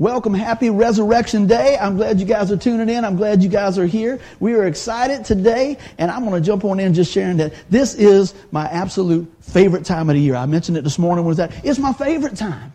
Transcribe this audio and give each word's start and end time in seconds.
Welcome. 0.00 0.32
Happy 0.32 0.70
Resurrection 0.70 1.46
Day. 1.46 1.76
I'm 1.78 1.98
glad 1.98 2.20
you 2.20 2.24
guys 2.24 2.50
are 2.50 2.56
tuning 2.56 2.88
in. 2.88 3.04
I'm 3.04 3.16
glad 3.16 3.42
you 3.42 3.50
guys 3.50 3.78
are 3.78 3.84
here. 3.84 4.18
We 4.40 4.54
are 4.54 4.66
excited 4.66 5.26
today, 5.26 5.76
and 5.98 6.10
I'm 6.10 6.24
going 6.24 6.42
to 6.42 6.46
jump 6.46 6.64
on 6.64 6.80
in 6.80 6.94
just 6.94 7.12
sharing 7.12 7.36
that 7.36 7.52
this 7.68 7.96
is 7.96 8.32
my 8.50 8.64
absolute 8.64 9.30
favorite 9.42 9.84
time 9.84 10.08
of 10.08 10.16
the 10.16 10.22
year. 10.22 10.36
I 10.36 10.46
mentioned 10.46 10.78
it 10.78 10.84
this 10.84 10.98
morning. 10.98 11.26
Was 11.26 11.36
that? 11.36 11.52
It's 11.66 11.78
my 11.78 11.92
favorite 11.92 12.34
time. 12.34 12.72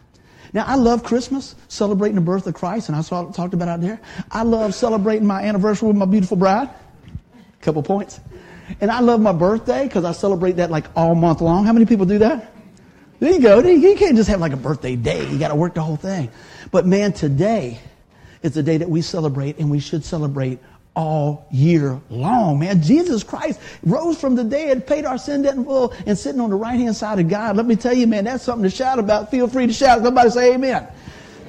Now, 0.53 0.65
I 0.67 0.75
love 0.75 1.03
Christmas, 1.03 1.55
celebrating 1.67 2.13
the 2.13 2.21
birth 2.21 2.45
of 2.45 2.53
Christ, 2.53 2.89
and 2.89 2.95
I 2.95 3.01
saw, 3.01 3.25
talked 3.31 3.55
about 3.55 3.69
out 3.69 3.81
there. 3.81 3.99
I 4.29 4.43
love 4.43 4.75
celebrating 4.75 5.25
my 5.25 5.41
anniversary 5.41 5.87
with 5.87 5.97
my 5.97 6.05
beautiful 6.05 6.37
bride. 6.37 6.69
Couple 7.59 7.81
points. 7.81 8.19
And 8.81 8.91
I 8.91 8.99
love 8.99 9.19
my 9.19 9.33
birthday 9.33 9.85
because 9.85 10.05
I 10.05 10.11
celebrate 10.11 10.57
that 10.57 10.69
like 10.69 10.85
all 10.95 11.15
month 11.15 11.41
long. 11.41 11.65
How 11.65 11.73
many 11.73 11.87
people 11.87 12.05
do 12.05 12.19
that? 12.19 12.54
There 13.19 13.31
you 13.31 13.39
go. 13.39 13.59
You 13.59 13.95
can't 13.95 14.15
just 14.15 14.29
have 14.29 14.39
like 14.39 14.53
a 14.53 14.57
birthday 14.57 14.95
day. 14.95 15.27
You 15.29 15.39
got 15.39 15.49
to 15.49 15.55
work 15.55 15.73
the 15.73 15.81
whole 15.81 15.95
thing. 15.95 16.29
But 16.71 16.85
man, 16.85 17.13
today 17.13 17.79
is 18.43 18.53
the 18.53 18.63
day 18.63 18.77
that 18.77 18.89
we 18.89 19.01
celebrate 19.01 19.57
and 19.57 19.71
we 19.71 19.79
should 19.79 20.03
celebrate 20.03 20.59
all 20.95 21.47
year 21.51 21.99
long, 22.09 22.59
man. 22.59 22.81
Jesus 22.81 23.23
Christ 23.23 23.59
rose 23.83 24.19
from 24.19 24.35
the 24.35 24.43
dead, 24.43 24.87
paid 24.87 25.05
our 25.05 25.17
sin 25.17 25.41
debt 25.41 25.55
in 25.55 25.65
full, 25.65 25.93
and 26.05 26.17
sitting 26.17 26.39
on 26.39 26.49
the 26.49 26.55
right 26.55 26.79
hand 26.79 26.95
side 26.95 27.19
of 27.19 27.27
God. 27.27 27.57
Let 27.57 27.65
me 27.65 27.75
tell 27.75 27.93
you, 27.93 28.07
man, 28.07 28.23
that's 28.23 28.43
something 28.43 28.63
to 28.63 28.69
shout 28.69 28.97
about. 28.97 29.29
Feel 29.29 29.47
free 29.47 29.67
to 29.67 29.73
shout. 29.73 30.03
Somebody 30.03 30.29
say 30.29 30.53
amen. 30.53 30.87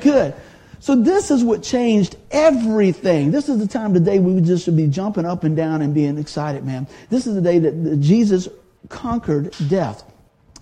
Good. 0.01 0.35
So 0.81 0.95
this 0.95 1.31
is 1.31 1.43
what 1.43 1.63
changed 1.63 2.17
everything. 2.31 3.31
This 3.31 3.49
is 3.49 3.59
the 3.59 3.67
time 3.67 3.95
today 3.95 4.19
we 4.19 4.41
just 4.41 4.65
should 4.65 4.77
be 4.77 4.89
jumping 4.89 5.25
up 5.25 5.45
and 5.45 5.57
down 5.57 5.81
and 5.83 5.95
being 5.95 6.19
excited, 6.19 6.65
man. 6.65 6.87
This 7.09 7.27
is 7.27 7.35
the 7.35 7.41
day 7.41 7.59
that 7.61 8.01
Jesus 8.01 8.49
conquered 8.89 9.55
death 9.69 10.05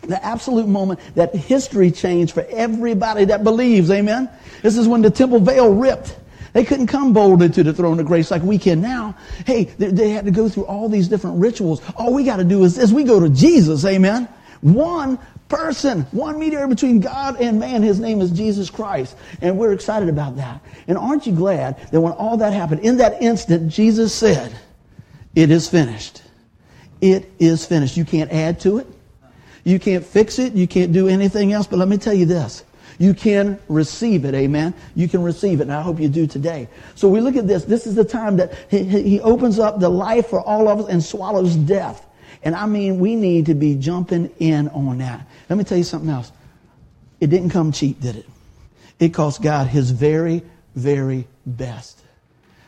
the 0.08 0.24
absolute 0.24 0.66
moment 0.66 1.00
that 1.14 1.34
history 1.34 1.90
changed 1.90 2.34
for 2.34 2.44
everybody 2.50 3.24
that 3.26 3.44
believes. 3.44 3.90
Amen. 3.90 4.28
This 4.62 4.76
is 4.76 4.88
when 4.88 5.02
the 5.02 5.10
temple 5.10 5.40
veil 5.40 5.74
ripped. 5.74 6.16
They 6.52 6.64
couldn't 6.64 6.86
come 6.86 7.12
boldly 7.12 7.48
to 7.48 7.62
the 7.64 7.72
throne 7.72 7.98
of 7.98 8.06
grace 8.06 8.30
like 8.30 8.42
we 8.42 8.58
can 8.58 8.80
now. 8.80 9.16
Hey, 9.44 9.64
they, 9.64 9.88
they 9.88 10.10
had 10.10 10.24
to 10.26 10.30
go 10.30 10.48
through 10.48 10.66
all 10.66 10.88
these 10.88 11.08
different 11.08 11.40
rituals. 11.40 11.82
All 11.96 12.14
we 12.14 12.22
got 12.22 12.36
to 12.36 12.44
do 12.44 12.62
is, 12.62 12.78
is 12.78 12.92
we 12.92 13.02
go 13.02 13.18
to 13.18 13.28
Jesus. 13.28 13.84
Amen. 13.84 14.28
One 14.60 15.18
person, 15.48 16.02
one 16.12 16.38
mediator 16.38 16.68
between 16.68 17.00
God 17.00 17.40
and 17.40 17.58
man. 17.58 17.82
His 17.82 17.98
name 17.98 18.20
is 18.20 18.30
Jesus 18.30 18.70
Christ. 18.70 19.16
And 19.40 19.58
we're 19.58 19.72
excited 19.72 20.08
about 20.08 20.36
that. 20.36 20.60
And 20.86 20.96
aren't 20.96 21.26
you 21.26 21.34
glad 21.34 21.76
that 21.90 22.00
when 22.00 22.12
all 22.12 22.36
that 22.36 22.52
happened, 22.52 22.82
in 22.82 22.98
that 22.98 23.20
instant, 23.20 23.68
Jesus 23.68 24.14
said, 24.14 24.56
it 25.34 25.50
is 25.50 25.68
finished. 25.68 26.22
It 27.00 27.30
is 27.40 27.66
finished. 27.66 27.96
You 27.96 28.04
can't 28.04 28.32
add 28.32 28.60
to 28.60 28.78
it. 28.78 28.86
You 29.64 29.78
can't 29.78 30.04
fix 30.04 30.38
it. 30.38 30.52
You 30.52 30.66
can't 30.68 30.92
do 30.92 31.08
anything 31.08 31.52
else. 31.52 31.66
But 31.66 31.78
let 31.78 31.88
me 31.88 31.96
tell 31.96 32.14
you 32.14 32.26
this. 32.26 32.64
You 32.98 33.14
can 33.14 33.58
receive 33.68 34.24
it. 34.24 34.34
Amen. 34.34 34.74
You 34.94 35.08
can 35.08 35.22
receive 35.22 35.60
it. 35.60 35.64
And 35.64 35.72
I 35.72 35.82
hope 35.82 35.98
you 35.98 36.08
do 36.08 36.26
today. 36.26 36.68
So 36.94 37.08
we 37.08 37.20
look 37.20 37.36
at 37.36 37.48
this. 37.48 37.64
This 37.64 37.86
is 37.86 37.94
the 37.94 38.04
time 38.04 38.36
that 38.36 38.54
he, 38.70 38.84
he 38.84 39.20
opens 39.20 39.58
up 39.58 39.80
the 39.80 39.88
life 39.88 40.28
for 40.28 40.40
all 40.40 40.68
of 40.68 40.80
us 40.80 40.88
and 40.88 41.02
swallows 41.02 41.56
death. 41.56 42.06
And 42.42 42.54
I 42.54 42.66
mean, 42.66 43.00
we 43.00 43.16
need 43.16 43.46
to 43.46 43.54
be 43.54 43.74
jumping 43.74 44.30
in 44.38 44.68
on 44.68 44.98
that. 44.98 45.26
Let 45.48 45.56
me 45.56 45.64
tell 45.64 45.78
you 45.78 45.84
something 45.84 46.10
else. 46.10 46.30
It 47.20 47.28
didn't 47.28 47.50
come 47.50 47.72
cheap, 47.72 48.00
did 48.00 48.16
it? 48.16 48.26
It 49.00 49.14
cost 49.14 49.42
God 49.42 49.66
his 49.66 49.90
very, 49.90 50.42
very 50.76 51.26
best. 51.46 52.00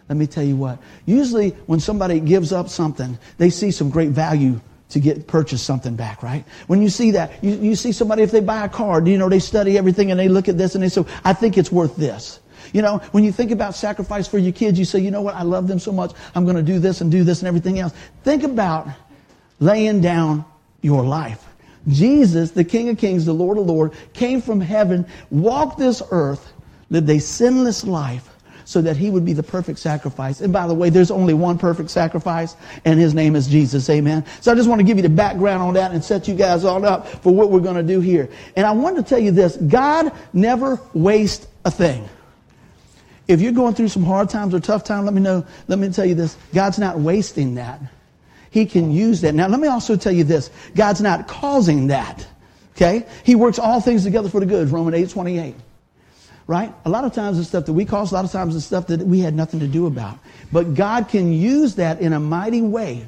Let 0.08 0.16
me 0.16 0.26
tell 0.26 0.44
you 0.44 0.56
what. 0.56 0.78
Usually 1.04 1.50
when 1.66 1.80
somebody 1.80 2.20
gives 2.20 2.52
up 2.52 2.68
something, 2.68 3.18
they 3.38 3.50
see 3.50 3.70
some 3.70 3.90
great 3.90 4.10
value 4.10 4.60
to 4.88 5.00
get 5.00 5.26
purchase 5.26 5.62
something 5.62 5.96
back, 5.96 6.22
right? 6.22 6.44
When 6.68 6.80
you 6.80 6.88
see 6.88 7.10
that, 7.12 7.42
you, 7.42 7.56
you 7.56 7.74
see 7.74 7.92
somebody, 7.92 8.22
if 8.22 8.30
they 8.30 8.40
buy 8.40 8.64
a 8.64 8.68
car, 8.68 9.06
you 9.06 9.18
know, 9.18 9.28
they 9.28 9.40
study 9.40 9.76
everything 9.76 10.10
and 10.10 10.20
they 10.20 10.28
look 10.28 10.48
at 10.48 10.56
this 10.56 10.74
and 10.74 10.84
they 10.84 10.88
say, 10.88 11.04
I 11.24 11.32
think 11.32 11.58
it's 11.58 11.72
worth 11.72 11.96
this. 11.96 12.40
You 12.72 12.82
know, 12.82 12.98
when 13.12 13.24
you 13.24 13.32
think 13.32 13.50
about 13.50 13.74
sacrifice 13.74 14.28
for 14.28 14.38
your 14.38 14.52
kids, 14.52 14.78
you 14.78 14.84
say, 14.84 14.98
you 15.00 15.10
know 15.10 15.22
what, 15.22 15.34
I 15.34 15.42
love 15.42 15.66
them 15.68 15.78
so 15.78 15.92
much, 15.92 16.12
I'm 16.34 16.44
going 16.44 16.56
to 16.56 16.62
do 16.62 16.78
this 16.78 17.00
and 17.00 17.10
do 17.10 17.24
this 17.24 17.40
and 17.40 17.48
everything 17.48 17.78
else. 17.78 17.94
Think 18.22 18.42
about 18.42 18.88
laying 19.60 20.00
down 20.00 20.44
your 20.82 21.04
life. 21.04 21.44
Jesus, 21.88 22.50
the 22.50 22.64
King 22.64 22.88
of 22.88 22.98
Kings, 22.98 23.24
the 23.24 23.32
Lord 23.32 23.58
of 23.58 23.66
Lords, 23.66 23.96
came 24.12 24.40
from 24.40 24.60
heaven, 24.60 25.06
walked 25.30 25.78
this 25.78 26.02
earth, 26.10 26.52
lived 26.90 27.08
a 27.10 27.20
sinless 27.20 27.84
life, 27.84 28.28
so 28.66 28.82
that 28.82 28.96
he 28.96 29.08
would 29.10 29.24
be 29.24 29.32
the 29.32 29.44
perfect 29.44 29.78
sacrifice. 29.78 30.40
And 30.40 30.52
by 30.52 30.66
the 30.66 30.74
way, 30.74 30.90
there's 30.90 31.12
only 31.12 31.34
one 31.34 31.56
perfect 31.56 31.88
sacrifice, 31.88 32.56
and 32.84 32.98
his 32.98 33.14
name 33.14 33.36
is 33.36 33.46
Jesus. 33.46 33.88
Amen. 33.88 34.26
So 34.40 34.50
I 34.52 34.56
just 34.56 34.68
want 34.68 34.80
to 34.80 34.84
give 34.84 34.96
you 34.96 35.04
the 35.04 35.08
background 35.08 35.62
on 35.62 35.74
that 35.74 35.92
and 35.92 36.04
set 36.04 36.26
you 36.26 36.34
guys 36.34 36.64
all 36.64 36.84
up 36.84 37.06
for 37.06 37.32
what 37.32 37.50
we're 37.50 37.60
going 37.60 37.76
to 37.76 37.82
do 37.82 38.00
here. 38.00 38.28
And 38.56 38.66
I 38.66 38.72
want 38.72 38.96
to 38.96 39.04
tell 39.04 39.20
you 39.20 39.30
this 39.30 39.56
God 39.56 40.12
never 40.32 40.80
wastes 40.92 41.46
a 41.64 41.70
thing. 41.70 42.08
If 43.28 43.40
you're 43.40 43.52
going 43.52 43.74
through 43.74 43.88
some 43.88 44.04
hard 44.04 44.30
times 44.30 44.52
or 44.52 44.60
tough 44.60 44.82
times, 44.82 45.04
let 45.04 45.14
me 45.14 45.20
know. 45.20 45.46
Let 45.68 45.78
me 45.78 45.88
tell 45.90 46.04
you 46.04 46.16
this 46.16 46.36
God's 46.52 46.80
not 46.80 46.98
wasting 46.98 47.54
that. 47.54 47.80
He 48.50 48.66
can 48.66 48.90
use 48.90 49.20
that. 49.20 49.34
Now, 49.34 49.46
let 49.46 49.60
me 49.60 49.68
also 49.68 49.96
tell 49.96 50.12
you 50.12 50.24
this 50.24 50.50
God's 50.74 51.00
not 51.00 51.28
causing 51.28 51.86
that. 51.86 52.26
Okay? 52.74 53.06
He 53.22 53.36
works 53.36 53.60
all 53.60 53.80
things 53.80 54.02
together 54.02 54.28
for 54.28 54.40
the 54.40 54.46
good, 54.46 54.70
Romans 54.70 54.96
8 54.96 55.10
28 55.10 55.54
right? 56.46 56.72
A 56.84 56.90
lot 56.90 57.04
of 57.04 57.12
times 57.12 57.38
it's 57.38 57.48
stuff 57.48 57.66
that 57.66 57.72
we 57.72 57.84
cause, 57.84 58.12
a 58.12 58.14
lot 58.14 58.24
of 58.24 58.32
times 58.32 58.54
it's 58.54 58.64
stuff 58.64 58.86
that 58.88 59.00
we 59.00 59.20
had 59.20 59.34
nothing 59.34 59.60
to 59.60 59.66
do 59.66 59.86
about. 59.86 60.18
But 60.52 60.74
God 60.74 61.08
can 61.08 61.32
use 61.32 61.74
that 61.76 62.00
in 62.00 62.12
a 62.12 62.20
mighty 62.20 62.62
way 62.62 63.06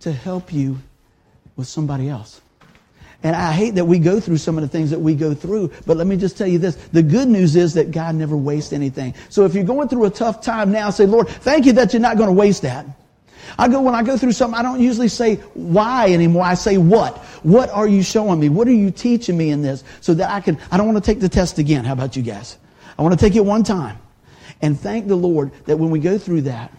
to 0.00 0.12
help 0.12 0.52
you 0.52 0.78
with 1.56 1.66
somebody 1.66 2.08
else. 2.08 2.40
And 3.22 3.34
I 3.34 3.52
hate 3.52 3.74
that 3.76 3.86
we 3.86 3.98
go 3.98 4.20
through 4.20 4.36
some 4.36 4.58
of 4.58 4.62
the 4.62 4.68
things 4.68 4.90
that 4.90 4.98
we 4.98 5.14
go 5.14 5.32
through, 5.34 5.72
but 5.86 5.96
let 5.96 6.06
me 6.06 6.16
just 6.16 6.36
tell 6.36 6.46
you 6.46 6.58
this. 6.58 6.76
The 6.76 7.02
good 7.02 7.26
news 7.26 7.56
is 7.56 7.72
that 7.74 7.90
God 7.90 8.14
never 8.14 8.36
wastes 8.36 8.72
anything. 8.72 9.14
So 9.30 9.46
if 9.46 9.54
you're 9.54 9.64
going 9.64 9.88
through 9.88 10.04
a 10.04 10.10
tough 10.10 10.42
time 10.42 10.70
now, 10.70 10.90
say, 10.90 11.06
Lord, 11.06 11.28
thank 11.28 11.64
you 11.64 11.72
that 11.72 11.94
you're 11.94 12.02
not 12.02 12.18
going 12.18 12.28
to 12.28 12.34
waste 12.34 12.62
that. 12.62 12.84
I 13.58 13.68
go, 13.68 13.80
when 13.80 13.94
I 13.94 14.02
go 14.02 14.16
through 14.16 14.32
something, 14.32 14.58
I 14.58 14.62
don't 14.62 14.80
usually 14.80 15.08
say 15.08 15.36
why 15.54 16.12
anymore. 16.12 16.44
I 16.44 16.54
say 16.54 16.78
what. 16.78 17.18
What 17.42 17.70
are 17.70 17.86
you 17.86 18.02
showing 18.02 18.40
me? 18.40 18.48
What 18.48 18.68
are 18.68 18.72
you 18.72 18.90
teaching 18.90 19.36
me 19.36 19.50
in 19.50 19.62
this? 19.62 19.84
So 20.00 20.14
that 20.14 20.30
I 20.30 20.40
can, 20.40 20.58
I 20.70 20.76
don't 20.76 20.86
want 20.86 21.02
to 21.02 21.10
take 21.12 21.20
the 21.20 21.28
test 21.28 21.58
again. 21.58 21.84
How 21.84 21.92
about 21.92 22.16
you 22.16 22.22
guys? 22.22 22.58
I 22.98 23.02
want 23.02 23.18
to 23.18 23.24
take 23.24 23.36
it 23.36 23.44
one 23.44 23.62
time. 23.62 23.98
And 24.62 24.78
thank 24.78 25.08
the 25.08 25.16
Lord 25.16 25.52
that 25.66 25.78
when 25.78 25.90
we 25.90 25.98
go 25.98 26.18
through 26.18 26.42
that, 26.42 26.72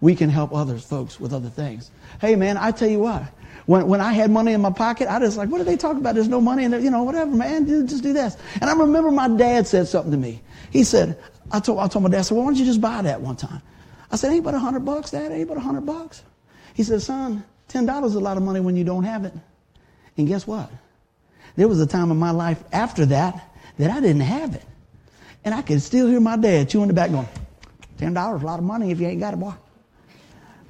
we 0.00 0.14
can 0.14 0.30
help 0.30 0.54
others, 0.54 0.84
folks, 0.84 1.20
with 1.20 1.32
other 1.32 1.48
things. 1.48 1.90
Hey 2.20 2.34
man, 2.36 2.56
I 2.56 2.70
tell 2.70 2.88
you 2.88 3.00
what, 3.00 3.22
when, 3.66 3.86
when 3.86 4.00
I 4.00 4.12
had 4.12 4.30
money 4.30 4.52
in 4.52 4.60
my 4.60 4.70
pocket, 4.70 5.08
I 5.08 5.18
just 5.20 5.36
like, 5.36 5.48
what 5.48 5.60
are 5.60 5.64
they 5.64 5.76
talking 5.76 6.00
about? 6.00 6.14
There's 6.14 6.28
no 6.28 6.40
money 6.40 6.64
in 6.64 6.70
there. 6.70 6.80
You 6.80 6.90
know, 6.90 7.02
whatever, 7.02 7.30
man, 7.30 7.66
just 7.86 8.02
do 8.02 8.12
this. 8.12 8.36
And 8.60 8.68
I 8.68 8.74
remember 8.74 9.10
my 9.10 9.28
dad 9.28 9.66
said 9.66 9.88
something 9.88 10.10
to 10.10 10.18
me. 10.18 10.40
He 10.70 10.84
said, 10.84 11.18
I 11.52 11.60
told, 11.60 11.78
I 11.78 11.88
told 11.88 12.04
my 12.04 12.10
dad, 12.10 12.18
I 12.18 12.22
said, 12.22 12.34
well, 12.34 12.44
why 12.44 12.50
don't 12.50 12.58
you 12.58 12.64
just 12.64 12.80
buy 12.80 13.02
that 13.02 13.20
one 13.20 13.36
time? 13.36 13.60
I 14.10 14.16
said, 14.16 14.32
ain't 14.32 14.44
but 14.44 14.54
a 14.54 14.58
hundred 14.58 14.84
bucks, 14.84 15.10
Dad, 15.10 15.30
ain't 15.32 15.48
but 15.48 15.56
a 15.56 15.60
hundred 15.60 15.86
bucks. 15.86 16.22
He 16.74 16.82
said, 16.82 17.02
son, 17.02 17.44
ten 17.68 17.86
dollars 17.86 18.12
is 18.12 18.16
a 18.16 18.20
lot 18.20 18.36
of 18.36 18.42
money 18.42 18.60
when 18.60 18.76
you 18.76 18.84
don't 18.84 19.04
have 19.04 19.24
it. 19.24 19.34
And 20.16 20.26
guess 20.26 20.46
what? 20.46 20.70
There 21.56 21.68
was 21.68 21.80
a 21.80 21.86
time 21.86 22.10
in 22.10 22.16
my 22.16 22.30
life 22.30 22.62
after 22.72 23.06
that 23.06 23.54
that 23.78 23.90
I 23.90 24.00
didn't 24.00 24.22
have 24.22 24.54
it. 24.54 24.64
And 25.44 25.54
I 25.54 25.62
could 25.62 25.80
still 25.80 26.06
hear 26.06 26.20
my 26.20 26.36
dad 26.36 26.68
chewing 26.68 26.88
the 26.88 26.94
back 26.94 27.10
going, 27.10 27.28
ten 27.98 28.14
dollars, 28.14 28.38
is 28.38 28.42
a 28.42 28.46
lot 28.46 28.58
of 28.58 28.64
money 28.64 28.90
if 28.90 29.00
you 29.00 29.06
ain't 29.06 29.20
got 29.20 29.34
it, 29.34 29.38
boy. 29.38 29.54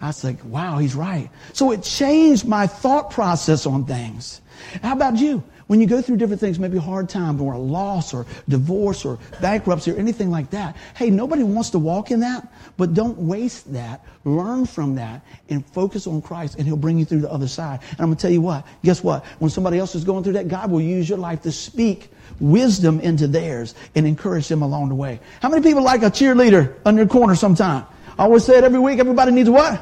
I 0.03 0.13
like, 0.23 0.43
wow, 0.45 0.79
he's 0.79 0.95
right. 0.95 1.29
So 1.53 1.73
it 1.73 1.83
changed 1.83 2.47
my 2.47 2.67
thought 2.67 3.11
process 3.11 3.67
on 3.67 3.85
things. 3.85 4.41
How 4.83 4.95
about 4.95 5.17
you? 5.17 5.43
When 5.71 5.81
you 5.81 5.87
go 5.87 6.03
through 6.03 6.17
different 6.17 6.41
things, 6.41 6.59
maybe 6.59 6.79
a 6.79 6.81
hard 6.81 7.09
times 7.09 7.41
or 7.41 7.53
a 7.53 7.59
loss 7.59 8.13
or 8.13 8.27
divorce 8.49 9.05
or 9.05 9.21
bankruptcy 9.41 9.93
or 9.93 9.97
anything 9.99 10.29
like 10.29 10.51
that, 10.51 10.75
hey, 10.97 11.11
nobody 11.11 11.45
wants 11.45 11.71
to 11.71 11.79
walk 11.79 12.11
in 12.11 12.19
that, 12.19 12.53
but 12.77 12.93
don't 12.93 13.17
waste 13.17 13.73
that. 13.73 14.05
Learn 14.25 14.67
from 14.67 14.97
that 14.97 15.25
and 15.49 15.65
focus 15.65 16.09
on 16.09 16.23
Christ 16.23 16.57
and 16.59 16.67
he'll 16.67 16.77
bring 16.77 16.99
you 16.99 17.05
through 17.05 17.21
the 17.21 17.31
other 17.31 17.47
side. 17.47 17.79
And 17.91 18.01
I'm 18.01 18.07
going 18.07 18.17
to 18.17 18.21
tell 18.21 18.33
you 18.33 18.41
what, 18.41 18.67
guess 18.83 19.05
what? 19.05 19.25
When 19.39 19.49
somebody 19.49 19.79
else 19.79 19.95
is 19.95 20.03
going 20.03 20.25
through 20.25 20.33
that, 20.33 20.49
God 20.49 20.73
will 20.73 20.81
use 20.81 21.09
your 21.09 21.19
life 21.19 21.43
to 21.43 21.53
speak 21.53 22.11
wisdom 22.41 22.99
into 22.99 23.29
theirs 23.29 23.77
and 23.95 24.09
encourage 24.09 24.49
them 24.49 24.63
along 24.63 24.89
the 24.89 24.97
way. 24.97 25.21
How 25.41 25.51
many 25.51 25.63
people 25.63 25.85
like 25.85 26.03
a 26.03 26.11
cheerleader 26.11 26.75
on 26.85 26.97
their 26.97 27.07
corner 27.07 27.37
sometime? 27.37 27.87
I 28.19 28.25
always 28.25 28.45
say 28.45 28.59
it 28.59 28.65
every 28.65 28.81
week, 28.81 28.99
everybody 28.99 29.31
needs 29.31 29.49
what? 29.49 29.81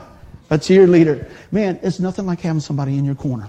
A 0.50 0.58
cheerleader. 0.58 1.30
Man, 1.50 1.80
it's 1.82 1.98
nothing 1.98 2.26
like 2.26 2.40
having 2.40 2.60
somebody 2.60 2.98
in 2.98 3.06
your 3.06 3.14
corner. 3.14 3.48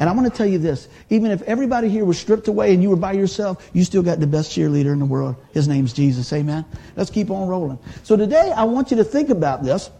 And 0.00 0.08
I 0.08 0.12
want 0.12 0.30
to 0.30 0.36
tell 0.36 0.46
you 0.46 0.58
this 0.58 0.88
even 1.10 1.30
if 1.30 1.42
everybody 1.42 1.88
here 1.88 2.04
was 2.04 2.18
stripped 2.18 2.48
away 2.48 2.74
and 2.74 2.82
you 2.82 2.90
were 2.90 2.96
by 2.96 3.12
yourself, 3.12 3.70
you 3.72 3.84
still 3.84 4.02
got 4.02 4.20
the 4.20 4.26
best 4.26 4.50
cheerleader 4.50 4.92
in 4.92 4.98
the 4.98 5.06
world. 5.06 5.36
His 5.52 5.68
name's 5.68 5.92
Jesus. 5.92 6.32
Amen. 6.32 6.64
Let's 6.96 7.10
keep 7.10 7.30
on 7.30 7.48
rolling. 7.48 7.78
So 8.02 8.16
today, 8.16 8.52
I 8.54 8.64
want 8.64 8.90
you 8.90 8.96
to 8.98 9.04
think 9.04 9.30
about 9.30 9.62
this. 9.62 9.90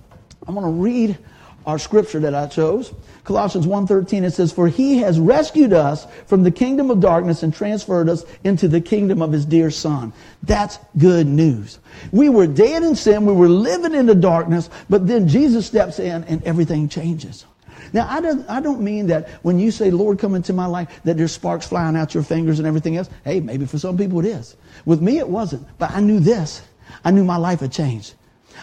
I'm 0.47 0.55
going 0.55 0.67
to 0.67 0.83
read 0.83 1.19
our 1.67 1.79
scripture 1.79 2.21
that 2.21 2.35
I 2.35 2.47
chose. 2.47 2.93
Colossians 3.25 3.67
1.13, 3.67 4.25
it 4.25 4.33
says, 4.33 4.53
For 4.53 4.67
he 4.69 4.99
has 4.99 5.21
rescued 5.21 5.73
us 5.73 6.07
from 6.27 6.43
the 6.43 6.51
kingdom 6.51 6.91
of 6.91 7.01
darkness 7.01 7.43
and 7.43 7.55
transferred 7.55 8.09
us 8.09 8.25
into 8.43 8.67
the 8.67 8.81
kingdom 8.81 9.23
of 9.23 9.31
his 9.31 9.47
dear 9.47 9.71
son. 9.71 10.13
That's 10.43 10.79
good 10.99 11.29
news. 11.29 11.79
We 12.11 12.29
were 12.29 12.49
dead 12.49 12.83
in 12.83 12.97
sin. 12.97 13.25
We 13.25 13.33
were 13.33 13.49
living 13.49 13.95
in 13.95 14.07
the 14.07 14.15
darkness, 14.15 14.71
but 14.91 15.07
then 15.07 15.29
Jesus 15.29 15.67
steps 15.67 16.01
in 16.01 16.25
and 16.25 16.43
everything 16.43 16.89
changes. 16.89 17.47
Now, 17.93 18.07
I 18.09 18.21
don't, 18.21 18.49
I 18.49 18.61
don't 18.61 18.81
mean 18.81 19.09
that 19.09 19.29
when 19.43 19.59
you 19.59 19.71
say, 19.71 19.91
Lord, 19.91 20.19
come 20.19 20.35
into 20.35 20.53
my 20.53 20.67
life, 20.67 21.01
that 21.05 21.17
there's 21.17 21.33
sparks 21.33 21.67
flying 21.67 21.97
out 21.97 22.15
your 22.15 22.23
fingers 22.23 22.59
and 22.59 22.67
everything 22.67 22.97
else. 22.97 23.11
Hey, 23.25 23.41
maybe 23.41 23.67
for 23.67 23.79
some 23.79 23.99
people 23.99 24.21
it 24.21 24.27
is. 24.27 24.57
With 24.85 25.03
me, 25.03 25.19
it 25.19 25.29
wasn't. 25.29 25.67
But 25.79 25.91
I 25.91 26.01
knew 26.01 26.21
this. 26.21 26.63
I 27.05 27.11
knew 27.11 27.25
my 27.25 27.37
life 27.37 27.61
had 27.61 27.73
changed. 27.73 28.15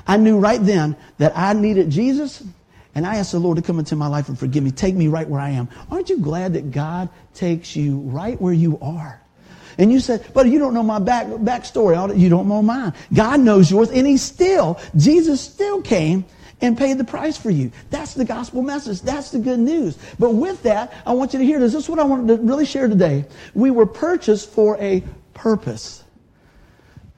I 0.08 0.18
knew 0.18 0.40
right 0.40 0.64
then 0.64 0.96
that 1.18 1.34
I 1.36 1.54
needed 1.54 1.90
Jesus, 1.90 2.44
and 2.96 3.06
I 3.06 3.18
asked 3.18 3.32
the 3.32 3.40
Lord 3.40 3.58
to 3.58 3.62
come 3.62 3.80
into 3.80 3.96
my 3.96 4.08
life 4.08 4.30
and 4.30 4.38
forgive 4.38 4.64
me. 4.64 4.72
Take 4.72 4.96
me 4.96 5.08
right 5.08 5.28
where 5.28 5.42
I 5.42 5.52
am. 5.52 5.70
Aren't 5.92 6.10
you 6.10 6.20
glad 6.20 6.54
that 6.54 6.72
God 6.72 7.10
takes 7.34 7.76
you 7.76 8.00
right 8.00 8.40
where 8.42 8.54
you 8.54 8.80
are? 8.82 9.22
And 9.78 9.92
you 9.92 10.00
said, 10.00 10.26
but 10.34 10.48
you 10.48 10.60
don't 10.60 10.74
know 10.74 10.84
my 10.84 11.00
back 11.00 11.28
backstory. 11.28 12.18
You 12.18 12.30
don't 12.30 12.48
know 12.50 12.62
mine. 12.62 12.94
God 13.14 13.40
knows 13.40 13.72
yours, 13.72 13.90
and 13.90 14.06
He 14.06 14.18
still, 14.18 14.80
Jesus 14.98 15.40
still 15.40 15.82
came 15.82 16.26
and 16.62 16.78
paid 16.78 16.98
the 16.98 17.04
price 17.04 17.38
for 17.38 17.50
you. 17.50 17.72
That's 17.90 18.14
the 18.14 18.26
gospel 18.26 18.62
message. 18.62 19.02
That's 19.02 19.32
the 19.32 19.40
good 19.40 19.60
news. 19.60 19.98
But 20.18 20.32
with 20.32 20.64
that, 20.64 20.94
I 21.06 21.14
want 21.14 21.34
you 21.34 21.40
to 21.40 21.46
hear 21.46 21.60
this. 21.60 21.74
This 21.74 21.84
is 21.84 21.90
what 21.90 22.00
I 22.00 22.04
wanted 22.04 22.28
to 22.38 22.44
really 22.44 22.66
share 22.66 22.88
today. 22.88 23.26
We 23.54 23.72
were 23.72 23.86
purchased 23.86 24.50
for 24.50 24.78
a 24.80 25.04
purpose. 25.34 26.04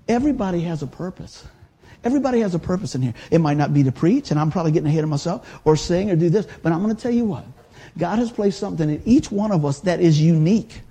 Everybody 0.07 0.61
has 0.61 0.83
a 0.83 0.87
purpose. 0.87 1.45
Everybody 2.03 2.39
has 2.39 2.55
a 2.55 2.59
purpose 2.59 2.95
in 2.95 3.01
here. 3.01 3.13
It 3.29 3.39
might 3.39 3.57
not 3.57 3.73
be 3.73 3.83
to 3.83 3.91
preach, 3.91 4.31
and 4.31 4.39
I'm 4.39 4.51
probably 4.51 4.71
getting 4.71 4.87
ahead 4.87 5.03
of 5.03 5.09
myself, 5.09 5.61
or 5.65 5.75
sing, 5.75 6.09
or 6.09 6.15
do 6.15 6.29
this, 6.29 6.47
but 6.63 6.71
I'm 6.71 6.81
going 6.81 6.95
to 6.95 7.01
tell 7.01 7.11
you 7.11 7.25
what. 7.25 7.45
God 7.97 8.19
has 8.19 8.31
placed 8.31 8.59
something 8.59 8.89
in 8.89 9.01
each 9.05 9.31
one 9.31 9.51
of 9.51 9.65
us 9.65 9.81
that 9.81 9.99
is 9.99 10.19
unique. 10.19 10.81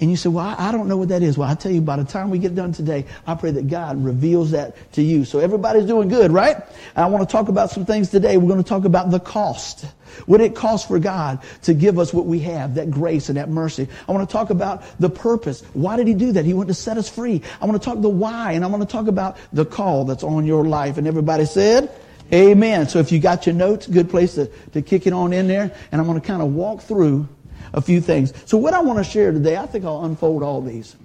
And 0.00 0.10
you 0.10 0.16
say, 0.16 0.28
well, 0.28 0.56
I, 0.58 0.72
don't 0.72 0.88
know 0.88 0.96
what 0.96 1.10
that 1.10 1.22
is. 1.22 1.38
Well, 1.38 1.48
I 1.48 1.54
tell 1.54 1.70
you, 1.70 1.80
by 1.80 1.94
the 1.96 2.04
time 2.04 2.30
we 2.30 2.40
get 2.40 2.56
done 2.56 2.72
today, 2.72 3.06
I 3.28 3.36
pray 3.36 3.52
that 3.52 3.68
God 3.68 4.04
reveals 4.04 4.50
that 4.50 4.92
to 4.94 5.02
you. 5.02 5.24
So 5.24 5.38
everybody's 5.38 5.84
doing 5.84 6.08
good, 6.08 6.32
right? 6.32 6.56
I 6.96 7.06
want 7.06 7.28
to 7.28 7.32
talk 7.32 7.48
about 7.48 7.70
some 7.70 7.86
things 7.86 8.10
today. 8.10 8.36
We're 8.36 8.48
going 8.48 8.62
to 8.62 8.68
talk 8.68 8.84
about 8.84 9.12
the 9.12 9.20
cost. 9.20 9.86
What 10.26 10.40
it 10.40 10.56
costs 10.56 10.88
for 10.88 10.98
God 10.98 11.40
to 11.62 11.74
give 11.74 12.00
us 12.00 12.12
what 12.12 12.26
we 12.26 12.40
have, 12.40 12.74
that 12.74 12.90
grace 12.90 13.28
and 13.28 13.38
that 13.38 13.48
mercy. 13.48 13.86
I 14.08 14.12
want 14.12 14.28
to 14.28 14.32
talk 14.32 14.50
about 14.50 14.82
the 14.98 15.10
purpose. 15.10 15.62
Why 15.74 15.96
did 15.96 16.08
he 16.08 16.14
do 16.14 16.32
that? 16.32 16.44
He 16.44 16.54
wanted 16.54 16.68
to 16.68 16.74
set 16.74 16.98
us 16.98 17.08
free. 17.08 17.40
I 17.60 17.66
want 17.66 17.80
to 17.80 17.84
talk 17.84 18.00
the 18.00 18.08
why, 18.08 18.52
and 18.52 18.64
I 18.64 18.66
want 18.66 18.82
to 18.82 18.88
talk 18.88 19.06
about 19.06 19.36
the 19.52 19.64
call 19.64 20.06
that's 20.06 20.24
on 20.24 20.44
your 20.44 20.64
life. 20.64 20.98
And 20.98 21.06
everybody 21.06 21.46
said, 21.46 21.88
Amen. 22.32 22.88
So 22.88 22.98
if 22.98 23.12
you 23.12 23.20
got 23.20 23.46
your 23.46 23.54
notes, 23.54 23.86
good 23.86 24.10
place 24.10 24.34
to, 24.34 24.50
to 24.72 24.82
kick 24.82 25.06
it 25.06 25.12
on 25.12 25.32
in 25.32 25.46
there. 25.46 25.72
And 25.92 26.00
I'm 26.00 26.06
going 26.06 26.20
to 26.20 26.26
kind 26.26 26.42
of 26.42 26.52
walk 26.54 26.80
through 26.80 27.28
a 27.74 27.80
few 27.80 28.00
things. 28.00 28.32
So 28.46 28.56
what 28.56 28.72
I 28.72 28.80
want 28.80 28.98
to 28.98 29.04
share 29.04 29.32
today, 29.32 29.56
I 29.56 29.66
think 29.66 29.84
I'll 29.84 30.04
unfold 30.04 30.42
all 30.42 30.62
these. 30.62 30.96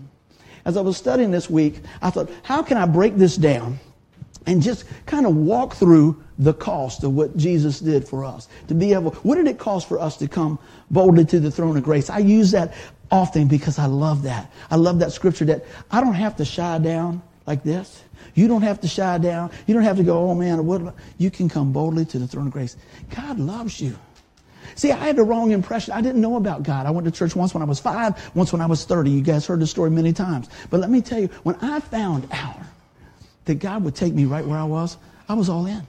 As 0.66 0.78
I 0.78 0.82
was 0.82 0.96
studying 0.96 1.32
this 1.32 1.50
week, 1.50 1.82
I 2.02 2.12
thought, 2.12 2.30
how 2.44 2.62
can 2.62 2.78
I 2.78 2.86
break 2.86 3.16
this 3.16 3.36
down 3.36 3.80
and 4.46 4.62
just 4.62 4.86
kind 5.06 5.26
of 5.26 5.36
walk 5.36 5.74
through 5.74 6.24
the 6.38 6.54
cost 6.54 7.04
of 7.04 7.14
what 7.14 7.36
Jesus 7.36 7.80
did 7.80 8.08
for 8.08 8.24
us? 8.24 8.48
To 8.68 8.76
be 8.76 8.94
able, 8.94 9.12
what 9.24 9.36
did 9.36 9.48
it 9.48 9.58
cost 9.58 9.90
for 9.90 10.00
us 10.00 10.16
to 10.18 10.28
come 10.28 10.60
boldly 10.92 11.26
to 11.26 11.40
the 11.40 11.50
throne 11.50 11.76
of 11.76 11.84
grace? 11.84 12.10
I 12.10 12.20
use 12.20 12.52
that 12.52 12.74
often 13.10 13.48
because 13.48 13.80
I 13.80 13.88
love 13.88 14.22
that. 14.24 14.52
I 14.70 14.76
love 14.76 15.00
that 15.00 15.12
scripture 15.12 15.46
that 15.46 15.66
I 15.90 16.02
don't 16.02 16.14
have 16.14 16.36
to 16.38 16.46
shy 16.46 16.78
down 16.78 17.24
like 17.48 17.64
this. 17.64 18.04
You 18.36 18.48
don't 18.48 18.62
have 18.62 18.80
to 18.82 18.88
shy 18.88 19.18
down. 19.18 19.50
You 19.66 19.74
don't 19.74 19.84
have 19.84 19.98
to 19.98 20.04
go, 20.04 20.30
oh 20.30 20.36
man, 20.36 20.66
what? 20.68 20.94
You 21.18 21.32
can 21.32 21.50
come 21.50 21.74
boldly 21.74 22.06
to 22.06 22.20
the 22.20 22.28
throne 22.28 22.48
of 22.48 22.54
grace. 22.54 22.78
God 23.10 23.40
loves 23.40 23.82
you. 23.82 23.98
See, 24.80 24.94
I 24.94 25.08
had 25.08 25.18
the 25.18 25.24
wrong 25.24 25.52
impression. 25.52 25.94
I 25.94 26.00
didn't 26.00 26.22
know 26.22 26.38
about 26.38 26.64
God. 26.64 26.86
I 26.86 26.92
went 26.92 27.04
to 27.04 27.12
church 27.12 27.36
once 27.36 27.54
when 27.54 27.62
I 27.62 27.66
was 27.66 27.82
five, 27.82 28.32
once 28.34 28.54
when 28.54 28.62
I 28.62 28.66
was 28.66 28.86
30. 28.86 29.12
You 29.12 29.22
guys 29.22 29.46
heard 29.46 29.60
the 29.60 29.68
story 29.68 29.90
many 29.90 30.14
times. 30.14 30.48
But 30.70 30.80
let 30.80 30.90
me 30.90 31.02
tell 31.02 31.20
you, 31.20 31.28
when 31.44 31.58
I 31.62 31.82
found 31.82 32.30
out 32.32 32.62
that 33.44 33.56
God 33.56 33.84
would 33.84 33.94
take 33.94 34.14
me 34.14 34.24
right 34.24 34.46
where 34.46 34.58
I 34.58 34.64
was, 34.64 34.96
I 35.28 35.34
was 35.34 35.50
all 35.50 35.66
in. 35.66 35.86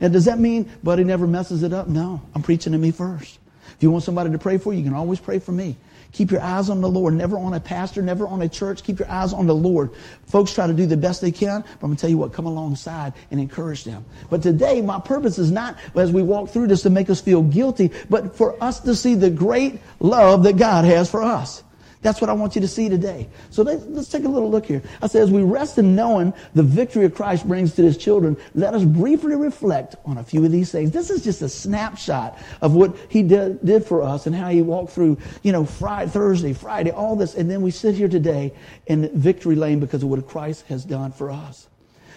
Now, 0.00 0.08
does 0.08 0.24
that 0.24 0.38
mean 0.38 0.72
Buddy 0.82 1.04
never 1.04 1.26
messes 1.26 1.62
it 1.62 1.74
up? 1.74 1.88
No. 1.88 2.22
I'm 2.34 2.40
preaching 2.40 2.72
to 2.72 2.78
me 2.78 2.90
first. 2.90 3.38
If 3.76 3.82
you 3.82 3.90
want 3.90 4.02
somebody 4.02 4.30
to 4.30 4.38
pray 4.38 4.56
for 4.56 4.72
you, 4.72 4.78
you 4.78 4.84
can 4.86 4.94
always 4.94 5.20
pray 5.20 5.38
for 5.38 5.52
me. 5.52 5.76
Keep 6.16 6.30
your 6.30 6.40
eyes 6.40 6.70
on 6.70 6.80
the 6.80 6.88
Lord, 6.88 7.12
never 7.12 7.36
on 7.36 7.52
a 7.52 7.60
pastor, 7.60 8.00
never 8.00 8.26
on 8.26 8.40
a 8.40 8.48
church. 8.48 8.82
Keep 8.82 9.00
your 9.00 9.10
eyes 9.10 9.34
on 9.34 9.46
the 9.46 9.54
Lord. 9.54 9.90
Folks 10.24 10.54
try 10.54 10.66
to 10.66 10.72
do 10.72 10.86
the 10.86 10.96
best 10.96 11.20
they 11.20 11.30
can, 11.30 11.60
but 11.60 11.68
I'm 11.74 11.80
going 11.88 11.96
to 11.96 12.00
tell 12.00 12.08
you 12.08 12.16
what, 12.16 12.32
come 12.32 12.46
alongside 12.46 13.12
and 13.30 13.38
encourage 13.38 13.84
them. 13.84 14.02
But 14.30 14.42
today, 14.42 14.80
my 14.80 14.98
purpose 14.98 15.36
is 15.36 15.52
not, 15.52 15.76
as 15.94 16.10
we 16.10 16.22
walk 16.22 16.48
through 16.48 16.68
this, 16.68 16.80
to 16.84 16.90
make 16.90 17.10
us 17.10 17.20
feel 17.20 17.42
guilty, 17.42 17.90
but 18.08 18.34
for 18.34 18.56
us 18.64 18.80
to 18.80 18.94
see 18.94 19.14
the 19.14 19.28
great 19.28 19.78
love 20.00 20.44
that 20.44 20.56
God 20.56 20.86
has 20.86 21.10
for 21.10 21.22
us. 21.22 21.62
That's 22.02 22.20
what 22.20 22.30
I 22.30 22.34
want 22.34 22.54
you 22.54 22.60
to 22.60 22.68
see 22.68 22.88
today. 22.88 23.28
So 23.50 23.62
let's, 23.62 23.84
let's 23.86 24.08
take 24.08 24.24
a 24.24 24.28
little 24.28 24.50
look 24.50 24.66
here. 24.66 24.82
I 25.02 25.06
say, 25.06 25.20
as 25.20 25.30
we 25.30 25.42
rest 25.42 25.78
in 25.78 25.96
knowing 25.96 26.32
the 26.54 26.62
victory 26.62 27.04
of 27.04 27.14
Christ 27.14 27.48
brings 27.48 27.74
to 27.74 27.82
his 27.82 27.96
children, 27.96 28.36
let 28.54 28.74
us 28.74 28.84
briefly 28.84 29.34
reflect 29.34 29.96
on 30.04 30.18
a 30.18 30.24
few 30.24 30.44
of 30.44 30.52
these 30.52 30.70
things. 30.70 30.90
This 30.90 31.10
is 31.10 31.24
just 31.24 31.42
a 31.42 31.48
snapshot 31.48 32.38
of 32.60 32.74
what 32.74 32.96
he 33.08 33.22
did, 33.22 33.64
did 33.64 33.84
for 33.84 34.02
us 34.02 34.26
and 34.26 34.36
how 34.36 34.50
he 34.50 34.62
walked 34.62 34.92
through, 34.92 35.18
you 35.42 35.52
know, 35.52 35.64
Friday, 35.64 36.10
Thursday, 36.10 36.52
Friday, 36.52 36.90
all 36.90 37.16
this. 37.16 37.34
And 37.34 37.50
then 37.50 37.62
we 37.62 37.70
sit 37.70 37.94
here 37.94 38.08
today 38.08 38.52
in 38.86 39.08
victory 39.18 39.56
lane 39.56 39.80
because 39.80 40.02
of 40.02 40.08
what 40.08 40.26
Christ 40.28 40.66
has 40.66 40.84
done 40.84 41.12
for 41.12 41.30
us. 41.30 41.66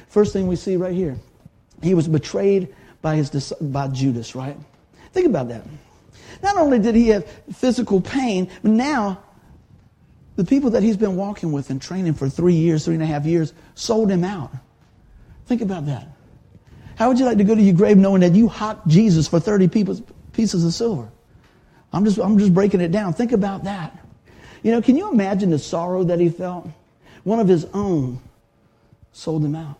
First 0.09 0.33
thing 0.33 0.47
we 0.47 0.55
see 0.55 0.75
right 0.75 0.93
here, 0.93 1.17
he 1.81 1.93
was 1.93 2.07
betrayed 2.07 2.75
by 3.01 3.15
his 3.15 3.53
by 3.61 3.87
Judas, 3.87 4.35
right? 4.35 4.57
Think 5.13 5.27
about 5.27 5.47
that. 5.49 5.63
Not 6.41 6.57
only 6.57 6.79
did 6.79 6.95
he 6.95 7.09
have 7.09 7.25
physical 7.53 8.01
pain, 8.01 8.49
but 8.61 8.71
now 8.71 9.23
the 10.39 10.45
people 10.45 10.69
that 10.69 10.81
he's 10.81 10.95
been 10.95 11.17
walking 11.17 11.51
with 11.51 11.69
and 11.69 11.81
training 11.81 12.13
for 12.13 12.29
three 12.29 12.53
years, 12.53 12.85
three 12.85 12.93
and 12.93 13.03
a 13.03 13.05
half 13.05 13.25
years, 13.25 13.51
sold 13.75 14.09
him 14.09 14.23
out. 14.23 14.49
Think 15.47 15.61
about 15.61 15.85
that. 15.87 16.07
How 16.95 17.09
would 17.09 17.19
you 17.19 17.25
like 17.25 17.39
to 17.39 17.43
go 17.43 17.55
to 17.55 17.61
your 17.61 17.75
grave 17.75 17.97
knowing 17.97 18.21
that 18.21 18.31
you 18.31 18.47
hocked 18.47 18.87
Jesus 18.87 19.27
for 19.27 19.41
30 19.41 19.67
pieces 20.31 20.63
of 20.63 20.73
silver? 20.73 21.09
I'm 21.91 22.05
just, 22.05 22.19
I'm 22.19 22.39
just 22.39 22.53
breaking 22.53 22.79
it 22.79 22.89
down. 22.89 23.11
Think 23.11 23.33
about 23.33 23.65
that. 23.65 23.99
You 24.63 24.71
know, 24.71 24.81
can 24.81 24.95
you 24.95 25.11
imagine 25.11 25.49
the 25.49 25.59
sorrow 25.59 26.05
that 26.05 26.21
he 26.21 26.29
felt? 26.29 26.69
One 27.25 27.41
of 27.41 27.49
his 27.49 27.65
own 27.73 28.21
sold 29.11 29.43
him 29.43 29.57
out. 29.57 29.77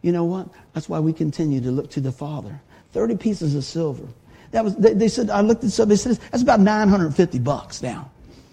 You 0.00 0.12
know 0.12 0.24
what? 0.24 0.48
That's 0.72 0.88
why 0.88 1.00
we 1.00 1.12
continue 1.12 1.60
to 1.60 1.70
look 1.70 1.90
to 1.90 2.00
the 2.00 2.12
Father. 2.12 2.58
30 2.92 3.18
pieces 3.18 3.54
of 3.54 3.64
silver. 3.64 4.08
That 4.52 4.64
was, 4.64 4.76
they, 4.76 4.94
they 4.94 5.08
said, 5.08 5.28
I 5.28 5.42
looked 5.42 5.62
at 5.62 5.72
something, 5.72 5.90
they 5.90 5.96
said, 5.96 6.16
that's 6.30 6.42
about 6.42 6.60
950 6.60 7.38
bucks 7.40 7.82
now. 7.82 8.10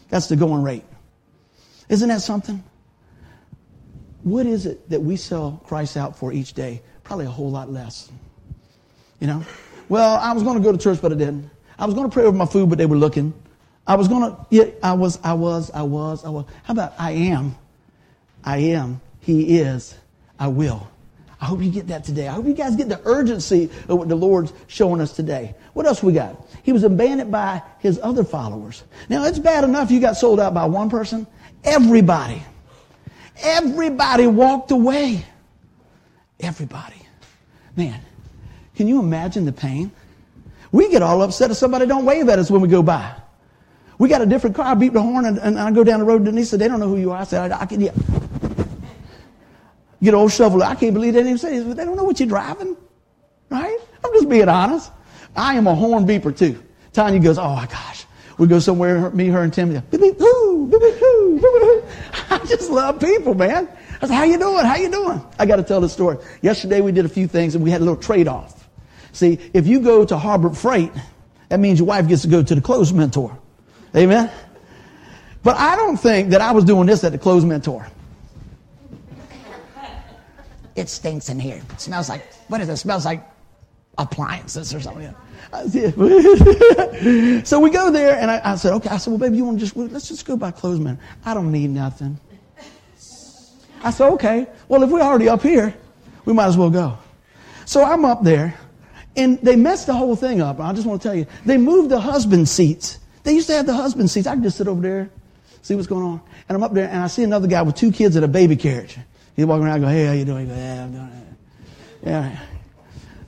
That's 0.10 0.28
the 0.28 0.36
going 0.36 0.62
rate. 0.62 0.84
Isn't 1.90 2.10
that 2.10 2.22
something? 2.22 2.64
What 4.24 4.46
is 4.46 4.66
it 4.66 4.90
that 4.90 5.02
we 5.02 5.18
sell 5.18 5.62
Christ 5.66 5.98
out 5.98 6.18
for 6.18 6.34
each 6.34 6.54
day? 6.54 6.82
Probably 7.04 7.26
a 7.26 7.30
whole 7.30 7.52
lot 7.52 7.72
less. 7.72 8.12
You 9.20 9.28
know? 9.28 9.44
Well, 9.88 10.20
I 10.20 10.34
was 10.34 10.44
going 10.44 10.58
to 10.58 10.64
go 10.64 10.72
to 10.72 10.78
church, 10.78 11.00
but 11.02 11.12
I 11.12 11.16
didn't. 11.16 11.50
I 11.78 11.86
was 11.86 11.94
going 11.94 12.10
to 12.10 12.14
pray 12.14 12.24
over 12.24 12.36
my 12.36 12.48
food, 12.48 12.70
but 12.70 12.78
they 12.78 12.88
were 12.88 12.98
looking. 12.98 13.34
I 13.86 13.96
was 13.96 14.08
going 14.08 14.32
to, 14.32 14.46
yeah, 14.50 14.66
I 14.82 14.94
was, 14.94 15.20
I 15.24 15.34
was, 15.34 15.70
I 15.72 15.84
was, 15.84 16.26
I 16.26 16.30
was. 16.30 16.46
How 16.64 16.74
about 16.74 16.94
I 16.98 17.12
am? 17.12 17.56
I 18.44 18.58
am. 18.58 19.00
He 19.20 19.60
is. 19.60 19.96
I 20.40 20.48
will. 20.48 20.88
I 21.40 21.46
hope 21.46 21.62
you 21.62 21.70
get 21.70 21.88
that 21.90 22.04
today. 22.04 22.28
I 22.28 22.34
hope 22.34 22.46
you 22.46 22.54
guys 22.54 22.76
get 22.76 22.90
the 22.90 23.02
urgency 23.06 23.70
of 23.88 24.00
what 24.00 24.10
the 24.10 24.16
Lord's 24.16 24.54
showing 24.68 25.02
us 25.02 25.14
today. 25.14 25.54
What 25.74 25.86
else 25.86 26.02
we 26.02 26.14
got? 26.14 26.48
He 26.64 26.72
was 26.72 26.84
abandoned 26.84 27.32
by 27.32 27.62
his 27.80 28.00
other 28.02 28.24
followers. 28.24 28.84
Now, 29.10 29.26
it's 29.26 29.38
bad 29.38 29.64
enough 29.64 29.92
you 29.92 30.00
got 30.00 30.14
sold 30.14 30.40
out 30.40 30.54
by 30.54 30.66
one 30.66 30.90
person. 30.90 31.28
Everybody. 31.66 32.42
Everybody 33.42 34.28
walked 34.28 34.72
away. 34.72 35.26
Everybody. 36.40 36.96
Man, 37.76 38.00
can 38.76 38.88
you 38.88 39.00
imagine 39.00 39.46
the 39.46 39.52
pain? 39.52 39.92
We 40.72 40.90
get 40.90 41.02
all 41.02 41.22
upset 41.22 41.52
if 41.52 41.58
somebody 41.58 41.86
don't 41.86 42.06
wave 42.06 42.30
at 42.30 42.40
us 42.40 42.52
when 42.52 42.62
we 42.62 42.68
go 42.68 42.84
by. 42.84 43.14
We 43.98 44.10
got 44.10 44.22
a 44.22 44.26
different 44.26 44.56
car. 44.56 44.66
I 44.66 44.74
beat 44.74 44.94
the 44.94 45.02
horn 45.02 45.26
and, 45.26 45.38
and 45.40 45.58
I 45.58 45.72
go 45.72 45.84
down 45.84 46.00
the 46.00 46.06
road. 46.06 46.28
He 46.28 46.44
said, 46.44 46.60
they 46.60 46.68
don't 46.68 46.80
know 46.80 46.90
who 46.90 46.98
you 46.98 47.12
are. 47.12 47.22
I 47.22 47.24
said, 47.24 47.52
I, 47.52 47.62
I 47.62 47.66
can, 47.66 47.80
yeah. 47.80 47.94
Get 50.04 50.14
old 50.14 50.34
shovel. 50.34 50.62
I 50.62 50.76
can't 50.76 50.94
believe 50.94 51.14
they 51.14 51.24
didn't 51.24 51.38
even 51.38 51.66
say. 51.66 51.74
They 51.74 51.86
don't 51.86 51.96
know 51.96 52.04
what 52.04 52.20
you're 52.20 52.28
driving. 52.28 52.76
Right? 53.50 53.78
I'm 54.04 54.14
just 54.14 54.28
being 54.28 54.50
honest. 54.50 54.92
I 55.36 55.56
am 55.56 55.68
a 55.68 55.76
horn 55.76 56.06
beeper 56.06 56.36
too. 56.38 56.62
Tanya 56.92 57.20
goes, 57.20 57.38
oh 57.38 57.56
my 57.56 57.68
gosh. 57.68 57.95
We 58.38 58.48
go 58.48 58.60
somewhere, 58.60 59.10
me, 59.12 59.28
her, 59.28 59.44
and 59.44 59.54
Tim. 59.54 59.70
Beep. 59.70 59.86
I 62.30 62.40
just 62.48 62.70
love 62.70 63.00
people, 63.00 63.34
man. 63.34 63.70
I 64.02 64.08
said, 64.08 64.16
how 64.16 64.24
you 64.24 64.38
doing? 64.38 64.66
How 64.66 64.76
you 64.76 64.92
doing? 64.92 65.24
I 65.40 65.46
got 65.46 65.56
to 65.58 65.64
tell 65.64 65.80
the 65.80 65.88
story. 65.88 66.18
Yesterday 66.42 66.82
we 66.82 66.92
did 66.92 67.06
a 67.06 67.10
few 67.10 67.28
things 67.28 67.56
and 67.56 67.64
we 67.64 67.72
had 67.72 67.82
a 67.82 67.86
little 67.86 68.02
trade-off. 68.02 68.68
See, 69.14 69.40
if 69.54 69.68
you 69.68 69.80
go 69.80 70.04
to 70.04 70.18
Harbor 70.18 70.50
Freight, 70.50 70.92
that 71.50 71.60
means 71.60 71.80
your 71.80 71.88
wife 71.88 72.08
gets 72.08 72.24
to 72.24 72.28
go 72.28 72.44
to 72.44 72.56
the 72.56 72.62
clothes 72.62 72.92
mentor. 72.92 73.38
Amen? 73.96 74.30
But 75.44 75.56
I 75.58 75.76
don't 75.78 75.98
think 75.98 76.32
that 76.32 76.42
I 76.42 76.52
was 76.52 76.66
doing 76.66 76.88
this 76.88 77.04
at 77.04 77.14
the 77.14 77.18
clothes 77.18 77.46
mentor. 77.46 77.88
It 80.76 80.90
stinks 80.90 81.30
in 81.30 81.40
here. 81.40 81.62
It 81.72 81.80
smells 81.80 82.10
like, 82.10 82.34
what 82.50 82.60
is 82.60 82.68
it? 82.68 82.74
It 82.74 82.78
smells 82.78 83.06
like 83.06 83.24
appliances 83.98 84.74
or 84.74 84.82
something. 84.82 85.14
so 87.46 87.60
we 87.60 87.70
go 87.70 87.92
there, 87.92 88.18
and 88.20 88.32
I, 88.32 88.42
I, 88.44 88.56
said, 88.56 88.74
okay. 88.74 88.90
I 88.90 88.98
said, 88.98 89.12
well, 89.12 89.20
baby, 89.20 89.38
you 89.38 89.46
want 89.46 89.60
to 89.60 89.66
just, 89.66 89.78
let's 89.78 90.08
just 90.08 90.26
go 90.26 90.36
by 90.36 90.52
clothesman. 90.52 91.00
I 91.24 91.34
don't 91.34 91.52
need 91.52 91.70
nothing. 91.70 92.20
I 93.84 93.92
said, 93.92 94.10
okay. 94.14 94.48
Well, 94.68 94.84
if 94.84 94.90
we're 94.90 95.02
already 95.02 95.30
up 95.30 95.42
here, 95.42 95.74
we 96.26 96.34
might 96.34 96.48
as 96.48 96.58
well 96.58 96.70
go. 96.70 96.98
So 97.66 97.84
I'm 97.84 98.06
up 98.06 98.24
there, 98.24 98.58
And 99.16 99.40
they 99.42 99.56
messed 99.56 99.88
the 99.88 99.94
whole 99.94 100.16
thing 100.16 100.42
up. 100.42 100.60
I 100.60 100.74
just 100.74 100.86
want 100.86 101.02
to 101.02 101.08
tell 101.08 101.16
you, 101.16 101.26
they 101.46 101.58
moved 101.58 101.90
the 101.90 102.00
husband 102.00 102.50
seats. 102.50 103.00
They 103.24 103.34
used 103.34 103.48
to 103.48 103.54
have 103.54 103.66
the 103.66 103.74
husband 103.74 104.10
seats. 104.10 104.28
I 104.28 104.34
can 104.34 104.44
just 104.44 104.58
sit 104.58 104.68
over 104.68 104.82
there, 104.82 105.10
see 105.62 105.76
what's 105.76 105.88
going 105.88 106.04
on. 106.04 106.22
And 106.50 106.56
I'm 106.56 106.64
up 106.64 106.74
there, 106.74 106.90
and 106.90 107.02
I 107.02 107.08
see 107.08 107.24
another 107.24 107.48
guy 107.48 107.62
with 107.62 107.76
two 107.76 107.92
kids 107.92 108.16
in 108.16 108.24
a 108.24 108.28
baby 108.28 108.56
carriage. 108.56 108.98
He's 109.36 109.46
walking 109.46 109.66
around, 109.66 109.78
I 109.78 109.80
go, 109.80 109.88
hey, 109.88 110.06
how 110.06 110.14
you 110.14 110.26
doing? 110.26 110.48
He 110.48 110.54
yeah, 110.54 110.84
I'm 110.84 110.92
doing 110.92 111.06
it. 111.06 112.08
Yeah. 112.08 112.40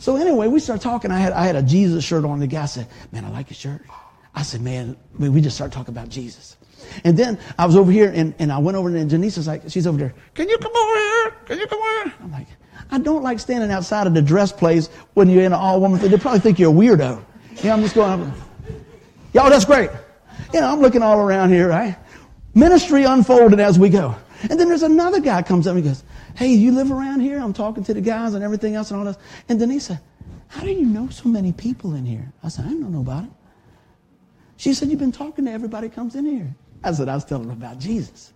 So 0.07 0.15
anyway, 0.15 0.47
we 0.47 0.61
start 0.61 0.79
talking. 0.79 1.11
I 1.11 1.19
had, 1.19 1.33
I 1.33 1.43
had 1.43 1.57
a 1.57 1.61
Jesus 1.61 2.01
shirt 2.01 2.23
on. 2.23 2.39
The 2.39 2.47
guy 2.47 2.65
said, 2.65 2.87
man, 3.11 3.25
I 3.25 3.29
like 3.29 3.49
your 3.49 3.55
shirt. 3.55 3.81
I 4.33 4.41
said, 4.41 4.61
man, 4.61 4.95
we 5.19 5.41
just 5.41 5.57
start 5.57 5.73
talking 5.73 5.93
about 5.93 6.07
Jesus. 6.07 6.55
And 7.03 7.17
then 7.17 7.37
I 7.59 7.65
was 7.65 7.75
over 7.75 7.91
here 7.91 8.09
and, 8.15 8.33
and 8.39 8.49
I 8.49 8.57
went 8.57 8.77
over 8.77 8.87
and 8.87 9.09
Janice 9.09 9.45
like, 9.45 9.63
she's 9.67 9.85
over 9.85 9.97
there. 9.97 10.13
Can 10.33 10.47
you 10.47 10.57
come 10.59 10.71
over 10.73 10.95
here? 10.95 11.35
Can 11.43 11.59
you 11.59 11.67
come 11.67 11.79
over 11.81 12.03
here? 12.05 12.13
I'm 12.23 12.31
like, 12.31 12.47
I 12.89 12.99
don't 12.99 13.21
like 13.21 13.37
standing 13.41 13.69
outside 13.69 14.07
of 14.07 14.13
the 14.13 14.21
dress 14.21 14.53
place 14.53 14.87
when 15.13 15.29
you're 15.29 15.43
in 15.43 15.51
an 15.51 15.59
all 15.59 15.81
woman 15.81 15.99
thing. 15.99 16.09
They 16.09 16.17
probably 16.17 16.39
think 16.39 16.57
you're 16.57 16.71
a 16.71 16.73
weirdo. 16.73 17.21
Know, 17.65 17.69
I'm 17.69 17.81
just 17.81 17.93
going, 17.93 18.31
y'all, 19.33 19.49
that's 19.49 19.65
great. 19.65 19.89
You 20.53 20.61
know, 20.61 20.71
I'm 20.71 20.79
looking 20.79 21.01
all 21.03 21.19
around 21.19 21.49
here, 21.49 21.67
right? 21.67 21.97
Ministry 22.55 23.03
unfolded 23.03 23.59
as 23.59 23.77
we 23.77 23.89
go. 23.89 24.15
And 24.43 24.57
then 24.57 24.69
there's 24.69 24.83
another 24.83 25.19
guy 25.19 25.41
comes 25.41 25.67
up 25.67 25.75
and 25.75 25.83
he 25.83 25.89
goes, 25.89 26.05
Hey, 26.37 26.49
you 26.49 26.71
live 26.71 26.91
around 26.91 27.21
here? 27.21 27.39
I'm 27.39 27.51
talking 27.51 27.83
to 27.85 27.95
the 27.95 28.01
guys 28.01 28.35
and 28.35 28.43
everything 28.43 28.75
else 28.75 28.91
and 28.91 28.99
all 28.99 29.05
this. 29.05 29.17
And 29.49 29.57
Denise 29.57 29.85
said, 29.85 29.99
How 30.49 30.61
do 30.61 30.71
you 30.71 30.85
know 30.85 31.09
so 31.09 31.27
many 31.29 31.51
people 31.51 31.95
in 31.95 32.05
here? 32.05 32.31
I 32.43 32.49
said, 32.49 32.65
I 32.65 32.69
don't 32.69 32.91
know 32.91 33.01
about 33.01 33.23
it. 33.23 33.31
She 34.57 34.75
said, 34.75 34.89
You've 34.89 34.99
been 34.99 35.11
talking 35.11 35.45
to 35.45 35.51
everybody 35.51 35.89
comes 35.89 36.13
in 36.13 36.25
here. 36.25 36.55
I 36.83 36.91
said, 36.91 37.09
I 37.09 37.15
was 37.15 37.25
telling 37.25 37.47
them 37.47 37.57
about 37.57 37.79
Jesus. 37.79 38.33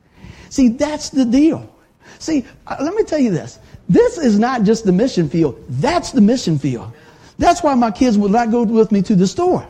See, 0.50 0.70
that's 0.70 1.12
the 1.12 1.26
deal. 1.26 1.72
See, 2.18 2.44
uh, 2.66 2.78
let 2.82 2.96
me 2.96 3.04
tell 3.04 3.20
you 3.20 3.30
this. 3.30 3.60
This 3.88 4.18
is 4.18 4.40
not 4.40 4.64
just 4.64 4.84
the 4.84 4.92
mission 4.92 5.30
field. 5.30 5.64
That's 5.70 6.12
the 6.12 6.22
mission 6.22 6.58
field. 6.58 6.92
That's 7.38 7.62
why 7.62 7.76
my 7.76 7.92
kids 7.92 8.18
would 8.18 8.32
not 8.32 8.50
go 8.50 8.64
with 8.64 8.92
me 8.92 9.04
to 9.04 9.16
the 9.16 9.28
store. 9.28 9.68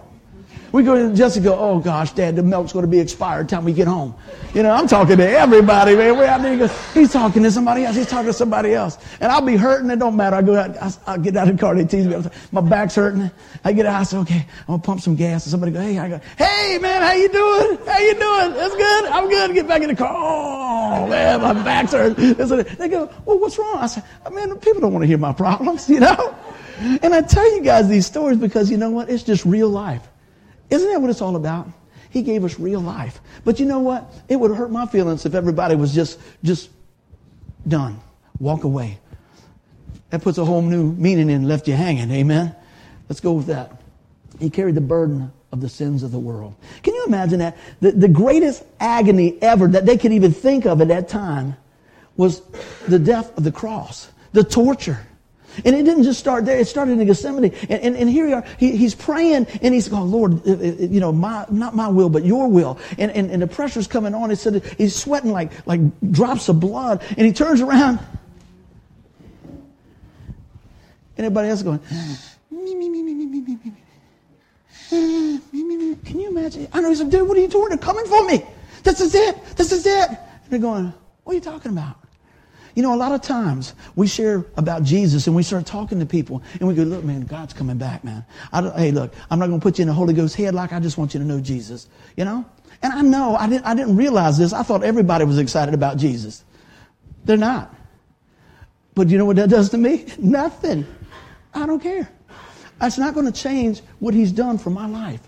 We 0.72 0.84
go 0.84 0.96
to 0.96 1.14
Jessica, 1.14 1.54
oh 1.54 1.80
gosh, 1.80 2.14
Dad, 2.14 2.38
the 2.38 2.44
milk's 2.44 2.72
going 2.72 2.86
to 2.86 2.92
be 2.92 3.00
expired 3.00 3.50
time 3.50 3.66
we 3.66 3.74
get 3.74 3.88
home. 3.88 4.16
You 4.54 4.64
know, 4.64 4.72
I'm 4.72 4.88
talking 4.88 5.18
to 5.18 5.30
everybody, 5.30 5.96
man. 5.98 6.18
We're 6.18 6.28
out 6.28 6.42
there. 6.42 6.68
He's 6.94 7.12
talking 7.12 7.44
to 7.44 7.52
somebody 7.52 7.84
else. 7.84 7.98
He's 7.98 8.08
talking 8.08 8.28
to 8.28 8.34
somebody 8.34 8.74
else. 8.74 8.98
And 9.20 9.32
I'll 9.32 9.42
be 9.42 9.58
hurting. 9.58 9.90
It 9.90 10.00
don't 10.00 10.16
matter. 10.16 10.38
I 10.38 10.42
go 10.42 10.56
out, 10.56 10.78
I, 10.82 10.92
I 11.08 11.18
get 11.18 11.36
out 11.36 11.50
of 11.50 11.58
the 11.58 11.62
car. 11.62 11.76
They 11.76 11.84
tease 11.84 12.08
me. 12.08 12.16
My 12.54 12.62
back's 12.62 12.96
hurting. 12.96 13.30
I 13.66 13.74
get 13.74 13.86
out. 13.86 14.00
I 14.00 14.04
say, 14.04 14.18
okay, 14.20 14.46
I'm 14.62 14.68
going 14.68 14.82
to 14.82 14.86
pump 14.86 15.02
some 15.02 15.16
gas. 15.16 15.46
And 15.46 15.52
somebody 15.52 15.74
go, 15.74 15.82
hey, 15.82 16.00
I 16.00 16.08
go, 16.08 16.22
hey, 16.38 16.78
man, 16.82 17.02
how 17.02 17.14
you 17.14 17.28
doing? 17.28 17.78
How 17.86 18.00
you 18.00 18.14
doing? 18.14 18.54
That's 18.54 18.76
good. 18.76 19.06
I'm 19.06 19.30
good. 19.30 19.54
Get 19.54 19.68
back 19.68 19.82
in 19.82 19.90
the 19.90 19.96
car. 19.96 20.16
Oh, 20.16 21.08
man, 21.08 21.42
my 21.42 21.54
back's 21.54 21.92
hurting. 21.92 22.34
They 22.34 22.88
go, 22.88 23.12
well, 23.26 23.40
what's 23.40 23.58
wrong? 23.58 23.78
I 23.78 23.88
say, 23.88 24.02
uh, 24.26 24.30
man, 24.30 24.58
people 24.60 24.80
don't 24.80 24.94
want 24.94 25.04
to 25.04 25.08
hear 25.08 25.18
my 25.18 25.34
problems, 25.34 25.90
you 25.90 26.00
know? 26.00 26.36
And 27.04 27.14
I 27.14 27.22
tell 27.22 27.50
you 27.56 27.62
guys 27.62 27.90
these 27.90 28.06
stories 28.06 28.38
because 28.38 28.72
you 28.72 28.78
know 28.78 28.90
what? 28.90 29.10
It's 29.10 29.24
just 29.24 29.46
real 29.46 29.70
life. 29.70 30.08
Isn't 30.72 30.90
that 30.90 31.02
what 31.02 31.10
it's 31.10 31.22
all 31.22 31.36
about? 31.36 31.70
He 32.10 32.24
gave 32.24 32.44
us 32.44 32.60
real 32.60 32.82
life. 32.82 33.22
But 33.46 33.60
you 33.60 33.66
know 33.66 33.80
what? 33.80 34.12
It 34.28 34.38
would 34.38 34.52
hurt 34.52 34.72
my 34.72 34.86
feelings 34.86 35.26
if 35.26 35.36
everybody 35.36 35.76
was 35.76 35.94
just, 35.94 36.20
just 36.44 36.70
done. 37.68 38.00
Walk 38.40 38.64
away. 38.64 38.98
That 40.10 40.22
puts 40.22 40.38
a 40.38 40.46
whole 40.46 40.62
new 40.62 40.92
meaning 40.94 41.30
in, 41.30 41.48
left 41.48 41.68
you 41.68 41.74
hanging. 41.74 42.12
Amen? 42.12 42.56
Let's 43.08 43.20
go 43.20 43.34
with 43.34 43.48
that. 43.48 43.82
He 44.40 44.50
carried 44.50 44.76
the 44.76 44.82
burden 44.82 45.32
of 45.52 45.62
the 45.62 45.70
sins 45.70 46.04
of 46.04 46.12
the 46.12 46.20
world. 46.20 46.56
Can 46.84 46.96
you 46.96 47.06
imagine 47.06 47.40
that? 47.40 47.58
The, 47.80 47.92
the 47.92 48.08
greatest 48.08 48.64
agony 48.80 49.38
ever 49.42 49.68
that 49.68 49.86
they 49.86 49.98
could 49.98 50.14
even 50.14 50.34
think 50.34 50.66
of 50.66 50.82
at 50.82 50.88
that 50.88 51.10
time 51.10 51.56
was 52.18 52.42
the 52.88 53.00
death 53.00 53.38
of 53.38 53.44
the 53.44 53.52
cross, 53.52 54.10
the 54.34 54.44
torture. 54.44 55.06
And 55.66 55.76
it 55.76 55.84
didn't 55.84 56.04
just 56.04 56.20
start 56.20 56.46
there. 56.46 56.60
It 56.60 56.68
started 56.68 57.00
in 57.00 57.06
Gethsemane. 57.06 57.54
And, 57.70 57.82
and, 57.82 57.96
and 57.96 58.10
here 58.10 58.26
we 58.26 58.34
are. 58.34 58.44
He, 58.58 58.76
he's 58.76 58.96
praying 58.96 59.48
and 59.62 59.74
he's 59.74 59.88
going, 59.88 60.12
Lord, 60.12 60.48
uh, 60.48 60.52
uh, 60.52 60.56
you 60.56 61.00
know, 61.00 61.12
my, 61.12 61.46
not 61.50 61.76
my 61.76 61.88
will, 61.88 62.10
but 62.10 62.24
your 62.26 62.48
will. 62.48 62.80
And, 62.98 63.12
and, 63.12 63.30
and 63.32 63.42
the 63.42 63.48
pressure's 63.48 63.88
coming 63.88 64.14
on. 64.14 64.30
He 64.30 64.36
said 64.36 64.64
he's 64.78 64.96
sweating 64.96 65.32
like, 65.32 65.52
like 65.68 65.82
drops 66.12 66.50
of 66.50 66.60
blood. 66.60 67.04
And 67.10 67.26
he 67.26 67.34
turns 67.34 67.62
around. 67.62 68.00
And 71.18 71.26
everybody 71.26 71.50
else 71.50 71.62
going, 71.62 71.80
me, 72.50 72.76
me, 72.76 72.90
me, 72.90 73.04
me, 73.04 73.14
me, 73.14 73.26
me, 73.26 73.42
me, 73.42 73.60
me. 73.64 73.74
Can 74.92 76.20
you 76.20 76.30
imagine? 76.30 76.68
I 76.74 76.82
know 76.82 76.90
he's 76.90 77.02
like, 77.02 77.12
dude, 77.12 77.28
what 77.28 77.38
are 77.38 77.42
you 77.42 77.48
doing? 77.48 77.70
They're 77.70 77.78
coming 77.78 78.06
for 78.06 78.26
me. 78.26 78.44
This 78.84 79.00
is 79.00 79.14
it. 79.16 79.42
This 79.56 79.72
is 79.72 79.86
it. 79.86 80.10
And 80.10 80.18
they're 80.50 80.60
going, 80.60 80.94
what 81.24 81.34
are 81.34 81.36
you 81.36 81.42
talking 81.42 81.72
about? 81.72 81.98
You 82.76 82.84
know, 82.84 82.94
a 82.94 82.96
lot 82.96 83.12
of 83.12 83.22
times 83.22 83.74
we 83.96 84.08
share 84.08 84.46
about 84.58 84.84
Jesus 84.84 85.28
and 85.28 85.36
we 85.36 85.44
start 85.44 85.66
talking 85.66 86.00
to 86.00 86.06
people 86.06 86.42
and 86.60 86.68
we 86.68 86.74
go, 86.74 86.84
look, 86.84 87.04
man, 87.04 87.22
God's 87.22 87.54
coming 87.54 87.78
back, 87.78 88.04
man. 88.04 88.26
hey, 88.54 88.92
look, 88.92 89.14
I'm 89.30 89.40
not 89.40 89.48
going 89.48 89.60
to 89.60 89.64
put 89.64 89.78
you 89.78 89.84
in 89.84 89.88
the 89.88 89.94
Holy 89.94 90.14
Ghost 90.14 90.38
headlock. 90.38 90.72
I 90.72 90.80
just 90.80 90.98
want 90.98 91.14
you 91.14 91.20
to 91.20 91.26
know 91.26 91.42
Jesus, 91.42 91.88
you 92.16 92.26
know? 92.26 92.46
And 92.82 92.94
I 92.94 93.02
know, 93.02 93.36
I 93.36 93.48
didn't, 93.48 93.66
I 93.66 93.76
didn't 93.76 93.96
realize 93.96 94.38
this. 94.38 94.54
I 94.54 94.64
thought 94.64 94.84
everybody 94.84 95.26
was 95.26 95.38
excited 95.38 95.74
about 95.74 95.98
Jesus. 95.98 96.44
They're 97.26 97.38
not. 97.38 97.76
But 98.96 99.10
you 99.10 99.18
know 99.18 99.26
what 99.26 99.36
that 99.36 99.50
does 99.50 99.70
to 99.70 99.78
me? 99.78 100.06
Nothing. 100.18 100.86
I 101.54 101.66
don't 101.66 101.82
care. 101.82 102.10
It's 102.82 102.98
not 102.98 103.14
going 103.14 103.26
to 103.26 103.32
change 103.32 103.82
what 104.00 104.14
he's 104.14 104.32
done 104.32 104.58
for 104.58 104.70
my 104.70 104.88
life. 104.88 105.22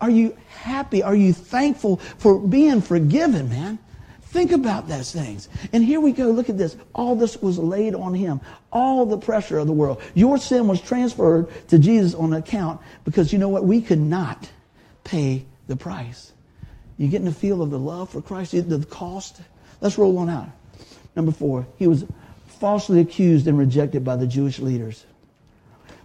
Are 0.00 0.10
you 0.10 0.36
happy? 0.48 1.02
Are 1.02 1.14
you 1.14 1.32
thankful 1.32 1.96
for 1.96 2.38
being 2.38 2.80
forgiven, 2.80 3.48
man? 3.48 3.78
Think 4.30 4.52
about 4.52 4.88
those 4.88 5.10
things. 5.10 5.48
And 5.72 5.82
here 5.82 6.00
we 6.00 6.12
go. 6.12 6.26
Look 6.30 6.50
at 6.50 6.58
this. 6.58 6.76
All 6.94 7.16
this 7.16 7.40
was 7.40 7.58
laid 7.58 7.94
on 7.94 8.12
him. 8.12 8.42
All 8.70 9.06
the 9.06 9.16
pressure 9.16 9.58
of 9.58 9.66
the 9.66 9.72
world. 9.72 10.02
Your 10.14 10.36
sin 10.36 10.68
was 10.68 10.82
transferred 10.82 11.48
to 11.68 11.78
Jesus 11.78 12.14
on 12.14 12.34
account 12.34 12.80
because 13.04 13.32
you 13.32 13.38
know 13.38 13.48
what? 13.48 13.64
We 13.64 13.80
could 13.80 14.00
not 14.00 14.50
pay 15.02 15.46
the 15.66 15.76
price. 15.76 16.32
You 16.98 17.08
getting 17.08 17.24
the 17.24 17.32
feel 17.32 17.62
of 17.62 17.70
the 17.70 17.78
love 17.78 18.10
for 18.10 18.20
Christ, 18.20 18.52
the 18.52 18.86
cost? 18.90 19.40
Let's 19.80 19.96
roll 19.96 20.18
on 20.18 20.28
out. 20.28 20.48
Number 21.16 21.32
four, 21.32 21.66
he 21.78 21.86
was 21.86 22.04
falsely 22.60 23.00
accused 23.00 23.46
and 23.46 23.58
rejected 23.58 24.04
by 24.04 24.16
the 24.16 24.26
Jewish 24.26 24.58
leaders. 24.58 25.06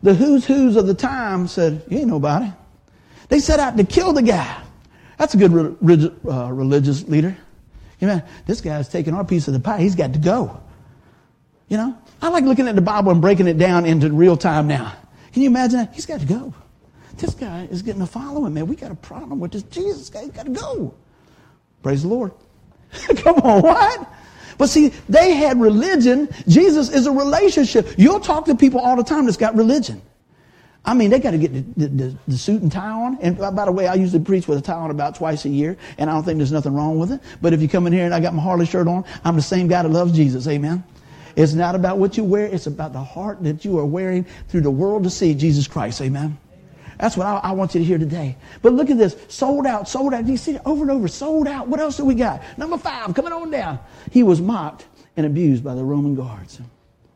The 0.02 0.14
who's 0.14 0.46
who's 0.46 0.78
of 0.78 0.88
the 0.88 0.94
time 0.94 1.48
said, 1.48 1.84
You 1.90 2.00
ain't 2.00 2.08
nobody. 2.08 2.52
They 3.28 3.40
set 3.40 3.60
out 3.60 3.76
to 3.76 3.84
kill 3.84 4.14
the 4.14 4.22
guy. 4.22 4.62
That's 5.18 5.34
a 5.34 5.38
good 5.38 5.78
re- 5.82 6.12
uh, 6.26 6.52
religious 6.54 7.08
leader. 7.08 7.36
Know, 8.08 8.22
this 8.46 8.62
guy's 8.62 8.90
taking 8.90 9.14
our 9.14 9.24
piece 9.24 9.48
of 9.48 9.54
the 9.54 9.60
pie. 9.60 9.80
He's 9.80 9.96
got 9.96 10.14
to 10.14 10.20
go. 10.20 10.60
You 11.70 11.78
know, 11.78 11.98
I 12.22 12.30
like 12.30 12.44
looking 12.44 12.68
at 12.68 12.76
the 12.76 12.82
Bible 12.82 13.12
and 13.12 13.22
breaking 13.22 13.48
it 13.48 13.58
down 13.58 13.86
into 13.86 14.12
real 14.12 14.38
time 14.38 14.68
now. 14.68 14.94
Can 15.32 15.42
you 15.42 15.50
imagine 15.50 15.80
that? 15.80 15.94
He's 15.94 16.06
got 16.06 16.20
to 16.20 16.26
go. 16.26 16.54
This 17.18 17.34
guy 17.34 17.68
is 17.72 17.82
getting 17.82 18.02
a 18.02 18.08
following, 18.08 18.54
man. 18.54 18.68
We 18.68 18.76
got 18.76 18.92
a 18.92 18.96
problem 18.96 19.40
with 19.40 19.52
this 19.52 19.64
Jesus 19.64 20.10
guy. 20.10 20.24
He's 20.24 20.32
got 20.32 20.46
to 20.46 20.52
go. 20.52 20.94
Praise 21.82 22.04
the 22.04 22.08
Lord. 22.08 22.32
Come 23.18 23.36
on, 23.38 23.62
what? 23.62 24.08
But 24.58 24.68
see, 24.68 24.90
they 25.10 25.34
had 25.34 25.60
religion. 25.60 26.30
Jesus 26.48 26.90
is 26.90 27.08
a 27.08 27.12
relationship. 27.12 27.88
You'll 27.98 28.20
talk 28.20 28.46
to 28.46 28.56
people 28.56 28.80
all 28.80 28.96
the 28.96 29.04
time 29.04 29.26
that's 29.26 29.38
got 29.38 29.56
religion. 29.56 30.02
I 30.86 30.94
mean, 30.94 31.12
they 31.12 31.20
got 31.20 31.32
to 31.32 31.38
get 31.38 31.54
the, 31.54 31.88
the, 31.88 32.16
the, 32.28 32.38
suit 32.38 32.62
and 32.62 32.70
tie 32.70 32.90
on. 32.90 33.18
And 33.22 33.40
uh, 33.40 33.52
by 33.52 33.66
the 33.66 33.72
way, 33.72 33.88
I 33.88 33.94
usually 33.94 34.24
preach 34.24 34.50
with 34.50 34.58
a 34.58 34.62
tie 34.62 34.74
on 34.74 34.92
about 34.92 35.16
twice 35.16 35.46
a 35.46 35.50
year, 35.50 35.78
and 35.98 36.10
I 36.10 36.14
don't 36.14 36.24
think 36.24 36.38
there's 36.38 36.52
nothing 36.52 36.74
wrong 36.74 37.00
with 37.00 37.14
it. 37.14 37.22
But 37.42 37.54
if 37.54 37.62
you 37.62 37.70
come 37.70 37.88
in 37.88 37.94
here 37.94 38.04
and 38.04 38.14
I 38.14 38.20
got 38.20 38.34
my 38.34 38.42
Harley 38.42 38.66
shirt 38.66 38.88
on, 38.88 39.06
I'm 39.24 39.38
the 39.38 39.42
same 39.42 39.70
guy 39.70 39.82
that 39.82 39.90
loves 39.90 40.12
Jesus. 40.12 40.46
Amen. 40.48 40.84
It's 41.38 41.54
not 41.54 41.76
about 41.76 42.00
what 42.00 42.18
you 42.18 42.24
wear, 42.24 42.46
it's 42.46 42.68
about 42.68 42.92
the 42.94 43.04
heart 43.04 43.44
that 43.44 43.64
you 43.64 43.80
are 43.80 43.86
wearing 43.86 44.26
through 44.50 44.62
the 44.62 44.72
world 44.72 45.04
to 45.06 45.10
see 45.10 45.34
Jesus 45.34 45.68
Christ. 45.68 46.02
Amen. 46.02 46.38
That's 47.00 47.18
what 47.18 47.28
I, 47.28 47.38
I, 47.38 47.52
want 47.54 47.74
you 47.74 47.80
to 47.80 47.86
hear 47.86 47.98
today. 47.98 48.38
But 48.62 48.74
look 48.74 48.90
at 48.90 48.98
this. 48.98 49.16
Sold 49.28 49.66
out, 49.66 49.90
sold 49.90 50.14
out. 50.14 50.28
You 50.28 50.38
see 50.38 50.56
it 50.56 50.62
over 50.66 50.84
and 50.84 50.92
over. 50.92 51.08
Sold 51.08 51.48
out. 51.48 51.68
What 51.68 51.80
else 51.80 51.98
do 51.98 52.06
we 52.06 52.14
got? 52.14 52.42
Number 52.58 52.78
five, 52.78 53.14
coming 53.16 53.34
on 53.34 53.50
down. 53.50 53.80
He 54.12 54.22
was 54.22 54.40
mocked 54.40 54.86
and 55.18 55.26
abused 55.26 55.64
by 55.64 55.76
the 55.76 55.84
Roman 55.84 56.14
guards. 56.14 56.60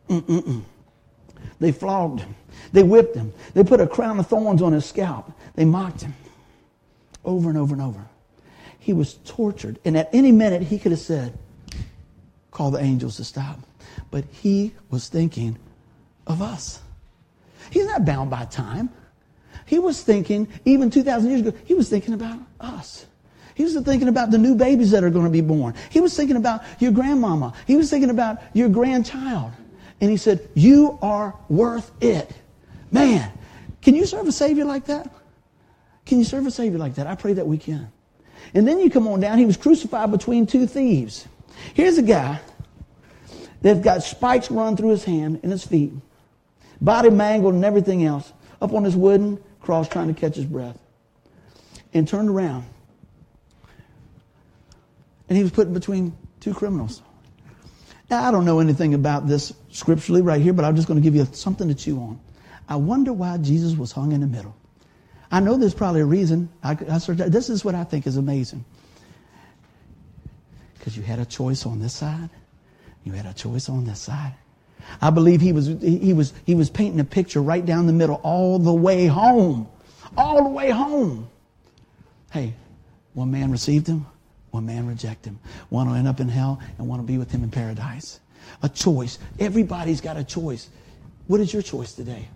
Mm-mm-mm. 0.09 0.63
They 1.59 1.71
flogged 1.71 2.21
him. 2.21 2.35
They 2.73 2.83
whipped 2.83 3.15
him. 3.15 3.33
They 3.53 3.63
put 3.63 3.79
a 3.79 3.87
crown 3.87 4.19
of 4.19 4.27
thorns 4.27 4.61
on 4.61 4.73
his 4.73 4.85
scalp. 4.85 5.31
They 5.55 5.65
mocked 5.65 6.01
him 6.01 6.13
over 7.25 7.49
and 7.49 7.57
over 7.57 7.73
and 7.73 7.81
over. 7.81 8.05
He 8.79 8.93
was 8.93 9.15
tortured. 9.25 9.79
And 9.85 9.97
at 9.97 10.09
any 10.13 10.31
minute, 10.31 10.61
he 10.63 10.79
could 10.79 10.91
have 10.91 11.01
said, 11.01 11.37
Call 12.51 12.71
the 12.71 12.79
angels 12.79 13.17
to 13.17 13.23
stop. 13.23 13.59
But 14.09 14.25
he 14.31 14.73
was 14.89 15.09
thinking 15.09 15.57
of 16.25 16.41
us. 16.41 16.79
He's 17.69 17.85
not 17.85 18.05
bound 18.05 18.29
by 18.29 18.45
time. 18.45 18.89
He 19.65 19.79
was 19.79 20.01
thinking, 20.01 20.47
even 20.63 20.89
2,000 20.89 21.29
years 21.29 21.41
ago, 21.41 21.57
he 21.65 21.73
was 21.73 21.89
thinking 21.89 22.13
about 22.13 22.39
us. 22.59 23.05
He 23.53 23.63
was 23.63 23.75
thinking 23.75 24.07
about 24.07 24.31
the 24.31 24.37
new 24.37 24.55
babies 24.55 24.91
that 24.91 25.03
are 25.03 25.09
going 25.09 25.25
to 25.25 25.31
be 25.31 25.41
born. 25.41 25.73
He 25.89 25.99
was 25.99 26.15
thinking 26.15 26.37
about 26.37 26.61
your 26.79 26.91
grandmama. 26.91 27.53
He 27.65 27.75
was 27.75 27.89
thinking 27.89 28.11
about 28.11 28.37
your 28.53 28.69
grandchild. 28.69 29.51
And 29.99 30.11
he 30.11 30.17
said, 30.17 30.47
You 30.53 30.97
are 31.01 31.35
worth 31.49 31.91
it. 32.01 32.31
Man, 32.91 33.31
can 33.81 33.95
you 33.95 34.05
serve 34.05 34.27
a 34.27 34.31
Savior 34.31 34.65
like 34.65 34.85
that? 34.85 35.11
Can 36.05 36.19
you 36.19 36.25
serve 36.25 36.45
a 36.45 36.51
Savior 36.51 36.77
like 36.77 36.95
that? 36.95 37.07
I 37.07 37.15
pray 37.15 37.33
that 37.33 37.45
we 37.45 37.57
can. 37.57 37.91
And 38.53 38.67
then 38.67 38.79
you 38.79 38.89
come 38.89 39.07
on 39.07 39.19
down, 39.19 39.37
he 39.37 39.45
was 39.45 39.57
crucified 39.57 40.11
between 40.11 40.47
two 40.47 40.67
thieves. 40.67 41.27
Here's 41.73 41.97
a 41.97 42.01
guy 42.03 42.39
that's 43.61 43.79
got 43.79 44.03
spikes 44.03 44.49
run 44.49 44.77
through 44.77 44.89
his 44.89 45.03
hand 45.03 45.39
and 45.43 45.51
his 45.51 45.65
feet, 45.65 45.91
body 46.79 47.09
mangled 47.09 47.55
and 47.55 47.65
everything 47.65 48.05
else, 48.05 48.31
up 48.61 48.73
on 48.73 48.83
this 48.83 48.95
wooden 48.95 49.41
cross 49.61 49.89
trying 49.89 50.07
to 50.07 50.13
catch 50.13 50.35
his 50.35 50.45
breath 50.45 50.77
and 51.93 52.07
turned 52.07 52.29
around. 52.29 52.65
And 55.27 55.35
he 55.35 55.43
was 55.43 55.51
put 55.51 55.73
between 55.73 56.15
two 56.39 56.53
criminals. 56.53 57.01
Now, 58.09 58.25
I 58.25 58.31
don't 58.31 58.45
know 58.45 58.59
anything 58.59 58.93
about 58.93 59.27
this 59.27 59.53
scripturally 59.69 60.21
right 60.21 60.41
here, 60.41 60.53
but 60.53 60.63
I'm 60.63 60.75
just 60.75 60.87
going 60.87 60.99
to 60.99 61.03
give 61.03 61.15
you 61.15 61.27
something 61.33 61.67
to 61.67 61.75
chew 61.75 61.97
on. 61.97 62.19
I 62.69 62.75
wonder 62.75 63.13
why 63.13 63.37
Jesus 63.37 63.75
was 63.77 63.91
hung 63.91 64.11
in 64.11 64.21
the 64.21 64.27
middle. 64.27 64.55
I 65.31 65.39
know 65.39 65.57
there's 65.57 65.73
probably 65.73 66.01
a 66.01 66.05
reason. 66.05 66.49
I, 66.63 66.71
I 66.71 66.97
this 66.97 67.49
is 67.49 67.65
what 67.65 67.75
I 67.75 67.83
think 67.83 68.07
is 68.07 68.17
amazing. 68.17 68.63
Because 70.77 70.95
you 70.95 71.03
had 71.03 71.19
a 71.19 71.25
choice 71.25 71.65
on 71.65 71.79
this 71.79 71.93
side, 71.93 72.29
you 73.03 73.11
had 73.11 73.25
a 73.25 73.33
choice 73.33 73.69
on 73.69 73.85
this 73.85 73.99
side. 73.99 74.33
I 75.01 75.09
believe 75.09 75.41
he 75.41 75.51
was, 75.51 75.67
he, 75.81 76.13
was, 76.13 76.33
he 76.45 76.55
was 76.55 76.69
painting 76.69 76.99
a 76.99 77.03
picture 77.03 77.41
right 77.41 77.65
down 77.65 77.87
the 77.87 77.93
middle 77.93 78.21
all 78.23 78.57
the 78.57 78.73
way 78.73 79.05
home. 79.05 79.67
All 80.15 80.43
the 80.43 80.49
way 80.49 80.69
home. 80.69 81.29
Hey, 82.31 82.53
one 83.13 83.31
man 83.31 83.51
received 83.51 83.87
him, 83.87 84.05
one 84.51 84.65
man 84.65 84.87
rejected 84.87 85.31
him. 85.31 85.39
One 85.69 85.89
will 85.89 85.95
end 85.95 86.07
up 86.07 86.19
in 86.19 86.29
hell, 86.29 86.59
and 86.77 86.87
one 86.87 86.99
will 86.99 87.05
be 87.05 87.17
with 87.17 87.31
him 87.31 87.43
in 87.43 87.51
paradise. 87.51 88.19
A 88.63 88.69
choice. 88.69 89.19
Everybody's 89.39 89.99
got 89.99 90.15
a 90.15 90.23
choice. 90.23 90.69
What 91.27 91.41
is 91.41 91.51
your 91.51 91.61
choice 91.61 91.93
today? 91.93 92.27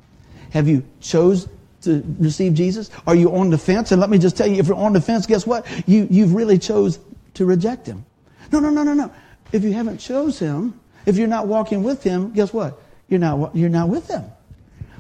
Have 0.52 0.68
you 0.68 0.86
chose 1.00 1.50
to 1.82 2.04
receive 2.20 2.54
Jesus? 2.54 2.90
Are 3.08 3.16
you 3.16 3.36
on 3.36 3.50
the 3.50 3.58
fence? 3.58 3.92
And 3.92 4.00
let 4.00 4.10
me 4.10 4.18
just 4.18 4.38
tell 4.38 4.48
you, 4.48 4.58
if 4.58 4.68
you're 4.68 4.78
on 4.78 4.94
the 4.94 5.02
fence, 5.02 5.26
guess 5.26 5.48
what? 5.48 5.66
You, 5.88 6.08
you've 6.10 6.34
really 6.34 6.58
chose 6.58 7.00
to 7.34 7.46
reject 7.46 7.88
him. 7.88 8.06
No, 8.52 8.60
no, 8.60 8.70
no, 8.70 8.84
no, 8.84 8.94
no. 8.94 9.12
If 9.52 9.64
you 9.64 9.74
haven't 9.74 9.98
chose 9.98 10.38
him, 10.40 10.80
if 11.06 11.18
you're 11.18 11.28
not 11.28 11.48
walking 11.48 11.84
with 11.84 12.04
him, 12.04 12.32
guess 12.32 12.54
what? 12.54 12.80
You're 13.08 13.20
not, 13.20 13.56
you're 13.56 13.70
not 13.70 13.90
with 13.90 14.08
him. 14.08 14.24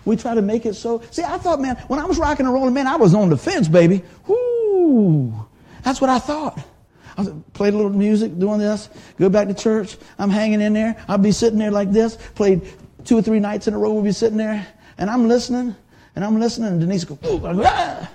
We 0.03 0.15
try 0.15 0.33
to 0.33 0.41
make 0.41 0.65
it 0.65 0.73
so. 0.73 1.03
See, 1.11 1.21
I 1.21 1.37
thought, 1.37 1.61
man, 1.61 1.75
when 1.87 1.99
I 1.99 2.05
was 2.05 2.17
rocking 2.17 2.45
and 2.45 2.53
rolling, 2.53 2.73
man, 2.73 2.87
I 2.87 2.95
was 2.95 3.13
on 3.13 3.29
the 3.29 3.37
fence, 3.37 3.67
baby. 3.67 4.03
Whoo! 4.27 5.33
That's 5.83 6.01
what 6.01 6.09
I 6.09 6.19
thought. 6.19 6.59
I 7.17 7.25
played 7.53 7.73
a 7.73 7.77
little 7.77 7.91
music, 7.91 8.37
doing 8.39 8.59
this, 8.59 8.89
go 9.19 9.29
back 9.29 9.47
to 9.47 9.53
church. 9.53 9.97
I'm 10.17 10.29
hanging 10.29 10.61
in 10.61 10.73
there. 10.73 11.03
I'll 11.07 11.17
be 11.17 11.31
sitting 11.31 11.59
there 11.59 11.71
like 11.71 11.91
this. 11.91 12.15
Played 12.15 12.61
two 13.05 13.17
or 13.17 13.21
three 13.21 13.39
nights 13.39 13.67
in 13.67 13.73
a 13.73 13.77
row. 13.77 13.93
We'll 13.93 14.03
be 14.03 14.11
sitting 14.11 14.37
there, 14.37 14.65
and 15.01 15.09
I'm 15.09 15.27
listening, 15.27 15.75
and 16.15 16.23
I'm 16.23 16.39
listening, 16.39 16.67
and 16.69 16.79
Denise 16.79 17.05
go, 17.05 17.17
ah! 17.23 18.07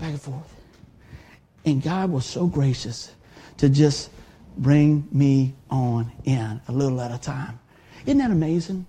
back 0.00 0.10
and 0.10 0.20
forth. 0.20 0.52
And 1.64 1.80
God 1.80 2.10
was 2.10 2.26
so 2.26 2.48
gracious 2.48 3.12
to 3.58 3.68
just 3.68 4.10
bring 4.58 5.06
me 5.12 5.54
on 5.70 6.10
in 6.24 6.60
a 6.66 6.72
little 6.72 7.00
at 7.00 7.12
a 7.12 7.18
time. 7.18 7.60
Isn't 8.04 8.18
that 8.18 8.32
amazing? 8.32 8.84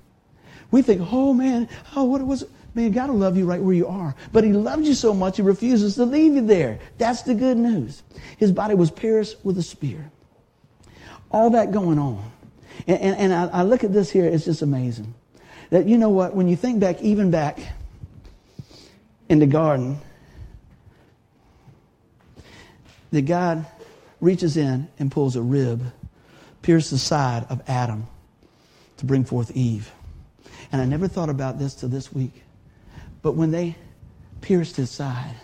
We 0.72 0.82
think, 0.82 1.08
oh 1.12 1.34
man, 1.34 1.70
oh, 1.96 2.06
what 2.06 2.26
was 2.26 2.42
it? 2.42 2.50
Man, 2.74 2.92
God 2.92 3.12
will 3.12 3.18
love 3.18 3.38
you 3.38 3.46
right 3.46 3.62
where 3.62 3.76
you 3.76 3.86
are. 3.86 4.16
But 4.32 4.44
He 4.44 4.52
loves 4.52 4.88
you 4.88 4.96
so 4.96 5.14
much, 5.14 5.36
He 5.36 5.44
refuses 5.44 5.94
to 5.96 6.06
leave 6.06 6.34
you 6.34 6.42
there. 6.42 6.80
That's 6.98 7.22
the 7.22 7.36
good 7.36 7.58
news. 7.58 8.02
His 8.38 8.52
body 8.52 8.74
was 8.74 8.90
pierced 8.90 9.38
with 9.44 9.56
a 9.60 9.64
spear. 9.64 10.10
All 11.30 11.52
that 11.52 11.72
going 11.72 12.00
on. 12.00 12.32
And, 12.88 13.00
and, 13.02 13.16
and 13.18 13.34
I, 13.34 13.60
I 13.60 13.62
look 13.62 13.84
at 13.84 13.94
this 13.94 14.10
here, 14.10 14.26
it's 14.26 14.46
just 14.46 14.64
amazing. 14.64 15.14
That 15.72 15.88
you 15.88 15.98
know 15.98 16.10
what, 16.10 16.36
when 16.36 16.48
you 16.48 16.56
think 16.56 16.80
back, 16.80 17.02
even 17.02 17.32
back 17.32 17.60
in 19.30 19.40
the 19.40 19.48
garden, 19.48 20.00
that 23.12 23.22
God 23.24 23.66
reaches 24.20 24.58
in 24.58 24.90
and 25.00 25.10
pulls 25.10 25.36
a 25.36 25.42
rib, 25.42 25.82
pierces 26.62 26.92
the 26.92 26.98
side 26.98 27.46
of 27.50 27.62
Adam 27.68 28.08
to 28.98 29.06
bring 29.06 29.24
forth 29.24 29.52
Eve. 29.56 29.92
And 30.72 30.82
I 30.82 30.86
never 30.86 31.08
thought 31.08 31.30
about 31.30 31.58
this 31.58 31.74
till 31.74 31.90
this 31.90 32.14
week. 32.14 32.44
But 33.22 33.34
when 33.34 33.52
they 33.52 33.76
pierced 34.42 34.76
his 34.76 34.92
side 34.92 35.36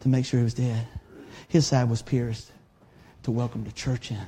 to 0.00 0.08
make 0.08 0.24
sure 0.24 0.40
he 0.40 0.44
was 0.44 0.54
dead, 0.54 0.86
his 1.48 1.66
side 1.66 1.90
was 1.90 2.00
pierced 2.00 2.50
to 3.24 3.30
welcome 3.30 3.64
the 3.64 3.72
church 3.72 4.10
in, 4.10 4.24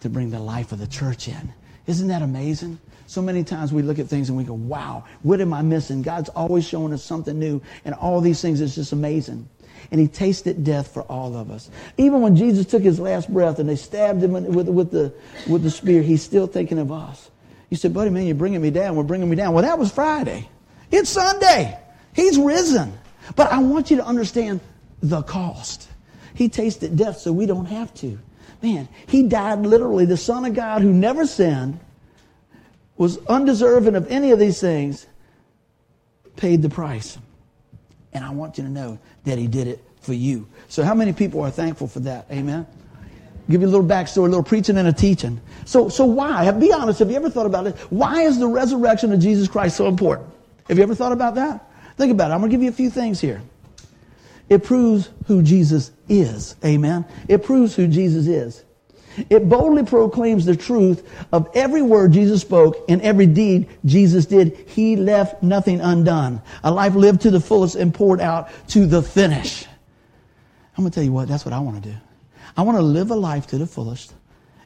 to 0.00 0.08
bring 0.08 0.30
the 0.30 0.40
life 0.40 0.72
of 0.72 0.78
the 0.78 0.86
church 0.86 1.28
in. 1.28 1.52
Isn't 1.86 2.08
that 2.08 2.22
amazing? 2.22 2.78
So 3.08 3.22
many 3.22 3.42
times 3.42 3.72
we 3.72 3.80
look 3.80 3.98
at 3.98 4.06
things 4.06 4.28
and 4.28 4.36
we 4.36 4.44
go, 4.44 4.52
wow, 4.52 5.02
what 5.22 5.40
am 5.40 5.54
I 5.54 5.62
missing? 5.62 6.02
God's 6.02 6.28
always 6.28 6.68
showing 6.68 6.92
us 6.92 7.02
something 7.02 7.38
new, 7.38 7.62
and 7.86 7.94
all 7.94 8.20
these 8.20 8.42
things 8.42 8.60
is 8.60 8.74
just 8.74 8.92
amazing. 8.92 9.48
And 9.90 9.98
he 9.98 10.08
tasted 10.08 10.62
death 10.62 10.92
for 10.92 11.04
all 11.04 11.34
of 11.34 11.50
us. 11.50 11.70
Even 11.96 12.20
when 12.20 12.36
Jesus 12.36 12.66
took 12.66 12.82
his 12.82 13.00
last 13.00 13.32
breath 13.32 13.60
and 13.60 13.66
they 13.66 13.76
stabbed 13.76 14.22
him 14.22 14.32
with, 14.32 14.68
with, 14.68 14.90
the, 14.90 15.14
with 15.48 15.62
the 15.62 15.70
spear, 15.70 16.02
he's 16.02 16.22
still 16.22 16.46
thinking 16.46 16.78
of 16.78 16.92
us. 16.92 17.30
He 17.70 17.76
said, 17.76 17.94
buddy, 17.94 18.10
man, 18.10 18.26
you're 18.26 18.34
bringing 18.34 18.60
me 18.60 18.70
down. 18.70 18.94
We're 18.94 19.04
bringing 19.04 19.30
me 19.30 19.36
down. 19.36 19.54
Well, 19.54 19.64
that 19.64 19.78
was 19.78 19.90
Friday. 19.90 20.46
It's 20.90 21.08
Sunday. 21.08 21.78
He's 22.14 22.38
risen. 22.38 22.92
But 23.36 23.50
I 23.50 23.60
want 23.60 23.90
you 23.90 23.96
to 23.96 24.04
understand 24.04 24.60
the 25.02 25.22
cost. 25.22 25.88
He 26.34 26.50
tasted 26.50 26.94
death 26.98 27.20
so 27.20 27.32
we 27.32 27.46
don't 27.46 27.66
have 27.66 27.94
to. 27.94 28.18
Man, 28.62 28.86
he 29.06 29.22
died 29.22 29.60
literally. 29.60 30.04
The 30.04 30.18
Son 30.18 30.44
of 30.44 30.52
God 30.52 30.82
who 30.82 30.92
never 30.92 31.26
sinned, 31.26 31.80
was 32.98 33.18
undeserving 33.26 33.94
of 33.94 34.10
any 34.10 34.32
of 34.32 34.38
these 34.38 34.60
things, 34.60 35.06
paid 36.36 36.60
the 36.60 36.68
price. 36.68 37.16
And 38.12 38.24
I 38.24 38.30
want 38.30 38.58
you 38.58 38.64
to 38.64 38.70
know 38.70 38.98
that 39.24 39.38
he 39.38 39.46
did 39.46 39.68
it 39.68 39.82
for 40.00 40.12
you. 40.12 40.46
So 40.68 40.82
how 40.82 40.94
many 40.94 41.12
people 41.12 41.40
are 41.42 41.50
thankful 41.50 41.86
for 41.86 42.00
that? 42.00 42.26
Amen. 42.30 42.66
Give 43.48 43.62
you 43.62 43.68
a 43.68 43.70
little 43.70 43.86
backstory, 43.86 44.26
a 44.26 44.28
little 44.28 44.42
preaching 44.42 44.76
and 44.76 44.88
a 44.88 44.92
teaching. 44.92 45.40
So, 45.64 45.88
so 45.88 46.04
why? 46.04 46.50
Be 46.50 46.72
honest. 46.72 46.98
Have 46.98 47.10
you 47.10 47.16
ever 47.16 47.30
thought 47.30 47.46
about 47.46 47.66
it? 47.66 47.76
Why 47.90 48.22
is 48.22 48.38
the 48.38 48.46
resurrection 48.46 49.12
of 49.12 49.20
Jesus 49.20 49.48
Christ 49.48 49.76
so 49.76 49.86
important? 49.86 50.28
Have 50.68 50.76
you 50.76 50.82
ever 50.82 50.94
thought 50.94 51.12
about 51.12 51.34
that? 51.36 51.70
Think 51.96 52.12
about 52.12 52.30
it. 52.30 52.34
I'm 52.34 52.40
going 52.40 52.50
to 52.50 52.54
give 52.54 52.62
you 52.62 52.68
a 52.68 52.72
few 52.72 52.90
things 52.90 53.20
here. 53.20 53.40
It 54.48 54.64
proves 54.64 55.10
who 55.26 55.42
Jesus 55.42 55.92
is. 56.08 56.56
Amen. 56.64 57.04
It 57.26 57.42
proves 57.42 57.74
who 57.74 57.86
Jesus 57.86 58.26
is. 58.26 58.64
It 59.30 59.48
boldly 59.48 59.84
proclaims 59.84 60.44
the 60.44 60.56
truth 60.56 61.08
of 61.32 61.48
every 61.54 61.82
word 61.82 62.12
Jesus 62.12 62.40
spoke 62.40 62.84
and 62.88 63.00
every 63.02 63.26
deed 63.26 63.68
Jesus 63.84 64.26
did. 64.26 64.56
He 64.68 64.96
left 64.96 65.42
nothing 65.42 65.80
undone. 65.80 66.42
A 66.64 66.70
life 66.70 66.94
lived 66.94 67.22
to 67.22 67.30
the 67.30 67.40
fullest 67.40 67.76
and 67.76 67.92
poured 67.92 68.20
out 68.20 68.50
to 68.68 68.86
the 68.86 69.02
finish. 69.02 69.66
I'm 70.76 70.84
going 70.84 70.90
to 70.90 70.94
tell 70.94 71.04
you 71.04 71.12
what, 71.12 71.28
that's 71.28 71.44
what 71.44 71.52
I 71.52 71.58
want 71.58 71.82
to 71.82 71.90
do. 71.90 71.96
I 72.56 72.62
want 72.62 72.78
to 72.78 72.82
live 72.82 73.10
a 73.10 73.16
life 73.16 73.48
to 73.48 73.58
the 73.58 73.66
fullest 73.66 74.14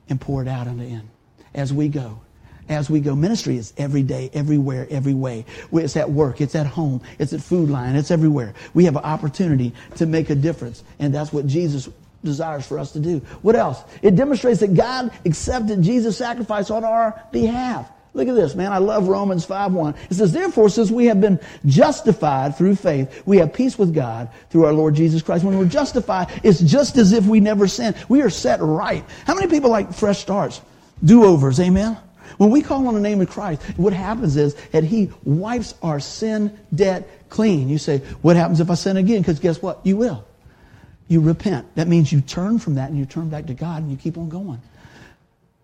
and 0.08 0.20
pour 0.20 0.42
it 0.42 0.48
out 0.48 0.66
unto 0.66 0.84
the 0.84 0.90
end 0.90 1.08
as 1.54 1.72
we 1.72 1.88
go 1.88 2.20
as 2.68 2.88
we 2.88 3.00
go. 3.00 3.14
Ministry 3.14 3.56
is 3.56 3.72
every 3.76 4.02
day, 4.02 4.30
everywhere, 4.32 4.86
every 4.90 5.14
way. 5.14 5.44
It's 5.72 5.96
at 5.96 6.10
work, 6.10 6.40
it's 6.40 6.54
at 6.54 6.66
home, 6.66 7.02
it's 7.18 7.32
at 7.32 7.40
Food 7.40 7.70
Lion, 7.70 7.96
it's 7.96 8.10
everywhere. 8.10 8.54
We 8.74 8.84
have 8.84 8.96
an 8.96 9.04
opportunity 9.04 9.72
to 9.96 10.06
make 10.06 10.30
a 10.30 10.34
difference, 10.34 10.82
and 10.98 11.14
that's 11.14 11.32
what 11.32 11.46
Jesus 11.46 11.88
desires 12.24 12.66
for 12.66 12.78
us 12.78 12.92
to 12.92 13.00
do. 13.00 13.18
What 13.42 13.56
else? 13.56 13.82
It 14.02 14.16
demonstrates 14.16 14.61
that 14.61 14.74
God 14.74 15.11
accepted 15.24 15.82
Jesus' 15.82 16.16
sacrifice 16.16 16.70
on 16.70 16.85
our 16.85 17.20
behalf. 17.32 17.90
Look 18.14 18.28
at 18.28 18.35
this, 18.35 18.54
man. 18.54 18.72
I 18.72 18.78
love 18.78 19.08
Romans 19.08 19.46
5.1. 19.46 19.96
It 20.11 20.14
says, 20.14 20.32
Therefore, 20.32 20.68
since 20.68 20.90
we 20.90 21.06
have 21.06 21.20
been 21.20 21.40
justified 21.64 22.56
through 22.56 22.76
faith, 22.76 23.22
we 23.24 23.38
have 23.38 23.54
peace 23.54 23.78
with 23.78 23.94
God 23.94 24.28
through 24.50 24.66
our 24.66 24.72
Lord 24.72 24.94
Jesus 24.94 25.22
Christ. 25.22 25.44
When 25.44 25.58
we're 25.58 25.64
justified, 25.64 26.28
it's 26.42 26.61
just 26.61 26.98
as 26.98 27.12
if 27.12 27.24
we 27.24 27.40
never 27.40 27.66
sinned. 27.66 27.96
We 28.11 28.20
are 28.20 28.28
set 28.28 28.61
right. 28.61 29.02
How 29.26 29.35
many 29.35 29.46
people 29.46 29.70
like 29.70 29.94
fresh 29.94 30.18
starts? 30.18 30.61
Do-overs, 31.02 31.58
amen? 31.58 31.96
When 32.37 32.50
we 32.50 32.61
call 32.61 32.87
on 32.87 32.94
the 32.94 33.00
name 33.00 33.20
of 33.20 33.30
Christ, 33.30 33.62
what 33.76 33.94
happens 33.94 34.37
is 34.37 34.54
that 34.72 34.85
He 34.85 35.11
wipes 35.24 35.74
our 35.82 35.98
sin 35.98 36.58
debt 36.74 37.08
clean. 37.30 37.70
You 37.70 37.78
say, 37.78 37.98
what 38.20 38.37
happens 38.37 38.61
if 38.61 38.70
I 38.70 38.74
sin 38.74 38.98
again? 38.98 39.22
Because 39.22 39.40
guess 39.40 39.62
what? 39.62 39.80
You 39.85 39.96
will. 39.96 40.24
You 41.12 41.20
repent. 41.20 41.66
That 41.75 41.88
means 41.88 42.11
you 42.11 42.22
turn 42.22 42.59
from 42.59 42.77
that 42.77 42.88
and 42.88 42.98
you 42.98 43.05
turn 43.05 43.29
back 43.29 43.44
to 43.48 43.53
God 43.53 43.83
and 43.83 43.90
you 43.90 43.98
keep 43.98 44.16
on 44.16 44.31
going. 44.31 44.62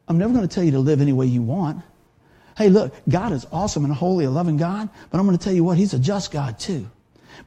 I'm 0.07 0.19
never 0.19 0.35
going 0.35 0.47
to 0.47 0.55
tell 0.55 0.63
you 0.63 0.73
to 0.73 0.79
live 0.79 1.01
any 1.01 1.15
way 1.15 1.25
you 1.25 1.41
want. 1.41 1.83
Hey, 2.59 2.69
look, 2.69 2.95
God 3.09 3.33
is 3.33 3.47
awesome 3.51 3.87
and 3.87 3.95
holy, 3.95 4.27
a 4.27 4.31
loving 4.31 4.59
God, 4.59 4.91
but 5.09 5.19
I'm 5.19 5.25
going 5.25 5.39
to 5.39 5.43
tell 5.43 5.55
you 5.55 5.65
what, 5.65 5.79
He's 5.79 5.95
a 5.95 5.99
just 5.99 6.33
God 6.33 6.59
too. 6.59 6.87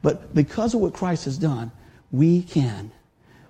But 0.02 0.34
because 0.34 0.74
of 0.74 0.80
what 0.80 0.94
Christ 0.94 1.26
has 1.26 1.38
done, 1.38 1.70
we 2.10 2.42
can 2.42 2.90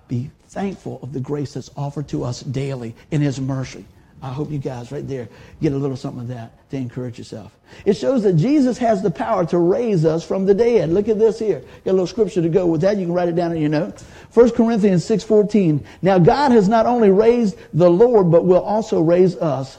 be 0.07 0.29
thankful 0.49 0.99
of 1.01 1.13
the 1.13 1.19
grace 1.19 1.55
that's 1.55 1.71
offered 1.75 2.07
to 2.09 2.23
us 2.23 2.41
daily 2.41 2.95
in 3.09 3.21
His 3.21 3.41
mercy. 3.41 3.85
I 4.23 4.29
hope 4.29 4.49
you 4.49 4.57
guys 4.57 4.89
right 4.89 5.05
there 5.05 5.27
get 5.61 5.73
a 5.73 5.75
little 5.75 5.97
something 5.97 6.21
of 6.21 6.27
that 6.29 6.69
to 6.69 6.77
encourage 6.77 7.17
yourself. 7.17 7.51
It 7.83 7.97
shows 7.97 8.23
that 8.23 8.37
Jesus 8.37 8.77
has 8.77 9.03
the 9.03 9.11
power 9.11 9.45
to 9.47 9.57
raise 9.57 10.05
us 10.05 10.23
from 10.25 10.45
the 10.45 10.53
dead. 10.53 10.91
Look 10.91 11.09
at 11.09 11.19
this 11.19 11.37
here. 11.37 11.59
Got 11.83 11.91
a 11.91 11.93
little 11.93 12.07
scripture 12.07 12.41
to 12.41 12.47
go 12.47 12.65
with 12.65 12.79
that. 12.81 12.95
You 12.95 13.05
can 13.05 13.13
write 13.13 13.27
it 13.27 13.35
down 13.35 13.51
in 13.51 13.59
your 13.59 13.69
note. 13.69 14.01
1 14.33 14.51
Corinthians 14.51 15.03
6.14. 15.03 15.83
Now 16.01 16.19
God 16.19 16.53
has 16.53 16.69
not 16.69 16.85
only 16.85 17.09
raised 17.09 17.57
the 17.73 17.89
Lord, 17.89 18.31
but 18.31 18.45
will 18.45 18.61
also 18.61 19.01
raise 19.01 19.35
us 19.35 19.77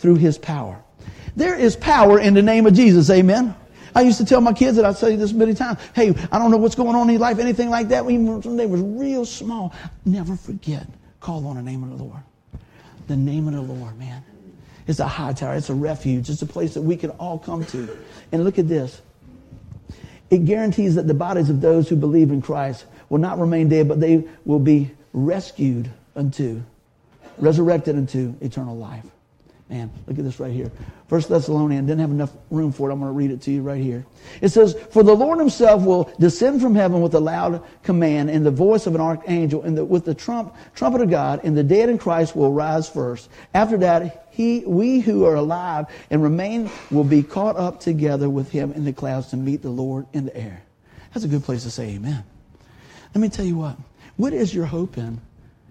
through 0.00 0.16
his 0.16 0.38
power. 0.38 0.82
There 1.36 1.54
is 1.54 1.76
power 1.76 2.18
in 2.18 2.34
the 2.34 2.42
name 2.42 2.66
of 2.66 2.74
Jesus. 2.74 3.08
Amen. 3.10 3.54
I 3.94 4.00
used 4.00 4.18
to 4.18 4.24
tell 4.24 4.40
my 4.40 4.52
kids 4.52 4.76
that 4.76 4.84
I 4.84 4.92
say 4.92 5.14
this 5.14 5.32
many 5.32 5.54
times. 5.54 5.78
Hey, 5.94 6.12
I 6.32 6.40
don't 6.40 6.50
know 6.50 6.56
what's 6.56 6.74
going 6.74 6.96
on 6.96 7.06
in 7.08 7.12
your 7.12 7.20
life, 7.20 7.38
anything 7.38 7.70
like 7.70 7.86
that. 7.88 8.10
Even 8.10 8.40
when 8.40 8.56
they 8.56 8.66
was 8.66 8.80
real 8.80 9.24
small, 9.24 9.72
never 10.04 10.34
forget. 10.34 10.88
Call 11.20 11.46
on 11.46 11.54
the 11.54 11.62
name 11.62 11.84
of 11.84 11.96
the 11.96 12.04
Lord. 12.04 12.20
The 13.06 13.16
name 13.16 13.48
of 13.48 13.54
the 13.54 13.60
Lord, 13.60 13.98
man. 13.98 14.22
It's 14.86 15.00
a 15.00 15.08
high 15.08 15.32
tower. 15.32 15.54
It's 15.54 15.70
a 15.70 15.74
refuge. 15.74 16.28
It's 16.28 16.42
a 16.42 16.46
place 16.46 16.74
that 16.74 16.82
we 16.82 16.96
can 16.96 17.10
all 17.10 17.38
come 17.38 17.64
to. 17.66 17.96
And 18.32 18.44
look 18.44 18.58
at 18.58 18.68
this. 18.68 19.00
It 20.30 20.44
guarantees 20.44 20.94
that 20.96 21.06
the 21.06 21.14
bodies 21.14 21.50
of 21.50 21.60
those 21.60 21.88
who 21.88 21.96
believe 21.96 22.30
in 22.30 22.42
Christ 22.42 22.86
will 23.08 23.18
not 23.18 23.38
remain 23.38 23.68
dead, 23.68 23.88
but 23.88 24.00
they 24.00 24.24
will 24.44 24.58
be 24.58 24.90
rescued 25.12 25.90
unto, 26.16 26.62
resurrected 27.38 27.96
unto 27.96 28.34
eternal 28.40 28.76
life. 28.76 29.04
Man, 29.70 29.90
look 30.06 30.18
at 30.18 30.24
this 30.24 30.38
right 30.38 30.52
here. 30.52 30.70
First 31.08 31.30
Thessalonians 31.30 31.86
didn't 31.86 32.00
have 32.00 32.10
enough 32.10 32.32
room 32.50 32.70
for 32.70 32.90
it. 32.90 32.92
I'm 32.92 33.00
going 33.00 33.10
to 33.10 33.16
read 33.16 33.30
it 33.30 33.40
to 33.42 33.50
you 33.50 33.62
right 33.62 33.80
here. 33.80 34.04
It 34.42 34.50
says, 34.50 34.74
For 34.90 35.02
the 35.02 35.14
Lord 35.14 35.38
himself 35.38 35.84
will 35.84 36.12
descend 36.18 36.60
from 36.60 36.74
heaven 36.74 37.00
with 37.00 37.14
a 37.14 37.20
loud 37.20 37.62
command 37.82 38.30
and 38.30 38.44
the 38.44 38.50
voice 38.50 38.86
of 38.86 38.94
an 38.94 39.00
archangel 39.00 39.62
and 39.62 39.76
the, 39.76 39.84
with 39.84 40.04
the 40.04 40.14
trump, 40.14 40.54
trumpet 40.74 41.00
of 41.00 41.10
God, 41.10 41.40
and 41.44 41.56
the 41.56 41.62
dead 41.62 41.88
in 41.88 41.96
Christ 41.96 42.36
will 42.36 42.52
rise 42.52 42.88
first. 42.88 43.30
After 43.54 43.78
that, 43.78 44.28
he, 44.30 44.64
we 44.66 45.00
who 45.00 45.24
are 45.24 45.36
alive 45.36 45.86
and 46.10 46.22
remain 46.22 46.70
will 46.90 47.04
be 47.04 47.22
caught 47.22 47.56
up 47.56 47.80
together 47.80 48.28
with 48.28 48.50
him 48.50 48.72
in 48.72 48.84
the 48.84 48.92
clouds 48.92 49.28
to 49.28 49.36
meet 49.36 49.62
the 49.62 49.70
Lord 49.70 50.06
in 50.12 50.26
the 50.26 50.36
air. 50.36 50.62
That's 51.12 51.24
a 51.24 51.28
good 51.28 51.44
place 51.44 51.62
to 51.62 51.70
say 51.70 51.90
amen. 51.90 52.24
Let 53.14 53.20
me 53.20 53.28
tell 53.28 53.46
you 53.46 53.56
what. 53.56 53.76
What 54.16 54.32
is 54.32 54.54
your 54.54 54.66
hope 54.66 54.98
in? 54.98 55.20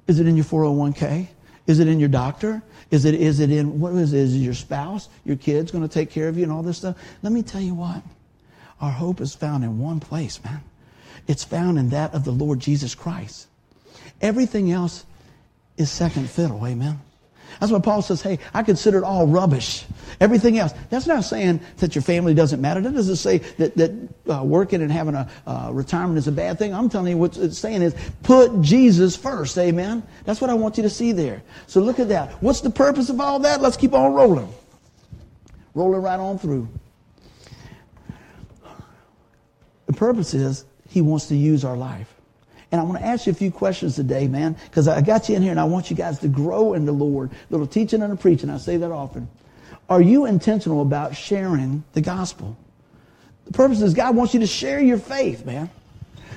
Is 0.07 0.19
it 0.19 0.27
in 0.27 0.35
your 0.35 0.45
401k? 0.45 1.27
Is 1.67 1.79
it 1.79 1.87
in 1.87 1.99
your 1.99 2.09
doctor? 2.09 2.61
Is 2.93 3.05
it, 3.05 3.15
is 3.15 3.39
it 3.39 3.49
in, 3.49 3.79
what 3.79 3.93
is 3.95 4.13
it? 4.13 4.19
Is 4.19 4.35
it 4.35 4.37
your 4.37 4.53
spouse? 4.53 5.09
Your 5.25 5.35
kids 5.35 5.71
going 5.71 5.81
to 5.81 5.91
take 5.91 6.11
care 6.11 6.27
of 6.27 6.37
you 6.37 6.43
and 6.43 6.51
all 6.51 6.61
this 6.61 6.77
stuff? 6.77 6.95
Let 7.23 7.33
me 7.33 7.41
tell 7.41 7.59
you 7.59 7.73
what. 7.73 8.03
Our 8.79 8.91
hope 8.91 9.19
is 9.19 9.33
found 9.33 9.63
in 9.63 9.79
one 9.79 9.99
place, 9.99 10.43
man. 10.43 10.61
It's 11.25 11.43
found 11.43 11.79
in 11.79 11.89
that 11.89 12.13
of 12.13 12.23
the 12.23 12.31
Lord 12.31 12.59
Jesus 12.59 12.93
Christ. 12.93 13.47
Everything 14.21 14.71
else 14.71 15.07
is 15.75 15.89
second 15.89 16.29
fiddle, 16.29 16.67
amen. 16.67 17.01
That's 17.63 17.71
why 17.71 17.79
Paul 17.79 18.01
says, 18.01 18.21
hey, 18.21 18.39
I 18.53 18.61
consider 18.61 18.97
it 18.97 19.03
all 19.05 19.25
rubbish. 19.25 19.85
Everything 20.19 20.59
else. 20.59 20.73
That's 20.89 21.07
not 21.07 21.23
saying 21.23 21.61
that 21.77 21.95
your 21.95 22.01
family 22.01 22.33
doesn't 22.33 22.59
matter. 22.59 22.81
That 22.81 22.93
doesn't 22.93 23.15
say 23.15 23.37
that, 23.37 23.77
that 23.77 23.91
uh, 24.29 24.43
working 24.43 24.81
and 24.81 24.91
having 24.91 25.15
a 25.15 25.29
uh, 25.47 25.69
retirement 25.71 26.17
is 26.17 26.27
a 26.27 26.33
bad 26.33 26.59
thing. 26.59 26.73
I'm 26.75 26.89
telling 26.89 27.13
you 27.13 27.17
what 27.17 27.37
it's 27.37 27.57
saying 27.57 27.81
is 27.81 27.95
put 28.21 28.61
Jesus 28.61 29.15
first. 29.15 29.57
Amen. 29.57 30.03
That's 30.25 30.41
what 30.41 30.49
I 30.49 30.55
want 30.55 30.75
you 30.75 30.83
to 30.83 30.89
see 30.89 31.13
there. 31.13 31.41
So 31.67 31.79
look 31.79 32.01
at 32.01 32.09
that. 32.09 32.31
What's 32.43 32.59
the 32.59 32.69
purpose 32.69 33.09
of 33.09 33.21
all 33.21 33.39
that? 33.39 33.61
Let's 33.61 33.77
keep 33.77 33.93
on 33.93 34.11
rolling. 34.11 34.53
Rolling 35.73 36.01
right 36.01 36.19
on 36.19 36.39
through. 36.39 36.67
The 39.85 39.93
purpose 39.93 40.33
is 40.33 40.65
he 40.89 40.99
wants 40.99 41.27
to 41.27 41.37
use 41.37 41.63
our 41.63 41.77
life. 41.77 42.12
And 42.73 42.81
I 42.81 42.85
want 42.85 42.97
to 42.97 43.05
ask 43.05 43.27
you 43.27 43.31
a 43.31 43.35
few 43.35 43.51
questions 43.51 43.95
today, 43.95 44.27
man, 44.27 44.57
because 44.65 44.87
I 44.87 44.99
got 45.01 45.29
you 45.29 45.35
in 45.35 45.43
here 45.43 45.51
and 45.51 45.59
I 45.59 45.63
want 45.63 45.91
you 45.91 45.95
guys 45.95 46.17
to 46.19 46.27
grow 46.27 46.73
in 46.73 46.87
the 46.87 46.91
Lord. 46.91 47.29
Little 47.51 47.67
teaching 47.67 48.01
and 48.01 48.11
a 48.11 48.15
preaching. 48.15 48.49
I 48.49 48.57
say 48.57 48.77
that 48.77 48.91
often. 48.91 49.29
Are 49.89 50.01
you 50.01 50.25
intentional 50.25 50.81
about 50.81 51.15
sharing 51.15 51.83
the 51.93 52.01
gospel? 52.01 52.57
The 53.45 53.53
purpose 53.53 53.83
is 53.83 53.93
God 53.93 54.15
wants 54.15 54.33
you 54.33 54.39
to 54.39 54.47
share 54.47 54.81
your 54.81 54.97
faith, 54.97 55.45
man. 55.45 55.69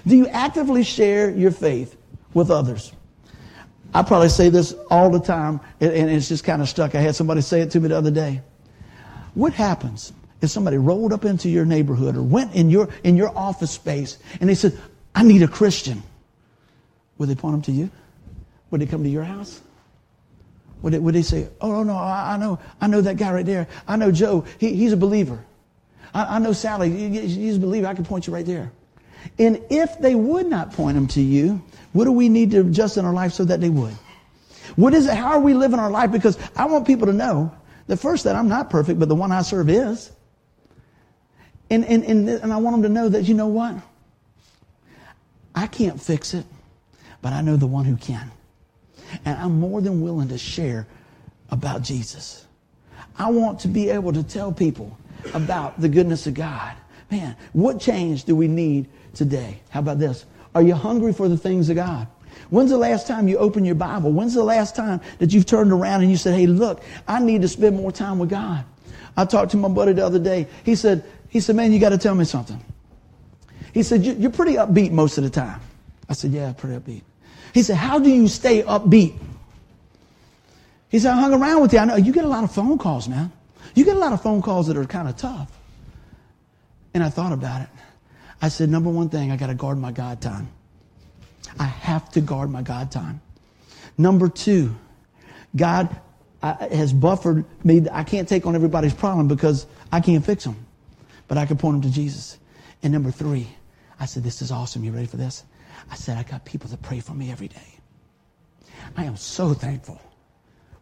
Do 0.06 0.14
you 0.14 0.26
actively 0.26 0.84
share 0.84 1.30
your 1.30 1.52
faith 1.52 1.96
with 2.34 2.50
others? 2.50 2.92
I 3.94 4.02
probably 4.02 4.28
say 4.28 4.50
this 4.50 4.74
all 4.90 5.08
the 5.08 5.20
time, 5.20 5.58
and 5.80 6.10
it's 6.10 6.28
just 6.28 6.44
kind 6.44 6.60
of 6.60 6.68
stuck. 6.68 6.94
I 6.94 7.00
had 7.00 7.16
somebody 7.16 7.40
say 7.40 7.62
it 7.62 7.70
to 7.70 7.80
me 7.80 7.88
the 7.88 7.96
other 7.96 8.10
day. 8.10 8.42
What 9.32 9.54
happens 9.54 10.12
if 10.42 10.50
somebody 10.50 10.76
rolled 10.76 11.14
up 11.14 11.24
into 11.24 11.48
your 11.48 11.64
neighborhood 11.64 12.14
or 12.14 12.22
went 12.22 12.54
in 12.54 12.68
your, 12.68 12.90
in 13.04 13.16
your 13.16 13.34
office 13.34 13.70
space 13.70 14.18
and 14.38 14.50
they 14.50 14.54
said, 14.54 14.78
I 15.14 15.22
need 15.22 15.42
a 15.42 15.48
Christian? 15.48 16.02
Would 17.18 17.28
they 17.28 17.34
point 17.34 17.54
them 17.54 17.62
to 17.62 17.72
you? 17.72 17.90
Would 18.70 18.80
they 18.80 18.86
come 18.86 19.02
to 19.02 19.08
your 19.08 19.24
house? 19.24 19.60
Would 20.82 20.92
they, 20.92 20.98
would 20.98 21.14
they 21.14 21.22
say, 21.22 21.48
oh, 21.60 21.82
no, 21.82 21.96
I, 21.96 22.34
I 22.34 22.36
know, 22.36 22.58
I 22.80 22.86
know 22.86 23.00
that 23.00 23.16
guy 23.16 23.32
right 23.32 23.46
there. 23.46 23.66
I 23.88 23.96
know 23.96 24.12
Joe. 24.12 24.44
He, 24.58 24.74
he's 24.74 24.92
a 24.92 24.96
believer. 24.96 25.44
I, 26.12 26.36
I 26.36 26.38
know 26.38 26.52
Sally. 26.52 26.90
He's 26.90 27.56
a 27.56 27.60
believer. 27.60 27.86
I 27.86 27.94
can 27.94 28.04
point 28.04 28.26
you 28.26 28.34
right 28.34 28.44
there. 28.44 28.70
And 29.38 29.60
if 29.70 29.98
they 29.98 30.14
would 30.14 30.46
not 30.46 30.72
point 30.72 30.94
them 30.94 31.06
to 31.08 31.20
you, 31.20 31.62
what 31.92 32.04
do 32.04 32.12
we 32.12 32.28
need 32.28 32.50
to 32.52 32.60
adjust 32.60 32.96
in 32.96 33.04
our 33.04 33.12
life 33.12 33.32
so 33.32 33.44
that 33.44 33.60
they 33.60 33.70
would? 33.70 33.94
What 34.76 34.94
is 34.94 35.06
it? 35.06 35.14
How 35.14 35.32
are 35.32 35.40
we 35.40 35.54
living 35.54 35.78
our 35.78 35.90
life? 35.90 36.12
Because 36.12 36.38
I 36.54 36.66
want 36.66 36.86
people 36.86 37.06
to 37.06 37.12
know 37.12 37.52
that 37.86 37.96
first 37.96 38.24
that 38.24 38.36
I'm 38.36 38.48
not 38.48 38.68
perfect, 38.68 39.00
but 39.00 39.08
the 39.08 39.14
one 39.14 39.32
I 39.32 39.42
serve 39.42 39.70
is. 39.70 40.12
And, 41.70 41.84
and, 41.84 42.04
and, 42.04 42.28
and 42.28 42.52
I 42.52 42.58
want 42.58 42.76
them 42.76 42.82
to 42.82 42.88
know 42.88 43.08
that, 43.08 43.24
you 43.24 43.34
know 43.34 43.48
what? 43.48 43.76
I 45.54 45.66
can't 45.66 46.00
fix 46.00 46.34
it 46.34 46.44
but 47.22 47.32
I 47.32 47.40
know 47.40 47.56
the 47.56 47.66
one 47.66 47.84
who 47.84 47.96
can. 47.96 48.30
And 49.24 49.38
I'm 49.38 49.60
more 49.60 49.80
than 49.80 50.00
willing 50.00 50.28
to 50.28 50.38
share 50.38 50.86
about 51.50 51.82
Jesus. 51.82 52.46
I 53.18 53.30
want 53.30 53.60
to 53.60 53.68
be 53.68 53.90
able 53.90 54.12
to 54.12 54.22
tell 54.22 54.52
people 54.52 54.96
about 55.34 55.80
the 55.80 55.88
goodness 55.88 56.26
of 56.26 56.34
God. 56.34 56.74
Man, 57.10 57.36
what 57.52 57.80
change 57.80 58.24
do 58.24 58.34
we 58.34 58.48
need 58.48 58.88
today? 59.14 59.60
How 59.70 59.80
about 59.80 59.98
this? 59.98 60.26
Are 60.54 60.62
you 60.62 60.74
hungry 60.74 61.12
for 61.12 61.28
the 61.28 61.36
things 61.36 61.68
of 61.68 61.76
God? 61.76 62.08
When's 62.50 62.70
the 62.70 62.78
last 62.78 63.06
time 63.06 63.28
you 63.28 63.38
opened 63.38 63.66
your 63.66 63.74
Bible? 63.74 64.12
When's 64.12 64.34
the 64.34 64.44
last 64.44 64.76
time 64.76 65.00
that 65.18 65.32
you've 65.32 65.46
turned 65.46 65.72
around 65.72 66.02
and 66.02 66.10
you 66.10 66.16
said, 66.16 66.34
hey, 66.34 66.46
look, 66.46 66.82
I 67.08 67.20
need 67.20 67.42
to 67.42 67.48
spend 67.48 67.76
more 67.76 67.92
time 67.92 68.18
with 68.18 68.30
God? 68.30 68.64
I 69.16 69.24
talked 69.24 69.52
to 69.52 69.56
my 69.56 69.68
buddy 69.68 69.92
the 69.92 70.04
other 70.04 70.18
day. 70.18 70.46
He 70.64 70.74
said, 70.74 71.04
he 71.28 71.40
said, 71.40 71.56
man, 71.56 71.72
you 71.72 71.78
got 71.78 71.90
to 71.90 71.98
tell 71.98 72.14
me 72.14 72.24
something. 72.24 72.62
He 73.72 73.82
said, 73.82 74.04
you're 74.04 74.30
pretty 74.30 74.54
upbeat 74.54 74.90
most 74.90 75.18
of 75.18 75.24
the 75.24 75.30
time. 75.30 75.60
I 76.08 76.12
said, 76.12 76.30
yeah, 76.30 76.52
pretty 76.52 76.76
upbeat. 76.76 77.02
He 77.56 77.62
said, 77.62 77.76
How 77.76 77.98
do 77.98 78.10
you 78.10 78.28
stay 78.28 78.62
upbeat? 78.62 79.18
He 80.90 80.98
said, 80.98 81.12
I 81.12 81.20
hung 81.20 81.32
around 81.32 81.62
with 81.62 81.72
you. 81.72 81.78
I 81.78 81.86
know 81.86 81.96
you 81.96 82.12
get 82.12 82.24
a 82.24 82.28
lot 82.28 82.44
of 82.44 82.52
phone 82.52 82.76
calls, 82.76 83.08
man. 83.08 83.32
You 83.74 83.84
get 83.84 83.96
a 83.96 83.98
lot 83.98 84.12
of 84.12 84.22
phone 84.22 84.42
calls 84.42 84.66
that 84.68 84.76
are 84.76 84.84
kind 84.84 85.08
of 85.08 85.16
tough. 85.16 85.50
And 86.94 87.02
I 87.02 87.08
thought 87.08 87.32
about 87.32 87.62
it. 87.62 87.68
I 88.42 88.48
said, 88.48 88.68
Number 88.68 88.90
one 88.90 89.08
thing, 89.08 89.32
I 89.32 89.36
got 89.36 89.46
to 89.46 89.54
guard 89.54 89.78
my 89.78 89.90
God 89.90 90.20
time. 90.20 90.48
I 91.58 91.64
have 91.64 92.10
to 92.12 92.20
guard 92.20 92.50
my 92.50 92.62
God 92.62 92.90
time. 92.90 93.20
Number 93.96 94.28
two, 94.28 94.74
God 95.54 95.88
has 96.42 96.92
buffered 96.92 97.46
me. 97.64 97.86
I 97.90 98.04
can't 98.04 98.28
take 98.28 98.44
on 98.44 98.54
everybody's 98.54 98.92
problem 98.92 99.28
because 99.28 99.66
I 99.90 100.00
can't 100.00 100.24
fix 100.24 100.44
them, 100.44 100.66
but 101.26 101.38
I 101.38 101.46
can 101.46 101.56
point 101.56 101.80
them 101.80 101.90
to 101.90 101.94
Jesus. 101.94 102.38
And 102.82 102.92
number 102.92 103.10
three, 103.10 103.48
I 103.98 104.04
said, 104.04 104.22
This 104.22 104.42
is 104.42 104.52
awesome. 104.52 104.84
You 104.84 104.92
ready 104.92 105.06
for 105.06 105.16
this? 105.16 105.42
I 105.90 105.94
said, 105.94 106.16
I 106.16 106.22
got 106.22 106.44
people 106.44 106.68
that 106.70 106.82
pray 106.82 107.00
for 107.00 107.14
me 107.14 107.30
every 107.30 107.48
day. 107.48 107.74
I 108.96 109.04
am 109.04 109.16
so 109.16 109.54
thankful 109.54 110.00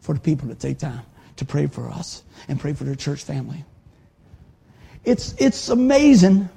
for 0.01 0.13
the 0.13 0.19
people 0.19 0.47
that 0.49 0.59
take 0.59 0.79
time 0.79 1.01
to 1.37 1.45
pray 1.45 1.67
for 1.67 1.89
us 1.89 2.23
and 2.47 2.59
pray 2.59 2.73
for 2.73 2.83
their 2.83 2.95
church 2.95 3.23
family. 3.23 3.65
It's, 5.03 5.35
it's 5.37 5.69
amazing 5.69 6.49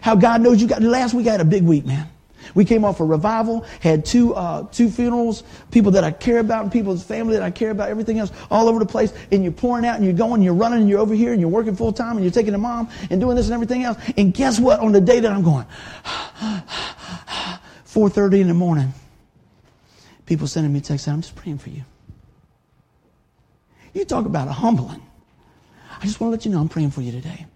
how 0.00 0.14
God 0.14 0.40
knows 0.40 0.60
you 0.60 0.68
got. 0.68 0.82
Last 0.82 1.14
week 1.14 1.26
I 1.26 1.32
had 1.32 1.40
a 1.40 1.44
big 1.44 1.64
week, 1.64 1.84
man. 1.86 2.08
We 2.54 2.64
came 2.64 2.84
off 2.84 3.00
a 3.00 3.04
revival, 3.04 3.66
had 3.80 4.04
two, 4.04 4.34
uh, 4.34 4.66
two 4.70 4.88
funerals, 4.88 5.42
people 5.70 5.92
that 5.92 6.04
I 6.04 6.12
care 6.12 6.38
about 6.38 6.62
and 6.62 6.72
people's 6.72 7.02
family 7.02 7.34
that 7.34 7.42
I 7.42 7.50
care 7.50 7.70
about, 7.70 7.90
everything 7.90 8.18
else 8.18 8.32
all 8.50 8.68
over 8.68 8.78
the 8.78 8.86
place. 8.86 9.12
And 9.32 9.42
you're 9.42 9.52
pouring 9.52 9.84
out 9.84 9.96
and 9.96 10.04
you're 10.04 10.14
going, 10.14 10.34
and 10.34 10.44
you're 10.44 10.54
running 10.54 10.80
and 10.80 10.88
you're 10.88 11.00
over 11.00 11.14
here 11.14 11.32
and 11.32 11.40
you're 11.40 11.50
working 11.50 11.76
full 11.76 11.92
time 11.92 12.16
and 12.16 12.24
you're 12.24 12.32
taking 12.32 12.52
the 12.52 12.58
mom 12.58 12.88
and 13.10 13.20
doing 13.20 13.36
this 13.36 13.46
and 13.46 13.54
everything 13.54 13.82
else. 13.82 13.98
And 14.16 14.32
guess 14.32 14.58
what? 14.58 14.80
On 14.80 14.92
the 14.92 15.00
day 15.00 15.20
that 15.20 15.30
I'm 15.30 15.42
going, 15.42 15.66
4.30 17.88 18.40
in 18.40 18.48
the 18.48 18.54
morning, 18.54 18.92
people 20.26 20.46
sending 20.46 20.72
me 20.72 20.80
texts, 20.80 21.08
I'm 21.08 21.22
just 21.22 21.34
praying 21.34 21.58
for 21.58 21.70
you. 21.70 21.84
You 23.94 24.04
talk 24.04 24.26
about 24.26 24.46
a 24.46 24.52
humbling. 24.52 25.02
I 26.00 26.04
just 26.04 26.20
want 26.20 26.30
to 26.30 26.36
let 26.36 26.44
you 26.44 26.52
know 26.52 26.60
I'm 26.60 26.68
praying 26.68 26.90
for 26.90 27.00
you 27.00 27.12
today. 27.12 27.46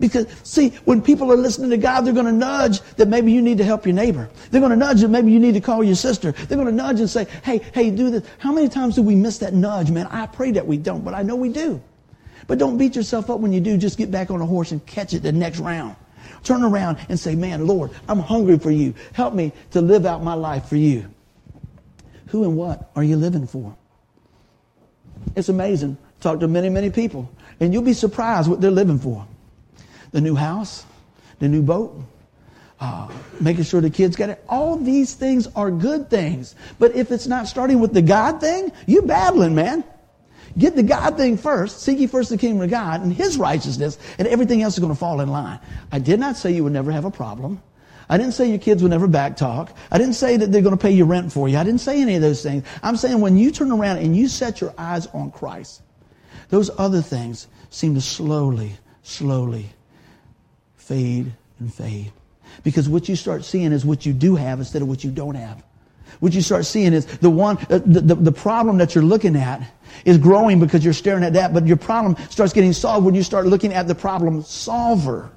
Because, 0.00 0.26
see, 0.42 0.70
when 0.86 1.02
people 1.02 1.30
are 1.30 1.36
listening 1.36 1.68
to 1.70 1.76
God, 1.76 2.00
they're 2.00 2.14
going 2.14 2.26
to 2.26 2.32
nudge 2.32 2.80
that 2.96 3.08
maybe 3.08 3.30
you 3.30 3.42
need 3.42 3.58
to 3.58 3.64
help 3.64 3.84
your 3.84 3.94
neighbor. 3.94 4.30
They're 4.50 4.60
going 4.60 4.70
to 4.70 4.76
nudge 4.76 5.02
that 5.02 5.08
maybe 5.08 5.30
you 5.30 5.38
need 5.38 5.52
to 5.52 5.60
call 5.60 5.84
your 5.84 5.96
sister. 5.96 6.32
They're 6.32 6.56
going 6.56 6.66
to 6.66 6.74
nudge 6.74 7.00
and 7.00 7.10
say, 7.10 7.26
hey, 7.44 7.58
hey, 7.74 7.90
do 7.90 8.10
this. 8.10 8.26
How 8.38 8.52
many 8.52 8.70
times 8.70 8.94
do 8.94 9.02
we 9.02 9.14
miss 9.14 9.38
that 9.38 9.52
nudge, 9.52 9.90
man? 9.90 10.06
I 10.06 10.26
pray 10.26 10.50
that 10.52 10.66
we 10.66 10.78
don't, 10.78 11.04
but 11.04 11.12
I 11.12 11.22
know 11.22 11.36
we 11.36 11.50
do. 11.50 11.82
But 12.46 12.58
don't 12.58 12.78
beat 12.78 12.96
yourself 12.96 13.28
up 13.28 13.40
when 13.40 13.52
you 13.52 13.60
do. 13.60 13.76
Just 13.76 13.98
get 13.98 14.10
back 14.10 14.30
on 14.30 14.40
a 14.40 14.46
horse 14.46 14.72
and 14.72 14.84
catch 14.86 15.12
it 15.12 15.22
the 15.22 15.30
next 15.30 15.60
round. 15.60 15.94
Turn 16.42 16.62
around 16.62 16.98
and 17.08 17.18
say, 17.18 17.34
Man, 17.34 17.66
Lord, 17.66 17.90
I'm 18.08 18.18
hungry 18.18 18.58
for 18.58 18.70
you. 18.70 18.94
Help 19.12 19.34
me 19.34 19.52
to 19.72 19.80
live 19.80 20.06
out 20.06 20.22
my 20.22 20.34
life 20.34 20.66
for 20.66 20.76
you. 20.76 21.08
Who 22.28 22.44
and 22.44 22.56
what 22.56 22.90
are 22.96 23.04
you 23.04 23.16
living 23.16 23.46
for? 23.46 23.76
It's 25.36 25.48
amazing. 25.48 25.98
Talk 26.20 26.40
to 26.40 26.48
many, 26.48 26.68
many 26.68 26.90
people, 26.90 27.30
and 27.60 27.72
you'll 27.72 27.82
be 27.82 27.92
surprised 27.92 28.48
what 28.48 28.60
they're 28.60 28.70
living 28.70 28.98
for. 28.98 29.26
The 30.12 30.20
new 30.20 30.34
house, 30.34 30.84
the 31.40 31.48
new 31.48 31.62
boat, 31.62 32.00
uh, 32.80 33.08
making 33.40 33.64
sure 33.64 33.80
the 33.80 33.90
kids 33.90 34.16
get 34.16 34.30
it. 34.30 34.44
All 34.48 34.76
these 34.76 35.14
things 35.14 35.46
are 35.54 35.70
good 35.70 36.10
things. 36.10 36.54
But 36.78 36.96
if 36.96 37.10
it's 37.10 37.26
not 37.26 37.46
starting 37.48 37.80
with 37.80 37.92
the 37.92 38.02
God 38.02 38.40
thing, 38.40 38.72
you're 38.86 39.02
babbling, 39.06 39.54
man. 39.54 39.84
Get 40.58 40.76
the 40.76 40.82
God 40.82 41.16
thing 41.16 41.36
first. 41.36 41.80
Seek 41.80 41.98
ye 41.98 42.06
first 42.06 42.30
the 42.30 42.36
kingdom 42.36 42.62
of 42.62 42.70
God 42.70 43.02
and 43.02 43.12
his 43.12 43.38
righteousness, 43.38 43.98
and 44.18 44.28
everything 44.28 44.62
else 44.62 44.74
is 44.74 44.80
going 44.80 44.92
to 44.92 44.98
fall 44.98 45.20
in 45.20 45.28
line. 45.28 45.58
I 45.90 45.98
did 45.98 46.20
not 46.20 46.36
say 46.36 46.52
you 46.52 46.64
would 46.64 46.72
never 46.72 46.92
have 46.92 47.04
a 47.04 47.10
problem. 47.10 47.62
I 48.08 48.18
didn't 48.18 48.34
say 48.34 48.50
your 48.50 48.58
kids 48.58 48.82
would 48.82 48.90
never 48.90 49.06
back 49.06 49.36
talk. 49.36 49.74
I 49.90 49.96
didn't 49.96 50.14
say 50.14 50.36
that 50.36 50.52
they're 50.52 50.62
going 50.62 50.76
to 50.76 50.82
pay 50.82 50.90
your 50.90 51.06
rent 51.06 51.32
for 51.32 51.48
you. 51.48 51.56
I 51.56 51.64
didn't 51.64 51.80
say 51.80 52.02
any 52.02 52.16
of 52.16 52.22
those 52.22 52.42
things. 52.42 52.64
I'm 52.82 52.96
saying 52.96 53.20
when 53.20 53.38
you 53.38 53.50
turn 53.50 53.72
around 53.72 53.98
and 53.98 54.14
you 54.14 54.28
set 54.28 54.60
your 54.60 54.74
eyes 54.76 55.06
on 55.08 55.30
Christ, 55.30 55.82
those 56.50 56.70
other 56.78 57.00
things 57.00 57.48
seem 57.70 57.94
to 57.94 58.02
slowly, 58.02 58.72
slowly 59.02 59.70
fade 60.76 61.32
and 61.58 61.72
fade. 61.72 62.12
Because 62.64 62.88
what 62.88 63.08
you 63.08 63.16
start 63.16 63.44
seeing 63.44 63.72
is 63.72 63.84
what 63.86 64.04
you 64.04 64.12
do 64.12 64.36
have 64.36 64.58
instead 64.58 64.82
of 64.82 64.88
what 64.88 65.04
you 65.04 65.10
don't 65.10 65.36
have. 65.36 65.62
What 66.20 66.34
you 66.34 66.42
start 66.42 66.66
seeing 66.66 66.92
is 66.92 67.06
the 67.06 67.30
one, 67.30 67.56
uh, 67.70 67.80
the, 67.86 68.00
the, 68.00 68.14
the 68.14 68.32
problem 68.32 68.78
that 68.78 68.94
you're 68.94 69.02
looking 69.02 69.36
at 69.36 69.66
is 70.04 70.18
growing 70.18 70.60
because 70.60 70.84
you're 70.84 70.94
staring 70.94 71.24
at 71.24 71.32
that, 71.34 71.52
but 71.52 71.66
your 71.66 71.76
problem 71.76 72.16
starts 72.30 72.52
getting 72.52 72.72
solved 72.72 73.04
when 73.04 73.14
you 73.14 73.22
start 73.22 73.46
looking 73.46 73.72
at 73.72 73.88
the 73.88 73.94
problem 73.94 74.42
solver. 74.42 75.30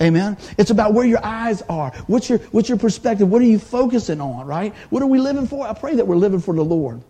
Amen. 0.00 0.38
It's 0.56 0.70
about 0.70 0.94
where 0.94 1.04
your 1.04 1.24
eyes 1.24 1.62
are. 1.68 1.90
What's 2.06 2.30
your, 2.30 2.38
what's 2.52 2.68
your 2.68 2.78
perspective? 2.78 3.28
What 3.28 3.42
are 3.42 3.46
you 3.46 3.58
focusing 3.58 4.20
on, 4.20 4.46
right? 4.46 4.74
What 4.88 5.02
are 5.02 5.06
we 5.06 5.18
living 5.18 5.46
for? 5.46 5.66
I 5.66 5.74
pray 5.74 5.94
that 5.96 6.06
we're 6.06 6.16
living 6.16 6.40
for 6.40 6.54
the 6.54 6.64
Lord. 6.64 7.02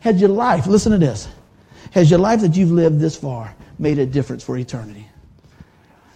Has 0.00 0.20
your 0.20 0.30
life, 0.30 0.66
listen 0.66 0.92
to 0.92 0.98
this, 0.98 1.28
has 1.92 2.10
your 2.10 2.20
life 2.20 2.40
that 2.40 2.56
you've 2.56 2.70
lived 2.70 3.00
this 3.00 3.16
far 3.16 3.54
made 3.78 3.98
a 3.98 4.06
difference 4.06 4.42
for 4.42 4.56
eternity? 4.56 5.06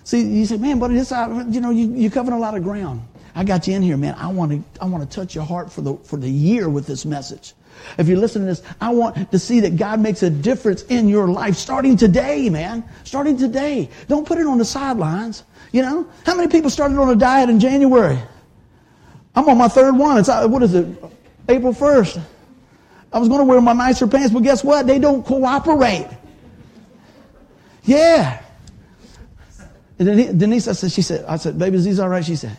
See, 0.04 0.22
you 0.22 0.46
say, 0.46 0.56
man, 0.56 0.78
but 0.78 0.88
this, 0.88 1.10
you 1.10 1.60
know, 1.60 1.70
you, 1.70 1.92
you're 1.94 2.10
covering 2.10 2.36
a 2.36 2.40
lot 2.40 2.56
of 2.56 2.62
ground. 2.62 3.02
I 3.34 3.44
got 3.44 3.66
you 3.66 3.74
in 3.74 3.82
here, 3.82 3.96
man. 3.96 4.14
I 4.18 4.28
want 4.28 4.52
to, 4.52 4.80
I 4.80 4.84
want 4.86 5.08
to 5.08 5.16
touch 5.16 5.34
your 5.34 5.44
heart 5.44 5.72
for 5.72 5.80
the, 5.80 5.96
for 5.96 6.16
the 6.16 6.28
year 6.28 6.68
with 6.68 6.86
this 6.86 7.04
message. 7.04 7.54
If 7.98 8.08
you 8.08 8.16
listen 8.16 8.42
to 8.42 8.46
this, 8.46 8.62
I 8.80 8.90
want 8.90 9.30
to 9.30 9.38
see 9.38 9.60
that 9.60 9.76
God 9.76 10.00
makes 10.00 10.22
a 10.22 10.30
difference 10.30 10.82
in 10.84 11.08
your 11.08 11.28
life 11.28 11.56
starting 11.56 11.96
today, 11.96 12.50
man. 12.50 12.84
Starting 13.04 13.36
today. 13.36 13.88
Don't 14.08 14.26
put 14.26 14.38
it 14.38 14.46
on 14.46 14.58
the 14.58 14.64
sidelines. 14.64 15.44
You 15.72 15.82
know, 15.82 16.08
how 16.26 16.34
many 16.34 16.48
people 16.48 16.70
started 16.70 16.98
on 16.98 17.08
a 17.08 17.16
diet 17.16 17.48
in 17.48 17.58
January? 17.58 18.18
I'm 19.34 19.48
on 19.48 19.56
my 19.56 19.68
third 19.68 19.96
one. 19.96 20.18
It's, 20.18 20.28
uh, 20.28 20.46
what 20.46 20.62
is 20.62 20.74
it? 20.74 20.86
April 21.48 21.72
1st. 21.72 22.22
I 23.12 23.18
was 23.18 23.28
going 23.28 23.40
to 23.40 23.44
wear 23.44 23.60
my 23.60 23.72
nicer 23.72 24.06
pants, 24.06 24.32
but 24.32 24.42
guess 24.42 24.62
what? 24.62 24.86
They 24.86 24.98
don't 24.98 25.24
cooperate. 25.24 26.08
Yeah. 27.84 28.42
Denise, 29.98 30.68
I 30.68 30.72
said, 30.72 30.92
she 30.92 31.02
said, 31.02 31.24
I 31.26 31.36
said, 31.36 31.58
baby, 31.58 31.76
is 31.76 31.84
these 31.84 31.98
all 31.98 32.08
right? 32.08 32.24
She 32.24 32.36
said, 32.36 32.56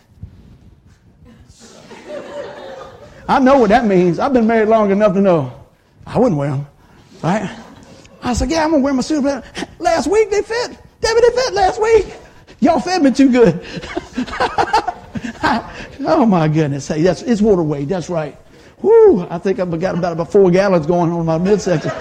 I 3.28 3.38
know 3.38 3.58
what 3.58 3.70
that 3.70 3.86
means. 3.86 4.18
I've 4.18 4.32
been 4.32 4.46
married 4.46 4.68
long 4.68 4.90
enough 4.90 5.14
to 5.14 5.20
know 5.20 5.52
I 6.06 6.18
wouldn't 6.18 6.38
wear 6.38 6.50
them. 6.50 6.66
Right? 7.22 7.50
I 8.22 8.32
said, 8.32 8.50
yeah, 8.50 8.64
I'm 8.64 8.72
to 8.72 8.78
wear 8.78 8.92
my 8.92 9.02
suit. 9.02 9.22
But 9.22 9.44
Last 9.78 10.06
week 10.10 10.30
they 10.30 10.42
fit. 10.42 10.78
Debbie, 11.00 11.20
they 11.20 11.30
fit 11.36 11.52
last 11.52 11.80
week. 11.80 12.14
Y'all 12.60 12.80
fed 12.80 13.02
me 13.02 13.10
too 13.10 13.30
good. 13.30 13.60
oh 16.06 16.24
my 16.26 16.48
goodness. 16.48 16.88
Hey, 16.88 17.02
that's, 17.02 17.20
it's 17.22 17.42
water 17.42 17.62
weight. 17.62 17.88
That's 17.88 18.08
right. 18.08 18.36
Whoo, 18.80 19.26
I 19.28 19.38
think 19.38 19.60
I've 19.60 19.78
got 19.78 19.98
about, 19.98 20.12
about 20.12 20.32
four 20.32 20.50
gallons 20.50 20.86
going 20.86 21.12
on 21.12 21.20
in 21.20 21.26
my 21.26 21.38
midsection. 21.38 21.90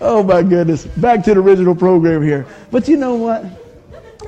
oh 0.00 0.24
my 0.26 0.42
goodness. 0.42 0.86
Back 0.86 1.22
to 1.24 1.34
the 1.34 1.40
original 1.40 1.74
program 1.74 2.22
here. 2.22 2.46
But 2.70 2.88
you 2.88 2.96
know 2.96 3.14
what? 3.16 3.44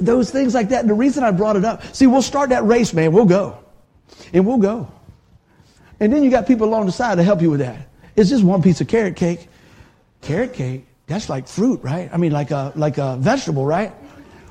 Those 0.00 0.30
things 0.30 0.54
like 0.54 0.68
that. 0.68 0.87
The 0.87 0.94
reason 0.94 1.24
I 1.24 1.30
brought 1.30 1.56
it 1.56 1.64
up, 1.64 1.82
see, 1.94 2.06
we'll 2.06 2.22
start 2.22 2.50
that 2.50 2.64
race, 2.64 2.92
man. 2.92 3.12
We'll 3.12 3.24
go. 3.24 3.58
And 4.32 4.46
we'll 4.46 4.58
go. 4.58 4.90
And 6.00 6.12
then 6.12 6.22
you 6.22 6.30
got 6.30 6.46
people 6.46 6.68
along 6.68 6.86
the 6.86 6.92
side 6.92 7.16
to 7.16 7.22
help 7.22 7.42
you 7.42 7.50
with 7.50 7.60
that. 7.60 7.88
It's 8.16 8.30
just 8.30 8.44
one 8.44 8.62
piece 8.62 8.80
of 8.80 8.88
carrot 8.88 9.16
cake. 9.16 9.48
Carrot 10.20 10.52
cake, 10.52 10.86
that's 11.06 11.28
like 11.28 11.46
fruit, 11.46 11.80
right? 11.82 12.10
I 12.12 12.16
mean, 12.16 12.32
like 12.32 12.50
a, 12.50 12.72
like 12.74 12.98
a 12.98 13.16
vegetable, 13.16 13.64
right? 13.64 13.92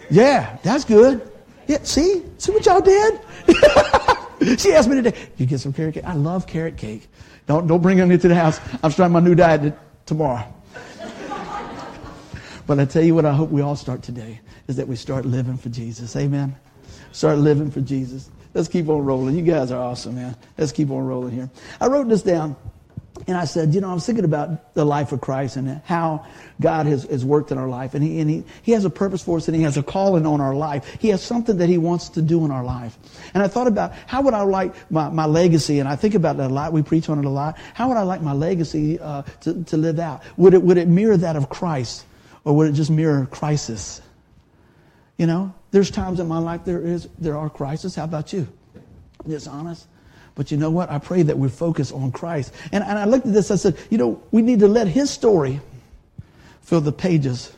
Yeah, 0.09 0.57
that's 0.63 0.85
good. 0.85 1.29
Yeah, 1.67 1.83
see? 1.83 2.23
See 2.37 2.51
what 2.51 2.65
y'all 2.65 2.81
did? 2.81 3.19
she 4.59 4.73
asked 4.73 4.89
me 4.89 4.95
today, 4.95 5.13
you 5.37 5.45
get 5.45 5.59
some 5.59 5.73
carrot 5.73 5.95
cake? 5.95 6.05
I 6.05 6.13
love 6.13 6.47
carrot 6.47 6.77
cake. 6.77 7.07
Don't, 7.45 7.67
don't 7.67 7.81
bring 7.81 7.99
any 7.99 8.17
to 8.17 8.27
the 8.27 8.35
house. 8.35 8.59
I'm 8.83 8.91
starting 8.91 9.13
my 9.13 9.19
new 9.19 9.35
diet 9.35 9.73
tomorrow. 10.05 10.45
but 12.65 12.79
I 12.79 12.85
tell 12.85 13.03
you 13.03 13.15
what 13.15 13.25
I 13.25 13.33
hope 13.33 13.49
we 13.49 13.61
all 13.61 13.75
start 13.75 14.01
today 14.01 14.39
is 14.67 14.75
that 14.77 14.87
we 14.87 14.95
start 14.95 15.25
living 15.25 15.57
for 15.57 15.69
Jesus. 15.69 16.15
Amen. 16.15 16.55
Start 17.11 17.37
living 17.37 17.71
for 17.71 17.81
Jesus. 17.81 18.29
Let's 18.57 18.69
keep 18.69 18.89
on 18.89 19.05
rolling. 19.05 19.37
You 19.37 19.43
guys 19.43 19.71
are 19.71 19.79
awesome, 19.79 20.15
man. 20.15 20.35
Let's 20.57 20.71
keep 20.71 20.89
on 20.89 21.05
rolling 21.05 21.31
here. 21.31 21.47
I 21.79 21.85
wrote 21.85 22.09
this 22.09 22.23
down. 22.23 22.55
And 23.27 23.37
I 23.37 23.45
said, 23.45 23.75
you 23.75 23.81
know, 23.81 23.91
I 23.91 23.93
was 23.93 24.03
thinking 24.03 24.25
about 24.25 24.73
the 24.73 24.83
life 24.83 25.11
of 25.11 25.21
Christ 25.21 25.57
and 25.57 25.79
how 25.85 26.25
God 26.59 26.87
has, 26.87 27.03
has 27.03 27.23
worked 27.23 27.51
in 27.51 27.59
our 27.59 27.69
life. 27.69 27.93
And, 27.93 28.03
he, 28.03 28.19
and 28.19 28.27
he, 28.27 28.43
he 28.63 28.71
has 28.71 28.83
a 28.83 28.89
purpose 28.89 29.21
for 29.23 29.37
us 29.37 29.47
and 29.47 29.55
He 29.55 29.61
has 29.61 29.77
a 29.77 29.83
calling 29.83 30.25
on 30.25 30.41
our 30.41 30.55
life. 30.55 30.97
He 30.99 31.09
has 31.09 31.21
something 31.21 31.57
that 31.57 31.69
He 31.69 31.77
wants 31.77 32.09
to 32.09 32.21
do 32.21 32.45
in 32.45 32.51
our 32.51 32.63
life. 32.63 32.97
And 33.35 33.43
I 33.43 33.47
thought 33.47 33.67
about 33.67 33.93
how 34.07 34.23
would 34.23 34.33
I 34.33 34.41
like 34.41 34.91
my, 34.91 35.09
my 35.09 35.27
legacy, 35.27 35.79
and 35.79 35.87
I 35.87 35.95
think 35.95 36.15
about 36.15 36.37
that 36.37 36.49
a 36.49 36.53
lot. 36.53 36.73
We 36.73 36.81
preach 36.81 37.09
on 37.09 37.19
it 37.19 37.25
a 37.25 37.29
lot. 37.29 37.59
How 37.75 37.89
would 37.89 37.97
I 37.97 38.03
like 38.03 38.21
my 38.21 38.33
legacy 38.33 38.99
uh, 38.99 39.21
to, 39.41 39.63
to 39.65 39.77
live 39.77 39.99
out? 39.99 40.23
Would 40.37 40.55
it, 40.55 40.63
would 40.63 40.77
it 40.77 40.87
mirror 40.87 41.17
that 41.17 41.35
of 41.35 41.49
Christ 41.49 42.05
or 42.43 42.55
would 42.55 42.69
it 42.69 42.73
just 42.73 42.89
mirror 42.89 43.27
crisis? 43.29 44.01
You 45.17 45.27
know, 45.27 45.53
there's 45.77 45.91
times 45.91 46.19
in 46.19 46.27
my 46.27 46.39
life 46.39 46.65
there 46.65 46.81
is 46.81 47.07
there 47.19 47.37
are 47.37 47.51
crises. 47.51 47.93
How 47.93 48.05
about 48.05 48.33
you? 48.33 48.47
Just 49.27 49.47
honest. 49.47 49.85
But 50.33 50.49
you 50.49 50.57
know 50.57 50.71
what? 50.71 50.89
I 50.89 50.97
pray 50.97 51.21
that 51.21 51.37
we 51.37 51.49
focus 51.49 51.91
on 51.91 52.11
Christ. 52.11 52.51
And, 52.71 52.83
and 52.83 52.97
I 52.97 53.05
looked 53.05 53.27
at 53.27 53.33
this, 53.33 53.51
I 53.51 53.57
said, 53.57 53.77
you 53.91 53.99
know, 53.99 54.23
we 54.31 54.41
need 54.41 54.57
to 54.61 54.67
let 54.67 54.87
his 54.87 55.11
story 55.11 55.61
fill 56.61 56.81
the 56.81 56.91
pages 56.91 57.55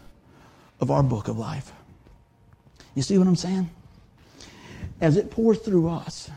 of 0.82 0.92
our 0.92 1.02
book 1.02 1.30
of 1.30 1.38
life. 1.38 1.72
You 2.94 3.04
see 3.04 3.18
what 3.18 3.26
I'm 3.26 3.38
saying? 3.38 3.70
As 5.00 5.16
it 5.16 5.32
pours 5.32 5.60
through 5.60 5.88
us, 5.88 6.30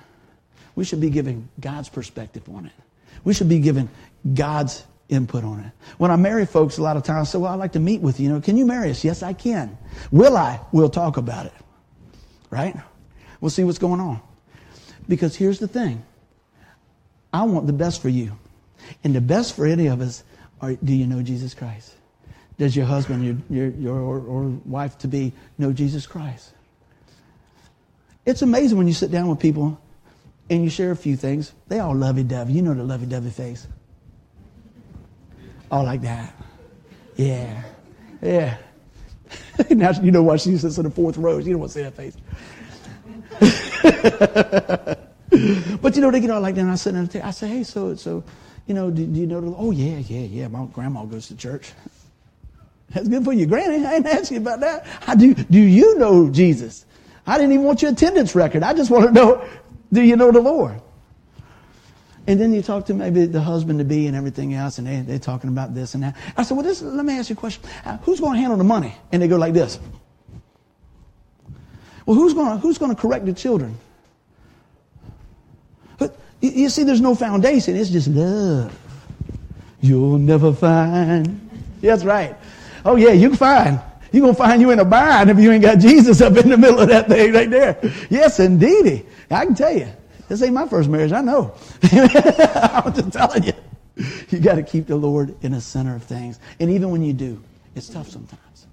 we 0.76 0.84
should 0.84 1.00
be 1.00 1.10
giving 1.10 1.48
God's 1.58 1.88
perspective 1.88 2.48
on 2.48 2.66
it. 2.66 2.72
We 3.24 3.34
should 3.34 3.48
be 3.48 3.58
giving 3.58 3.88
God's 4.34 4.84
input 5.08 5.42
on 5.42 5.58
it. 5.58 5.72
When 5.98 6.12
I 6.12 6.16
marry 6.16 6.46
folks, 6.46 6.78
a 6.78 6.82
lot 6.82 6.96
of 6.96 7.02
times 7.02 7.30
I 7.30 7.32
say, 7.32 7.38
well, 7.38 7.52
I'd 7.52 7.56
like 7.58 7.72
to 7.72 7.80
meet 7.80 8.02
with 8.02 8.20
you. 8.20 8.28
You 8.28 8.34
know, 8.34 8.40
can 8.40 8.56
you 8.56 8.66
marry 8.66 8.88
us? 8.88 9.02
Yes, 9.02 9.24
I 9.24 9.32
can. 9.32 9.76
Will 10.12 10.36
I? 10.36 10.60
We'll 10.70 10.88
talk 10.88 11.16
about 11.16 11.46
it. 11.46 11.52
Right? 12.52 12.76
We'll 13.40 13.50
see 13.50 13.64
what's 13.64 13.78
going 13.78 13.98
on. 13.98 14.20
Because 15.08 15.34
here's 15.34 15.58
the 15.58 15.66
thing. 15.66 16.04
I 17.32 17.44
want 17.44 17.66
the 17.66 17.72
best 17.72 18.02
for 18.02 18.10
you. 18.10 18.38
And 19.02 19.14
the 19.14 19.22
best 19.22 19.56
for 19.56 19.66
any 19.66 19.86
of 19.86 20.02
us 20.02 20.22
are, 20.60 20.74
do 20.74 20.92
you 20.92 21.06
know 21.06 21.22
Jesus 21.22 21.54
Christ? 21.54 21.94
Does 22.58 22.76
your 22.76 22.84
husband, 22.84 23.24
your, 23.24 23.36
your, 23.48 23.70
your 23.78 23.98
or, 23.98 24.20
or 24.20 24.42
wife 24.66 24.98
to 24.98 25.08
be 25.08 25.32
know 25.56 25.72
Jesus 25.72 26.06
Christ? 26.06 26.52
It's 28.26 28.42
amazing 28.42 28.76
when 28.76 28.86
you 28.86 28.92
sit 28.92 29.10
down 29.10 29.28
with 29.28 29.40
people 29.40 29.80
and 30.50 30.62
you 30.62 30.68
share 30.68 30.90
a 30.90 30.96
few 30.96 31.16
things. 31.16 31.52
They 31.68 31.78
all 31.78 31.96
lovey-dovey. 31.96 32.52
You 32.52 32.60
know 32.60 32.74
the 32.74 32.84
lovey-dovey 32.84 33.30
face. 33.30 33.66
All 35.70 35.84
like 35.84 36.02
that. 36.02 36.34
Yeah. 37.16 37.62
Yeah. 38.20 38.58
now 39.70 39.90
you 40.00 40.10
know 40.10 40.22
why 40.22 40.36
she 40.36 40.56
sits 40.56 40.78
in 40.78 40.84
the 40.84 40.90
fourth 40.90 41.16
row. 41.16 41.38
You 41.38 41.52
don't 41.52 41.60
want 41.60 41.72
to 41.72 41.78
see 41.78 41.82
that 41.82 41.94
face. 41.94 42.16
but 45.80 45.94
you 45.94 46.00
know, 46.00 46.10
they 46.10 46.20
get 46.20 46.30
all 46.30 46.40
like 46.40 46.54
that. 46.54 46.60
And 46.60 46.70
I 46.70 46.76
sit 46.76 46.94
in 46.94 47.06
the 47.06 47.26
I 47.26 47.30
say, 47.30 47.48
hey, 47.48 47.64
so, 47.64 47.94
so, 47.96 48.22
you 48.66 48.74
know, 48.74 48.90
do, 48.90 49.06
do 49.06 49.20
you 49.20 49.26
know 49.26 49.40
the, 49.40 49.54
oh 49.56 49.70
yeah, 49.70 49.98
yeah, 49.98 50.20
yeah. 50.20 50.48
My 50.48 50.66
grandma 50.66 51.04
goes 51.04 51.28
to 51.28 51.36
church. 51.36 51.72
That's 52.90 53.08
good 53.08 53.24
for 53.24 53.32
you, 53.32 53.46
Granny. 53.46 53.84
I 53.86 53.94
ain't 53.94 54.06
asking 54.06 54.36
you 54.36 54.42
about 54.42 54.60
that. 54.60 54.86
I 55.06 55.14
do, 55.14 55.34
do 55.34 55.58
you 55.58 55.98
know 55.98 56.30
Jesus? 56.30 56.84
I 57.26 57.38
didn't 57.38 57.52
even 57.52 57.64
want 57.64 57.82
your 57.82 57.92
attendance 57.92 58.34
record. 58.34 58.62
I 58.62 58.74
just 58.74 58.90
want 58.90 59.06
to 59.06 59.12
know, 59.12 59.48
do 59.92 60.02
you 60.02 60.16
know 60.16 60.30
the 60.30 60.40
Lord? 60.40 60.80
And 62.26 62.40
then 62.40 62.52
you 62.52 62.62
talk 62.62 62.87
to 62.87 62.94
maybe 62.94 63.26
the 63.26 63.40
husband 63.40 63.80
to 63.80 63.85
be 63.85 64.06
and 64.06 64.16
everything 64.16 64.54
else, 64.54 64.78
and 64.78 64.87
they, 64.87 65.00
they're 65.00 65.18
talking 65.18 65.50
about 65.50 65.74
this 65.74 65.94
and 65.94 66.04
that. 66.04 66.16
I 66.37 66.44
said, 66.44 66.56
well, 66.56 66.64
this, 66.64 66.80
let 66.80 67.04
me 67.04 67.18
ask 67.18 67.30
you 67.30 67.35
a 67.35 67.37
question. 67.37 67.64
Uh, 67.85 67.96
who's 67.98 68.20
going 68.20 68.35
to 68.35 68.38
handle 68.38 68.56
the 68.56 68.64
money? 68.64 68.94
And 69.11 69.20
they 69.20 69.28
go 69.28 69.37
like 69.37 69.54
this. 69.54 69.80
Well, 72.06 72.16
who's 72.16 72.32
going 72.32 72.52
to, 72.52 72.58
who's 72.58 72.78
going 72.78 72.94
to 72.94 73.00
correct 73.00 73.26
the 73.26 73.32
children? 73.32 73.76
But 75.98 76.16
you 76.40 76.68
see, 76.68 76.85
there's 76.85 77.00
no 77.00 77.14
foundation. 77.14 77.76
It's 77.76 77.90
just 77.90 78.08
love. 78.08 78.76
You'll 79.80 80.18
never 80.18 80.52
find. 80.52 81.48
That's 81.80 82.04
right. 82.04 82.37
Oh, 82.85 82.94
yeah, 82.94 83.11
you 83.12 83.30
can 83.30 83.37
find. 83.37 83.80
You're 84.12 84.22
going 84.22 84.35
to 84.35 84.38
find 84.38 84.61
you 84.61 84.70
in 84.70 84.78
a 84.78 84.85
bind 84.85 85.30
if 85.30 85.38
you 85.38 85.50
ain't 85.50 85.62
got 85.62 85.78
Jesus 85.78 86.20
up 86.20 86.37
in 86.37 86.50
the 86.50 86.56
middle 86.56 86.80
of 86.80 86.88
that 86.88 87.08
thing 87.08 87.32
right 87.32 87.50
there. 87.50 87.78
Yes, 88.11 88.38
indeedy. 88.38 89.06
I 89.30 89.46
can 89.46 89.54
tell 89.54 89.76
you. 89.76 89.88
This 90.32 90.40
ain't 90.40 90.54
my 90.54 90.66
first 90.66 90.88
marriage. 90.88 91.12
I 91.12 91.20
know. 91.20 91.52
I'm 91.82 92.94
just 92.94 93.12
telling 93.12 93.42
you. 93.42 93.52
You 94.30 94.38
got 94.38 94.54
to 94.54 94.62
keep 94.62 94.86
the 94.86 94.96
Lord 94.96 95.36
in 95.42 95.52
the 95.52 95.60
center 95.60 95.94
of 95.94 96.04
things. 96.04 96.40
And 96.58 96.70
even 96.70 96.90
when 96.90 97.02
you 97.02 97.12
do, 97.12 97.44
it's 97.74 97.90
tough 97.90 98.08
sometimes. 98.08 98.66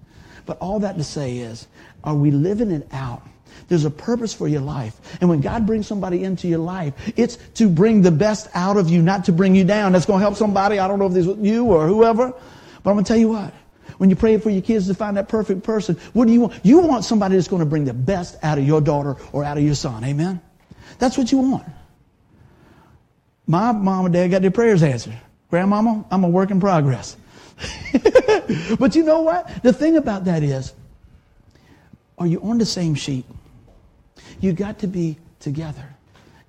But 0.45 0.57
all 0.59 0.79
that 0.79 0.95
to 0.95 1.03
say 1.03 1.39
is, 1.39 1.67
are 2.01 2.15
we 2.15 2.31
living 2.31 2.71
it 2.71 2.87
out? 2.93 3.27
There's 3.67 3.83
a 3.83 3.91
purpose 3.91 4.33
for 4.33 4.47
your 4.47 4.61
life. 4.61 5.17
And 5.19 5.29
when 5.29 5.41
God 5.41 5.67
brings 5.67 5.85
somebody 5.85 6.23
into 6.23 6.47
your 6.47 6.59
life, 6.59 6.93
it's 7.17 7.35
to 7.55 7.67
bring 7.67 8.03
the 8.03 8.11
best 8.11 8.47
out 8.53 8.77
of 8.77 8.89
you, 8.89 9.01
not 9.01 9.25
to 9.25 9.33
bring 9.33 9.53
you 9.53 9.65
down. 9.65 9.91
That's 9.91 10.05
going 10.05 10.19
to 10.19 10.23
help 10.23 10.37
somebody. 10.37 10.79
I 10.79 10.87
don't 10.87 10.97
know 10.97 11.07
if 11.07 11.15
it's 11.17 11.27
with 11.27 11.43
you 11.43 11.65
or 11.65 11.87
whoever, 11.87 12.29
but 12.29 12.89
I'm 12.89 12.95
going 12.95 13.03
to 13.03 13.07
tell 13.09 13.19
you 13.19 13.27
what. 13.27 13.53
When 13.97 14.09
you 14.09 14.15
pray 14.15 14.37
for 14.37 14.49
your 14.49 14.61
kids 14.61 14.87
to 14.87 14.93
find 14.93 15.17
that 15.17 15.27
perfect 15.27 15.63
person, 15.63 15.97
what 16.13 16.25
do 16.25 16.31
you 16.31 16.39
want? 16.39 16.65
You 16.65 16.77
want 16.77 17.03
somebody 17.03 17.35
that's 17.35 17.49
going 17.49 17.59
to 17.59 17.65
bring 17.65 17.83
the 17.83 17.93
best 17.93 18.37
out 18.43 18.57
of 18.57 18.65
your 18.65 18.79
daughter 18.79 19.17
or 19.33 19.43
out 19.43 19.57
of 19.57 19.63
your 19.65 19.75
son. 19.75 20.05
Amen? 20.05 20.39
That's 20.99 21.17
what 21.17 21.31
you 21.31 21.39
want. 21.39 21.65
My 23.47 23.71
mom 23.71 24.05
and 24.05 24.13
dad 24.13 24.27
got 24.27 24.41
their 24.43 24.51
prayers 24.51 24.83
answered. 24.83 25.17
Grandmama, 25.49 26.05
I'm 26.12 26.23
a 26.23 26.29
work 26.29 26.51
in 26.51 26.59
progress. 26.59 27.17
but 28.79 28.95
you 28.95 29.03
know 29.03 29.21
what? 29.21 29.63
The 29.63 29.73
thing 29.73 29.97
about 29.97 30.25
that 30.25 30.43
is, 30.43 30.73
are 32.19 32.27
you 32.27 32.39
on 32.41 32.57
the 32.57 32.65
same 32.65 32.93
sheet? 32.93 33.25
You 34.39 34.53
got 34.53 34.79
to 34.79 34.88
be 34.88 35.17
together 35.39 35.83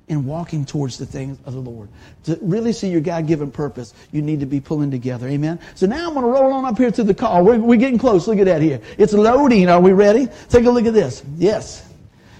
in 0.08 0.26
walking 0.26 0.64
towards 0.64 0.98
the 0.98 1.06
things 1.06 1.38
of 1.46 1.54
the 1.54 1.60
Lord. 1.60 1.88
To 2.24 2.38
really 2.42 2.72
see 2.72 2.90
your 2.90 3.00
God 3.00 3.28
given 3.28 3.50
purpose, 3.50 3.94
you 4.10 4.20
need 4.20 4.40
to 4.40 4.46
be 4.46 4.60
pulling 4.60 4.90
together. 4.90 5.28
Amen. 5.28 5.58
So 5.76 5.86
now 5.86 6.08
I'm 6.08 6.14
going 6.14 6.26
to 6.26 6.30
roll 6.30 6.52
on 6.52 6.64
up 6.64 6.76
here 6.76 6.90
to 6.90 7.04
the 7.04 7.14
call. 7.14 7.44
We're, 7.44 7.58
we're 7.58 7.78
getting 7.78 7.98
close. 7.98 8.26
Look 8.26 8.38
at 8.38 8.46
that 8.46 8.60
here. 8.60 8.80
It's 8.98 9.12
loading. 9.12 9.68
Are 9.68 9.80
we 9.80 9.92
ready? 9.92 10.28
Take 10.48 10.66
a 10.66 10.70
look 10.70 10.84
at 10.84 10.94
this. 10.94 11.22
Yes. 11.38 11.88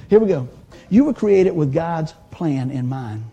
Here 0.08 0.18
we 0.18 0.26
go. 0.26 0.48
You 0.90 1.04
were 1.04 1.14
created 1.14 1.52
with 1.52 1.72
God's 1.72 2.12
plan 2.30 2.70
in 2.70 2.88
mind. 2.88 3.24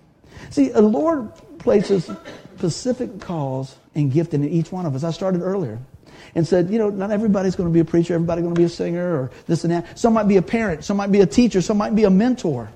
See, 0.52 0.70
the 0.70 0.82
Lord 0.82 1.32
places 1.60 2.10
specific 2.58 3.20
calls 3.20 3.76
and 3.96 4.12
gifting 4.12 4.44
in 4.44 4.50
each 4.50 4.72
one 4.72 4.86
of 4.86 4.96
us. 4.96 5.04
I 5.04 5.12
started 5.12 5.42
earlier 5.42 5.80
and 6.36 6.48
said, 6.48 6.70
you 6.70 6.78
know, 6.78 6.90
not 6.90 7.12
everybody's 7.12 7.56
going 7.56 7.70
to 7.70 7.74
be 7.74 7.80
a 7.80 7.86
preacher, 7.86 8.14
everybody's 8.14 8.44
going 8.44 8.56
to 8.56 8.60
be 8.60 8.66
a 8.66 8.70
singer 8.70 9.22
or 9.22 9.32
this 9.48 9.64
and 9.64 9.74
that. 9.74 9.98
Some 9.98 10.14
might 10.14 10.28
be 10.28 10.38
a 10.38 10.42
parent, 10.42 10.84
some 10.84 10.98
might 10.98 11.12
be 11.12 11.22
a 11.22 11.26
teacher, 11.26 11.62
some 11.62 11.78
might 11.78 11.96
be 11.96 12.04
a 12.04 12.10
mentor. 12.10 12.70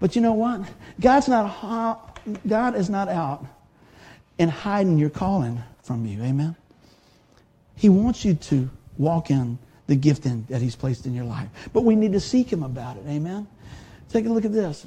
But 0.00 0.16
you 0.16 0.22
know 0.22 0.32
what? 0.32 0.62
God's 1.00 1.28
not, 1.28 2.18
God 2.46 2.74
is 2.74 2.90
not 2.90 3.08
out 3.08 3.46
and 4.38 4.50
hiding 4.50 4.98
your 4.98 5.10
calling 5.10 5.62
from 5.82 6.06
you. 6.06 6.22
Amen? 6.22 6.56
He 7.76 7.88
wants 7.88 8.24
you 8.24 8.34
to 8.34 8.70
walk 8.98 9.30
in 9.30 9.58
the 9.86 9.96
gifting 9.96 10.46
that 10.48 10.60
He's 10.62 10.76
placed 10.76 11.06
in 11.06 11.14
your 11.14 11.24
life. 11.24 11.48
But 11.72 11.82
we 11.82 11.94
need 11.94 12.12
to 12.12 12.20
seek 12.20 12.52
Him 12.52 12.62
about 12.62 12.96
it. 12.96 13.04
Amen? 13.06 13.46
Take 14.14 14.26
a 14.26 14.28
look 14.28 14.44
at 14.44 14.52
this. 14.52 14.86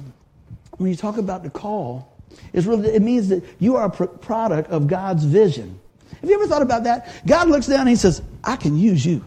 When 0.77 0.89
you 0.89 0.95
talk 0.95 1.17
about 1.17 1.43
the 1.43 1.49
call, 1.49 2.13
it's 2.53 2.65
really, 2.65 2.87
it 2.87 3.01
means 3.01 3.27
that 3.27 3.43
you 3.59 3.75
are 3.75 3.87
a 3.87 4.07
product 4.07 4.69
of 4.69 4.87
God's 4.87 5.25
vision. 5.25 5.77
Have 6.21 6.29
you 6.29 6.35
ever 6.35 6.47
thought 6.47 6.61
about 6.61 6.85
that? 6.85 7.13
God 7.27 7.49
looks 7.49 7.67
down 7.67 7.81
and 7.81 7.89
He 7.89 7.97
says, 7.97 8.21
I 8.41 8.55
can 8.55 8.77
use 8.77 9.05
you. 9.05 9.25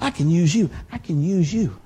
I 0.00 0.10
can 0.10 0.30
use 0.30 0.54
you. 0.54 0.70
I 0.90 0.96
can 0.96 1.22
use 1.22 1.52
you. 1.52 1.78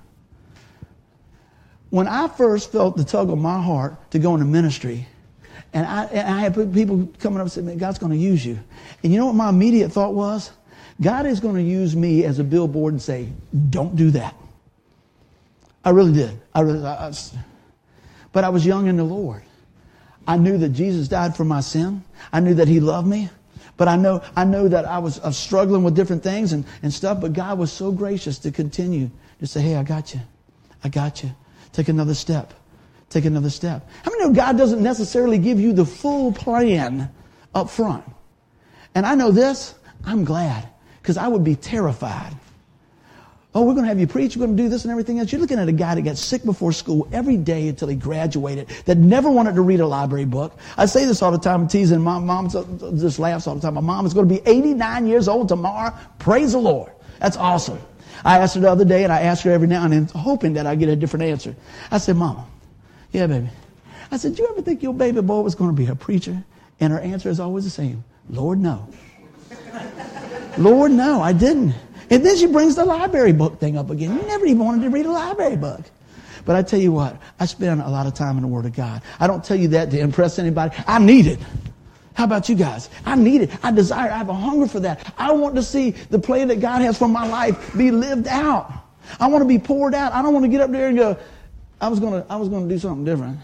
When 1.91 2.07
I 2.07 2.29
first 2.29 2.71
felt 2.71 2.97
the 2.97 3.05
tug 3.05 3.31
of 3.31 3.39
my 3.39 3.61
heart 3.61 4.13
to 4.13 4.21
go 4.21 4.35
into 4.35 4.47
ministry, 4.47 5.09
and 5.73 5.85
I, 5.85 6.05
and 6.05 6.37
I 6.37 6.39
had 6.39 6.55
people 6.73 7.09
coming 7.19 7.41
up 7.41 7.47
and 7.47 7.53
saying, 7.53 7.79
God's 7.79 7.99
going 7.99 8.13
to 8.13 8.19
use 8.19 8.47
you. 8.47 8.61
And 9.03 9.13
you 9.13 9.19
know 9.19 9.27
what 9.27 9.35
my 9.35 9.49
immediate 9.49 9.91
thought 9.91 10.15
was? 10.15 10.53
God 11.01 11.27
is 11.27 11.41
going 11.41 11.57
to 11.57 11.63
use 11.63 11.97
me 11.97 12.23
as 12.23 12.39
a 12.39 12.45
billboard 12.45 12.95
and 12.95 13.03
say, 13.03 13.29
Don't 13.71 13.97
do 13.97 14.13
that. 14.13 14.37
I 15.85 15.91
really 15.91 16.13
did. 16.13 16.41
I 16.55 16.61
really, 16.61 16.85
I, 16.85 17.13
but 18.33 18.45
I 18.45 18.49
was 18.49 18.65
young 18.65 18.87
in 18.87 18.97
the 18.97 19.05
Lord. 19.05 19.43
I 20.27 20.37
knew 20.39 20.57
that 20.59 20.71
Jesus 20.71 21.09
died 21.09 21.37
for 21.37 21.45
my 21.45 21.61
sin. 21.61 22.03
I 22.33 22.41
knew 22.41 22.55
that 22.55 22.69
He 22.69 22.81
loved 22.81 23.07
me. 23.07 23.29
But 23.77 23.89
I 23.89 23.97
know, 23.97 24.23
I 24.37 24.45
know 24.45 24.69
that 24.69 24.87
I 24.87 24.99
was, 24.99 25.19
I 25.21 25.27
was 25.27 25.37
struggling 25.37 25.83
with 25.83 25.95
different 25.95 26.23
things 26.23 26.53
and, 26.53 26.65
and 26.83 26.93
stuff, 26.93 27.21
but 27.21 27.33
God 27.33 27.59
was 27.59 27.73
so 27.73 27.91
gracious 27.91 28.39
to 28.41 28.51
continue 28.51 29.11
to 29.41 29.47
say, 29.47 29.61
hey, 29.61 29.75
I 29.75 29.83
got 29.83 30.15
you. 30.15 30.21
I 30.83 30.89
got 30.89 31.23
you. 31.23 31.35
Take 31.73 31.89
another 31.89 32.15
step. 32.15 32.55
Take 33.11 33.25
another 33.25 33.51
step. 33.51 33.89
How 34.05 34.11
many 34.13 34.25
know 34.25 34.33
God 34.33 34.57
doesn't 34.57 34.83
necessarily 34.83 35.39
give 35.39 35.61
you 35.61 35.73
the 35.73 35.85
full 35.85 36.33
plan 36.33 37.11
up 37.55 37.69
front? 37.69 38.05
And 38.95 39.05
I 39.05 39.17
know 39.17 39.33
this, 39.33 39.75
I'm 40.05 40.25
glad, 40.25 40.69
because 41.03 41.17
I 41.17 41.27
would 41.27 41.43
be 41.43 41.57
terrified 41.57 42.35
Oh, 43.55 43.63
we're 43.63 43.75
going 43.75 43.85
to 43.85 43.89
have 43.89 44.01
you 44.01 44.09
preach. 44.09 44.37
We're 44.37 44.47
going 44.47 44.57
to 44.57 44.63
do 44.65 44.69
this 44.69 44.83
and 44.85 44.91
everything 44.91 45.21
else. 45.21 45.31
You're 45.31 45.41
looking 45.41 45.61
at 45.61 45.69
a 45.69 45.73
guy 45.73 45.95
that 45.95 46.03
got 46.03 46.19
sick 46.19 46.45
before 46.45 46.73
school 46.73 47.07
every 47.13 47.37
day 47.37 47.69
until 47.69 47.87
he 47.87 47.95
graduated, 47.95 48.69
that 48.87 48.99
never 48.99 49.31
wanted 49.31 49.55
to 49.55 49.63
read 49.63 49.79
a 49.79 49.87
library 49.87 50.25
book. 50.25 50.59
I 50.77 50.87
say 50.87 51.05
this 51.05 51.23
all 51.23 51.31
the 51.31 51.39
time, 51.39 51.69
teasing. 51.69 52.01
My 52.01 52.19
mom 52.19 52.51
just 52.51 53.21
laughs 53.21 53.47
all 53.47 53.55
the 53.55 53.61
time. 53.61 53.75
My 53.75 53.81
mom 53.81 54.07
is 54.07 54.15
going 54.15 54.29
to 54.29 54.35
be 54.35 54.43
89 54.45 55.07
years 55.07 55.29
old 55.29 55.49
tomorrow. 55.49 55.97
Praise 56.19 56.53
the 56.53 56.59
Lord. 56.59 56.91
That's 57.21 57.37
awesome. 57.37 57.79
I 58.25 58.39
asked 58.39 58.57
her 58.57 58.61
the 58.61 58.71
other 58.71 58.85
day, 58.85 59.05
and 59.05 59.13
I 59.13 59.21
ask 59.21 59.45
her 59.45 59.53
every 59.53 59.69
now 59.69 59.85
and 59.85 59.93
then, 59.93 60.07
hoping 60.07 60.55
that 60.55 60.67
I 60.67 60.75
get 60.75 60.89
a 60.89 60.97
different 60.97 61.25
answer. 61.25 61.55
I 61.93 61.99
said, 61.99 62.17
Mama, 62.17 62.47
yeah, 63.13 63.29
baby. 63.29 63.51
I 64.11 64.17
said, 64.17 64.39
you 64.39 64.47
ever 64.49 64.63
think 64.63 64.83
your 64.83 64.95
baby 64.95 65.21
boy 65.21 65.41
was 65.41 65.55
going 65.55 65.71
to 65.71 65.77
be 65.77 65.87
a 65.87 65.95
preacher? 65.95 66.43
And 66.81 66.93
her 66.93 67.01
answer 67.01 67.29
is 67.31 67.41
always 67.41 67.65
the 67.65 67.71
same 67.71 68.05
Lord, 68.29 68.59
no. 68.59 68.89
Lord, 70.59 70.93
no, 70.93 71.21
I 71.21 71.33
didn't. 71.33 71.75
And 72.11 72.25
then 72.25 72.37
she 72.37 72.47
brings 72.47 72.77
the 72.77 72.85
library 72.85 73.33
book 73.33 73.61
thing 73.61 73.77
up 73.77 73.91
again. 73.91 74.17
You 74.17 74.23
never 74.23 74.47
even 74.47 74.65
wanted 74.65 74.83
to 74.83 74.91
read 74.91 75.07
a 75.07 75.11
library 75.11 75.57
book. 75.57 75.83
But 76.45 76.57
I 76.57 76.63
tell 76.63 76.81
you 76.81 76.93
what, 76.93 77.17
I 77.41 77.47
spend 77.47 77.81
a 77.81 77.89
lot 77.89 78.07
of 78.07 78.15
time 78.15 78.37
in 78.37 78.43
the 78.43 78.49
Word 78.49 78.67
of 78.67 78.75
God. 78.75 79.03
I 79.19 79.27
don't 79.27 79.43
tell 79.43 79.57
you 79.57 79.69
that 79.69 79.91
to 79.91 79.99
impress 79.99 80.39
anybody. 80.39 80.77
I 80.87 80.99
need 80.99 81.27
it. 81.27 81.39
How 82.15 82.25
about 82.25 82.49
you 82.49 82.55
guys? 82.55 82.91
I 83.05 83.17
need 83.17 83.43
it. 83.43 83.51
I 83.65 83.73
desire. 83.73 84.11
I 84.11 84.19
have 84.19 84.29
a 84.29 84.35
hunger 84.35 84.67
for 84.67 84.81
that. 84.81 85.15
I 85.19 85.33
want 85.33 85.57
to 85.57 85.63
see 85.63 85.91
the 85.91 86.19
plan 86.19 86.49
that 86.49 86.61
God 86.61 86.83
has 86.83 86.99
for 86.99 87.09
my 87.09 87.27
life 87.27 87.77
be 87.77 87.91
lived 87.91 88.29
out. 88.29 88.73
I 89.19 89.27
want 89.27 89.43
to 89.43 89.49
be 89.49 89.59
poured 89.59 89.95
out. 89.95 90.13
I 90.13 90.23
don't 90.23 90.33
want 90.33 90.45
to 90.45 90.51
get 90.51 90.61
up 90.61 90.71
there 90.71 90.89
and 90.89 90.97
go, 90.97 91.19
I 91.81 91.89
was 91.89 92.01
going 92.01 92.23
to, 92.23 92.33
I 92.33 92.37
was 92.37 92.49
going 92.49 92.69
to 92.69 92.75
do 92.75 92.79
something 92.79 93.05
different. 93.05 93.39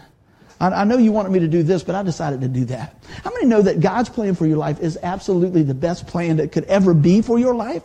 I, 0.59 0.67
I 0.67 0.83
know 0.85 0.97
you 0.97 1.11
wanted 1.11 1.31
me 1.31 1.39
to 1.39 1.47
do 1.47 1.63
this, 1.63 1.83
but 1.83 1.95
I 1.95 2.03
decided 2.03 2.41
to 2.41 2.47
do 2.47 2.65
that. 2.65 3.03
How 3.23 3.31
many 3.31 3.45
know 3.45 3.61
that 3.61 3.81
God's 3.81 4.09
plan 4.09 4.35
for 4.35 4.45
your 4.45 4.57
life 4.57 4.79
is 4.79 4.97
absolutely 5.03 5.63
the 5.63 5.73
best 5.73 6.07
plan 6.07 6.37
that 6.37 6.51
could 6.51 6.63
ever 6.65 6.93
be 6.93 7.21
for 7.21 7.37
your 7.37 7.53
life? 7.53 7.83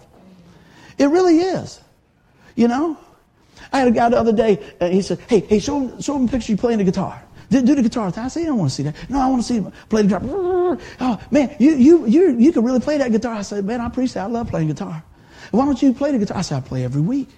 It 0.99 1.07
really 1.07 1.39
is. 1.39 1.81
You 2.55 2.69
know? 2.69 2.97
I 3.73 3.81
had 3.81 3.89
a 3.89 3.91
guy 3.91 4.09
the 4.09 4.19
other 4.19 4.33
day, 4.33 4.75
and 4.81 4.93
he 4.93 5.03
said, 5.03 5.19
hey, 5.29 5.41
hey, 5.41 5.59
show 5.59 5.81
him, 5.81 6.01
show 6.01 6.17
him 6.17 6.27
a 6.27 6.29
picture 6.29 6.53
you 6.53 6.59
playing 6.59 6.79
the 6.79 6.85
guitar. 6.85 7.23
Do, 7.51 7.63
do 7.63 7.75
the 7.75 7.83
guitar. 7.83 8.13
I 8.17 8.29
said, 8.29 8.43
I 8.43 8.47
don't 8.47 8.59
want 8.59 8.71
to 8.71 8.75
see 8.75 8.83
that. 8.85 8.97
No, 9.09 9.21
I 9.21 9.29
want 9.29 9.43
to 9.43 9.47
see 9.47 9.55
him 9.55 9.73
play 9.89 10.03
the 10.03 10.09
guitar. 10.09 10.79
Oh, 11.01 11.21
man, 11.31 11.55
you, 11.61 11.77
you, 11.77 12.07
you, 12.07 12.37
you 12.39 12.53
can 12.53 12.65
really 12.65 12.81
play 12.81 12.99
that 12.99 13.13
guitar. 13.13 13.35
I 13.35 13.43
said, 13.43 13.65
man, 13.65 13.81
I 13.81 13.87
appreciate 13.87 14.21
it. 14.21 14.25
I 14.25 14.29
love 14.29 14.49
playing 14.49 14.67
guitar. 14.67 15.03
Why 15.53 15.65
don't 15.65 15.81
you 15.81 15.95
play 15.95 16.11
the 16.11 16.19
guitar? 16.19 16.39
I 16.39 16.41
said, 16.43 16.59
I 16.59 16.61
play 16.61 16.85
every 16.85 17.01
week. 17.01 17.29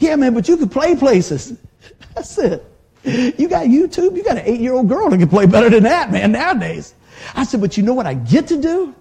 Yeah, 0.00 0.16
man, 0.16 0.34
but 0.34 0.48
you 0.48 0.56
could 0.56 0.72
play 0.72 0.96
places. 0.96 1.56
I 2.16 2.22
said, 2.22 2.64
you 3.04 3.48
got 3.48 3.66
YouTube. 3.66 4.16
You 4.16 4.24
got 4.24 4.38
an 4.38 4.44
eight-year-old 4.44 4.88
girl 4.88 5.08
that 5.08 5.18
can 5.18 5.28
play 5.28 5.46
better 5.46 5.70
than 5.70 5.84
that, 5.84 6.10
man, 6.10 6.32
nowadays. 6.32 6.94
I 7.34 7.44
said, 7.44 7.60
but 7.60 7.76
you 7.76 7.84
know 7.84 7.94
what 7.94 8.06
I 8.06 8.14
get 8.14 8.48
to 8.48 8.60
do? 8.60 8.94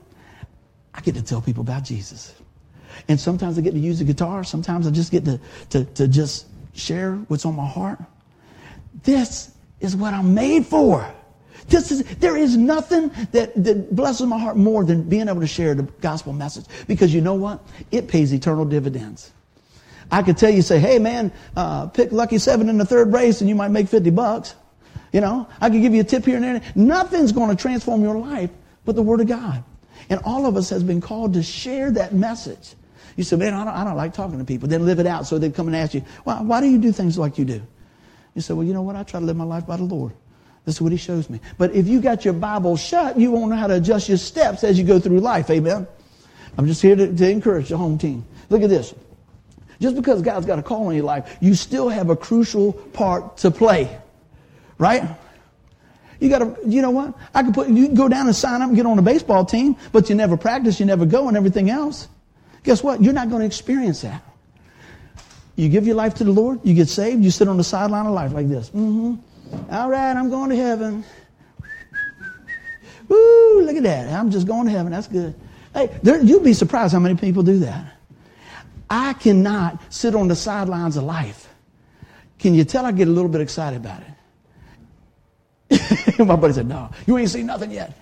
I 0.93 1.01
get 1.01 1.15
to 1.15 1.21
tell 1.21 1.41
people 1.41 1.61
about 1.61 1.83
Jesus. 1.83 2.33
And 3.07 3.19
sometimes 3.19 3.57
I 3.57 3.61
get 3.61 3.71
to 3.71 3.79
use 3.79 3.99
the 3.99 4.05
guitar. 4.05 4.43
Sometimes 4.43 4.87
I 4.87 4.91
just 4.91 5.11
get 5.11 5.25
to, 5.25 5.39
to, 5.69 5.85
to 5.85 6.07
just 6.07 6.47
share 6.73 7.15
what's 7.27 7.45
on 7.45 7.55
my 7.55 7.67
heart. 7.67 7.99
This 9.03 9.51
is 9.79 9.95
what 9.95 10.13
I'm 10.13 10.33
made 10.33 10.65
for. 10.65 11.09
This 11.67 11.91
is, 11.91 12.03
there 12.17 12.37
is 12.37 12.55
nothing 12.55 13.11
that, 13.31 13.51
that 13.63 13.95
blesses 13.95 14.25
my 14.27 14.37
heart 14.37 14.57
more 14.57 14.83
than 14.83 15.03
being 15.03 15.27
able 15.27 15.41
to 15.41 15.47
share 15.47 15.75
the 15.75 15.83
gospel 15.83 16.33
message. 16.33 16.65
Because 16.87 17.13
you 17.13 17.21
know 17.21 17.33
what? 17.33 17.61
It 17.91 18.07
pays 18.07 18.33
eternal 18.33 18.65
dividends. 18.65 19.31
I 20.09 20.23
could 20.23 20.37
tell 20.37 20.49
you, 20.49 20.61
say, 20.61 20.79
hey 20.79 20.99
man, 20.99 21.33
uh, 21.55 21.87
pick 21.87 22.11
lucky 22.11 22.37
seven 22.37 22.69
in 22.69 22.77
the 22.77 22.85
third 22.85 23.11
race 23.11 23.41
and 23.41 23.49
you 23.49 23.55
might 23.55 23.71
make 23.71 23.89
50 23.89 24.09
bucks. 24.11 24.55
You 25.11 25.21
know, 25.21 25.47
I 25.59 25.69
could 25.69 25.81
give 25.81 25.93
you 25.93 26.01
a 26.01 26.05
tip 26.05 26.25
here 26.25 26.35
and 26.35 26.43
there. 26.43 26.61
Nothing's 26.75 27.31
going 27.31 27.49
to 27.49 27.61
transform 27.61 28.01
your 28.01 28.17
life 28.17 28.49
but 28.85 28.95
the 28.95 29.01
Word 29.01 29.19
of 29.19 29.27
God. 29.27 29.63
And 30.09 30.21
all 30.23 30.45
of 30.45 30.55
us 30.55 30.69
has 30.69 30.83
been 30.83 31.01
called 31.01 31.33
to 31.33 31.43
share 31.43 31.91
that 31.91 32.13
message. 32.13 32.75
You 33.17 33.23
say, 33.23 33.35
man, 33.35 33.53
I 33.53 33.65
don't, 33.65 33.73
I 33.73 33.83
don't 33.83 33.97
like 33.97 34.13
talking 34.13 34.37
to 34.37 34.45
people. 34.45 34.69
Then 34.69 34.85
live 34.85 34.99
it 34.99 35.07
out. 35.07 35.27
So 35.27 35.39
they 35.39 35.49
come 35.49 35.67
and 35.67 35.75
ask 35.75 35.93
you, 35.93 36.03
why, 36.23 36.39
why 36.41 36.61
do 36.61 36.67
you 36.67 36.77
do 36.77 36.91
things 36.91 37.17
like 37.17 37.37
you 37.37 37.45
do? 37.45 37.61
You 38.35 38.41
say, 38.41 38.53
well, 38.53 38.63
you 38.63 38.73
know 38.73 38.83
what? 38.83 38.95
I 38.95 39.03
try 39.03 39.19
to 39.19 39.25
live 39.25 39.35
my 39.35 39.43
life 39.43 39.65
by 39.65 39.75
the 39.75 39.83
Lord. 39.83 40.13
This 40.65 40.75
is 40.75 40.81
what 40.81 40.91
he 40.91 40.97
shows 40.97 41.29
me. 41.29 41.41
But 41.57 41.73
if 41.73 41.87
you 41.87 41.99
got 41.99 42.23
your 42.23 42.35
Bible 42.35 42.77
shut, 42.77 43.17
you 43.19 43.31
won't 43.31 43.49
know 43.49 43.57
how 43.57 43.67
to 43.67 43.75
adjust 43.75 44.07
your 44.07 44.19
steps 44.19 44.63
as 44.63 44.77
you 44.77 44.85
go 44.85 44.99
through 44.99 45.19
life. 45.19 45.49
Amen. 45.49 45.87
I'm 46.57 46.67
just 46.67 46.81
here 46.81 46.95
to, 46.95 47.11
to 47.11 47.29
encourage 47.29 47.69
the 47.69 47.77
home 47.77 47.97
team. 47.97 48.23
Look 48.49 48.61
at 48.61 48.69
this. 48.69 48.93
Just 49.79 49.95
because 49.95 50.21
God's 50.21 50.45
got 50.45 50.59
a 50.59 50.63
call 50.63 50.87
on 50.87 50.95
your 50.95 51.05
life, 51.05 51.37
you 51.39 51.55
still 51.55 51.89
have 51.89 52.09
a 52.09 52.15
crucial 52.15 52.73
part 52.73 53.37
to 53.37 53.49
play. 53.49 53.97
Right? 54.77 55.03
You 56.19 56.29
got 56.29 56.39
to, 56.39 56.57
you 56.67 56.81
know 56.83 56.91
what? 56.91 57.15
I 57.33 57.41
could 57.43 57.53
put, 57.53 57.69
you 57.69 57.87
can 57.87 57.95
go 57.95 58.07
down 58.07 58.27
and 58.27 58.35
sign 58.35 58.61
up 58.61 58.67
and 58.67 58.75
get 58.75 58.85
on 58.85 58.99
a 58.99 59.03
baseball 59.03 59.45
team, 59.45 59.75
but 59.91 60.09
you 60.09 60.15
never 60.15 60.37
practice, 60.37 60.79
you 60.79 60.85
never 60.85 61.05
go, 61.05 61.27
and 61.27 61.37
everything 61.37 61.69
else. 61.69 62.07
Guess 62.63 62.83
what? 62.83 63.01
You're 63.01 63.13
not 63.13 63.29
going 63.29 63.41
to 63.41 63.45
experience 63.45 64.01
that. 64.01 64.23
You 65.55 65.69
give 65.69 65.87
your 65.87 65.95
life 65.95 66.13
to 66.15 66.23
the 66.23 66.31
Lord, 66.31 66.59
you 66.63 66.73
get 66.73 66.87
saved, 66.87 67.23
you 67.23 67.31
sit 67.31 67.47
on 67.47 67.57
the 67.57 67.63
sideline 67.63 68.05
of 68.05 68.13
life 68.13 68.31
like 68.31 68.47
this. 68.47 68.69
Mm-hmm. 68.69 69.73
All 69.73 69.89
right, 69.89 70.15
I'm 70.15 70.29
going 70.29 70.51
to 70.51 70.55
heaven. 70.55 71.03
Woo, 73.07 73.61
look 73.61 73.75
at 73.75 73.83
that. 73.83 74.13
I'm 74.13 74.29
just 74.29 74.45
going 74.45 74.67
to 74.67 74.71
heaven. 74.71 74.91
That's 74.91 75.07
good. 75.07 75.33
Hey, 75.73 75.97
there, 76.03 76.21
you'd 76.21 76.43
be 76.43 76.53
surprised 76.53 76.93
how 76.93 76.99
many 76.99 77.15
people 77.15 77.41
do 77.41 77.59
that. 77.59 77.93
I 78.89 79.13
cannot 79.13 79.81
sit 79.91 80.15
on 80.15 80.27
the 80.27 80.35
sidelines 80.35 80.97
of 80.97 81.03
life. 81.03 81.47
Can 82.39 82.53
you 82.53 82.63
tell 82.63 82.85
I 82.85 82.91
get 82.91 83.07
a 83.07 83.11
little 83.11 83.29
bit 83.29 83.41
excited 83.41 83.77
about 83.77 84.01
it? 85.69 86.19
My 86.19 86.35
buddy 86.35 86.53
said, 86.53 86.67
No, 86.67 86.91
you 87.05 87.17
ain't 87.17 87.29
seen 87.29 87.47
nothing 87.47 87.71
yet. 87.71 87.97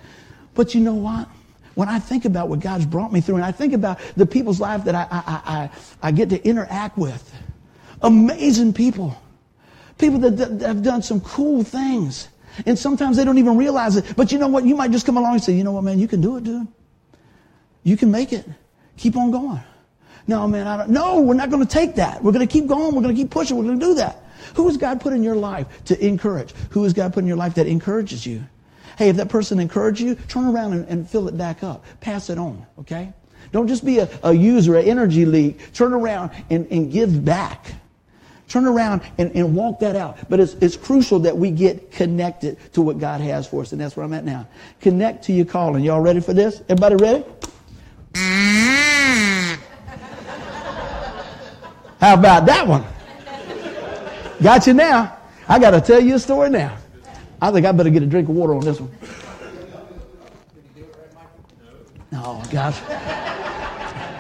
But 0.53 0.75
you 0.75 0.81
know 0.81 0.93
what? 0.95 1.27
When 1.75 1.89
I 1.89 1.99
think 1.99 2.25
about 2.25 2.49
what 2.49 2.59
God's 2.59 2.85
brought 2.85 3.13
me 3.13 3.21
through, 3.21 3.35
and 3.35 3.45
I 3.45 3.51
think 3.51 3.73
about 3.73 3.99
the 4.15 4.25
people's 4.25 4.59
life 4.59 4.85
that 4.85 4.95
I, 4.95 5.07
I, 5.11 5.41
I, 5.45 5.69
I 6.01 6.11
get 6.11 6.29
to 6.29 6.43
interact 6.43 6.97
with, 6.97 7.33
amazing 8.01 8.73
people, 8.73 9.15
people 9.97 10.19
that, 10.19 10.37
that 10.37 10.61
have 10.61 10.83
done 10.83 11.01
some 11.01 11.21
cool 11.21 11.63
things. 11.63 12.29
And 12.65 12.79
sometimes 12.79 13.17
they 13.17 13.25
don't 13.25 13.37
even 13.37 13.57
realize 13.57 13.97
it. 13.97 14.15
But 14.15 14.31
you 14.31 14.37
know 14.37 14.47
what? 14.47 14.63
You 14.63 14.75
might 14.75 14.91
just 14.91 15.05
come 15.05 15.17
along 15.17 15.33
and 15.33 15.43
say, 15.43 15.53
you 15.53 15.65
know 15.65 15.73
what, 15.73 15.83
man, 15.83 15.99
you 15.99 16.07
can 16.07 16.21
do 16.21 16.37
it, 16.37 16.45
dude. 16.45 16.67
You 17.83 17.97
can 17.97 18.11
make 18.11 18.31
it. 18.31 18.45
Keep 18.95 19.17
on 19.17 19.31
going. 19.31 19.59
No, 20.27 20.47
man, 20.47 20.65
I 20.65 20.77
don't. 20.77 20.89
No, 20.89 21.19
we're 21.19 21.35
not 21.35 21.49
going 21.49 21.61
to 21.61 21.69
take 21.71 21.95
that. 21.95 22.23
We're 22.23 22.31
going 22.31 22.47
to 22.47 22.51
keep 22.51 22.67
going. 22.67 22.95
We're 22.95 23.01
going 23.01 23.15
to 23.15 23.21
keep 23.21 23.29
pushing. 23.29 23.57
We're 23.57 23.65
going 23.65 23.79
to 23.79 23.85
do 23.85 23.93
that. 23.95 24.23
Who 24.55 24.67
has 24.67 24.77
God 24.77 25.01
put 25.01 25.13
in 25.13 25.21
your 25.21 25.35
life 25.35 25.67
to 25.85 26.05
encourage? 26.05 26.53
Who 26.71 26.83
has 26.83 26.93
God 26.93 27.13
put 27.13 27.19
in 27.19 27.27
your 27.27 27.37
life 27.37 27.55
that 27.55 27.67
encourages 27.67 28.25
you? 28.25 28.43
Hey, 28.97 29.09
if 29.09 29.17
that 29.17 29.29
person 29.29 29.59
encouraged 29.59 29.99
you, 29.99 30.15
turn 30.15 30.45
around 30.45 30.73
and, 30.73 30.87
and 30.87 31.09
fill 31.09 31.27
it 31.27 31.37
back 31.37 31.63
up. 31.63 31.85
Pass 32.01 32.29
it 32.29 32.37
on, 32.37 32.65
okay? 32.79 33.11
Don't 33.51 33.67
just 33.67 33.85
be 33.85 33.99
a, 33.99 34.09
a 34.23 34.33
user, 34.33 34.77
an 34.77 34.85
energy 34.85 35.25
leak. 35.25 35.73
Turn 35.73 35.93
around 35.93 36.31
and, 36.49 36.67
and 36.71 36.91
give 36.91 37.23
back. 37.23 37.73
Turn 38.47 38.65
around 38.65 39.01
and, 39.17 39.31
and 39.35 39.55
walk 39.55 39.79
that 39.79 39.95
out. 39.95 40.29
But 40.29 40.39
it's, 40.39 40.53
it's 40.55 40.77
crucial 40.77 41.19
that 41.19 41.35
we 41.35 41.51
get 41.51 41.91
connected 41.91 42.57
to 42.73 42.81
what 42.81 42.99
God 42.99 43.21
has 43.21 43.47
for 43.47 43.61
us, 43.61 43.71
and 43.71 43.81
that's 43.81 43.97
where 43.97 44.05
I'm 44.05 44.13
at 44.13 44.23
now. 44.23 44.47
Connect 44.81 45.23
to 45.25 45.33
your 45.33 45.45
calling. 45.45 45.83
Y'all 45.83 46.01
ready 46.01 46.19
for 46.19 46.33
this? 46.33 46.61
Everybody 46.69 46.95
ready? 46.95 47.23
How 51.99 52.13
about 52.13 52.45
that 52.45 52.67
one? 52.67 52.85
Got 54.41 54.67
you 54.67 54.73
now. 54.73 55.17
I 55.47 55.59
got 55.59 55.71
to 55.71 55.81
tell 55.81 55.99
you 55.99 56.15
a 56.15 56.19
story 56.19 56.49
now. 56.49 56.77
I 57.45 57.51
think 57.51 57.63
I 57.63 57.71
better 57.71 57.91
get 57.91 58.01
a 58.01 58.07
drink 58.07 58.27
of 58.27 58.33
water 58.33 58.55
on 58.55 58.61
this 58.61 58.81
one. 58.81 58.89
Oh, 62.13 62.43
gosh. 62.51 62.81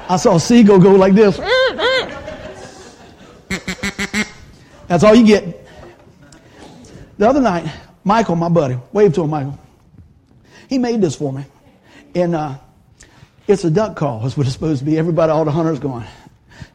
I 0.07 0.15
saw 0.17 0.35
a 0.35 0.39
seagull 0.39 0.77
go 0.77 0.91
like 0.91 1.15
this. 1.15 1.37
That's 4.87 5.03
all 5.03 5.15
you 5.15 5.25
get. 5.25 5.67
The 7.17 7.27
other 7.27 7.41
night, 7.41 7.67
Michael, 8.03 8.35
my 8.35 8.49
buddy, 8.49 8.77
wave 8.93 9.15
to 9.15 9.23
him, 9.23 9.31
Michael. 9.31 9.57
He 10.69 10.77
made 10.77 11.01
this 11.01 11.15
for 11.15 11.33
me. 11.33 11.45
And 12.13 12.35
uh, 12.35 12.59
it's 13.47 13.63
a 13.63 13.71
duck 13.71 13.95
call, 13.95 14.19
That's 14.19 14.37
what 14.37 14.45
it's 14.45 14.53
supposed 14.53 14.79
to 14.79 14.85
be. 14.85 14.99
Everybody, 14.99 15.31
all 15.31 15.45
the 15.45 15.51
hunters 15.51 15.79
going, 15.79 16.05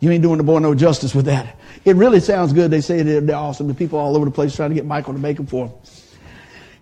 you 0.00 0.10
ain't 0.10 0.22
doing 0.22 0.38
the 0.38 0.42
boy 0.44 0.58
no 0.58 0.74
justice 0.74 1.14
with 1.14 1.26
that. 1.26 1.56
It 1.84 1.94
really 1.94 2.18
sounds 2.18 2.52
good. 2.52 2.72
They 2.72 2.80
say 2.80 3.02
they're 3.02 3.36
awesome. 3.36 3.68
The 3.68 3.74
people 3.74 4.00
all 4.00 4.16
over 4.16 4.24
the 4.24 4.32
place 4.32 4.56
trying 4.56 4.70
to 4.70 4.74
get 4.74 4.84
Michael 4.84 5.12
to 5.12 5.20
make 5.20 5.36
them 5.36 5.46
for 5.46 5.68
them. 5.68 5.76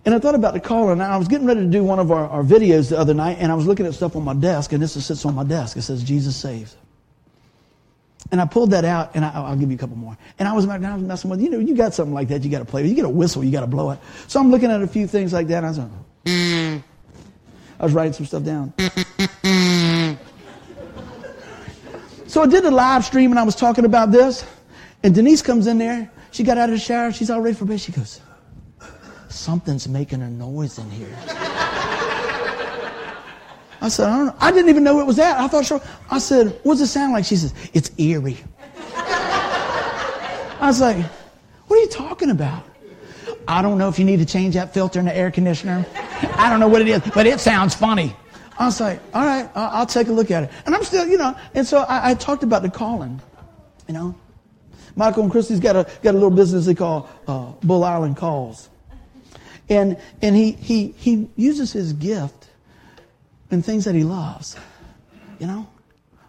And 0.09 0.15
I 0.15 0.21
thought 0.21 0.35
about 0.35 0.55
the 0.55 0.61
caller, 0.61 0.93
and 0.93 1.03
I 1.03 1.19
was 1.19 1.29
getting 1.29 1.47
ready 1.47 1.61
to 1.61 1.67
do 1.67 1.85
one 1.85 1.99
of 1.99 2.11
our, 2.11 2.27
our 2.29 2.43
videos 2.43 2.89
the 2.89 2.99
other 2.99 3.13
night, 3.13 3.37
and 3.41 3.53
I 3.53 3.55
was 3.55 3.67
looking 3.67 3.85
at 3.85 3.93
stuff 3.93 4.17
on 4.17 4.25
my 4.25 4.33
desk, 4.33 4.73
and 4.73 4.83
this 4.83 4.95
sits 4.95 5.27
on 5.27 5.35
my 5.35 5.45
desk. 5.45 5.77
It 5.77 5.83
says, 5.83 6.03
Jesus 6.03 6.35
saves. 6.35 6.79
And 8.33 8.41
I 8.41 8.47
pulled 8.47 8.71
that 8.71 8.87
out, 8.87 9.11
and 9.15 9.23
I, 9.23 9.51
will 9.51 9.57
give 9.57 9.69
you 9.69 9.77
a 9.77 9.79
couple 9.79 9.99
more. 9.99 10.17
And 10.39 10.49
I 10.49 10.55
was, 10.55 10.67
I 10.67 10.79
was 10.79 11.03
messing 11.03 11.29
with, 11.29 11.43
you 11.43 11.51
know, 11.51 11.59
you 11.59 11.77
got 11.77 11.93
something 11.93 12.15
like 12.15 12.29
that, 12.29 12.43
you 12.43 12.51
got 12.51 12.61
to 12.61 12.65
play. 12.65 12.87
You 12.87 12.95
get 12.95 13.05
a 13.05 13.09
whistle, 13.11 13.45
you 13.45 13.53
got 13.53 13.61
to 13.61 13.67
blow 13.67 13.91
it. 13.91 13.99
So 14.29 14.41
I'm 14.41 14.51
looking 14.51 14.71
at 14.71 14.81
a 14.81 14.87
few 14.87 15.07
things 15.07 15.35
like 15.35 15.47
that, 15.49 15.63
and 15.63 15.67
I 15.67 15.69
was 15.69 15.79
like. 15.79 15.91
I 17.79 17.85
was 17.85 17.93
writing 17.93 18.15
some 18.15 18.25
stuff 18.25 18.45
down. 18.45 18.73
so 22.27 22.41
I 22.41 22.47
did 22.47 22.65
a 22.65 22.71
live 22.71 23.05
stream, 23.05 23.31
and 23.31 23.39
I 23.39 23.43
was 23.43 23.57
talking 23.57 23.85
about 23.85 24.11
this, 24.11 24.43
and 25.03 25.15
Denise 25.15 25.43
comes 25.43 25.67
in 25.67 25.77
there. 25.77 26.11
She 26.31 26.45
got 26.45 26.57
out 26.57 26.71
of 26.71 26.77
the 26.77 26.81
shower. 26.81 27.13
She's 27.13 27.29
all 27.29 27.43
ready 27.43 27.55
for 27.55 27.67
bed. 27.67 27.79
She 27.79 27.93
goes, 27.93 28.23
something's 29.29 29.89
making 29.89 30.23
a 30.23 30.31
noise 30.31 30.79
in 30.79 30.91
here. 30.91 31.15
I 33.81 33.89
said, 33.89 34.09
I 34.09 34.17
don't 34.17 34.27
know. 34.27 34.35
I 34.41 34.51
didn't 34.51 34.71
even 34.71 34.83
know 34.83 34.99
it 35.01 35.07
was 35.07 35.17
that. 35.17 35.39
I 35.39 35.47
thought, 35.47 35.65
sure. 35.65 35.81
I 36.11 36.19
said, 36.19 36.59
what's 36.65 36.81
it 36.81 36.89
sound 36.89 37.13
like? 37.13 37.25
She 37.25 37.37
says, 37.37 37.55
it's 37.73 37.91
eerie. 37.99 38.39
I 38.97 40.59
was 40.63 40.81
like, 40.81 40.97
what 41.69 41.79
are 41.79 41.83
you 41.83 41.89
talking 41.89 42.31
about? 42.31 42.65
I 43.47 43.63
don't 43.63 43.79
know 43.79 43.89
if 43.89 43.99
you 43.99 44.05
need 44.05 44.19
to 44.19 44.27
change 44.27 44.55
that 44.55 44.75
filter 44.75 44.99
in 44.99 45.07
the 45.07 45.17
air 45.17 45.31
conditioner. 45.31 45.87
I 46.35 46.51
don't 46.51 46.61
know 46.61 46.69
what 46.69 46.83
it 46.83 46.89
is, 46.89 47.01
but 47.15 47.27
it 47.27 47.41
sounds 47.41 47.75
funny. 47.75 48.15
I 48.59 48.67
was 48.67 48.81
like, 48.81 49.01
all 49.15 49.25
right, 49.25 49.49
I'll 49.55 49.87
take 49.87 50.09
a 50.09 50.13
look 50.13 50.33
at 50.33 50.43
it. 50.43 50.51
And 50.67 50.75
I'm 50.75 50.83
still, 50.83 51.07
you 51.07 51.17
know, 51.17 51.37
and 51.55 51.65
so 51.65 51.79
I, 51.79 52.11
I 52.11 52.15
talked 52.15 52.43
about 52.43 52.63
the 52.63 52.71
calling, 52.71 53.21
you 53.87 53.95
know. 53.95 54.15
Michael 54.97 55.23
and 55.23 55.31
Christy's 55.31 55.61
got 55.61 55.77
a, 55.77 55.87
got 56.03 56.11
a 56.11 56.19
little 56.19 56.31
business 56.31 56.67
they 56.67 56.75
call 56.75 57.09
uh, 57.29 57.53
Bull 57.63 57.85
Island 57.85 58.17
Calls. 58.17 58.69
And, 59.69 59.99
and 60.23 60.35
he, 60.35 60.53
he, 60.53 60.89
he 60.97 61.29
uses 61.37 61.73
his 61.73 61.93
gift 61.93 62.49
in 63.51 63.63
things 63.63 63.85
that 63.85 63.95
he 63.95 64.05
loves. 64.05 64.57
You 65.39 65.47
know? 65.47 65.69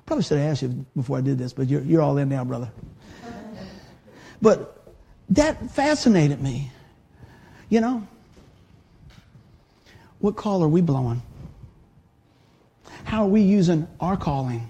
Probably 0.05 0.23
should 0.23 0.39
have 0.39 0.51
asked 0.51 0.61
you 0.61 0.85
before 0.95 1.17
I 1.17 1.21
did 1.21 1.37
this, 1.37 1.53
but 1.53 1.67
you're, 1.67 1.81
you're 1.81 2.01
all 2.01 2.17
in 2.17 2.29
now, 2.29 2.43
brother. 2.43 2.71
But 4.41 4.87
that 5.29 5.71
fascinated 5.71 6.41
me. 6.41 6.71
You 7.69 7.81
know? 7.81 8.07
What 10.19 10.35
call 10.35 10.63
are 10.63 10.67
we 10.67 10.81
blowing? 10.81 11.21
How 13.03 13.23
are 13.23 13.29
we 13.29 13.41
using 13.41 13.87
our 13.99 14.17
calling? 14.17 14.69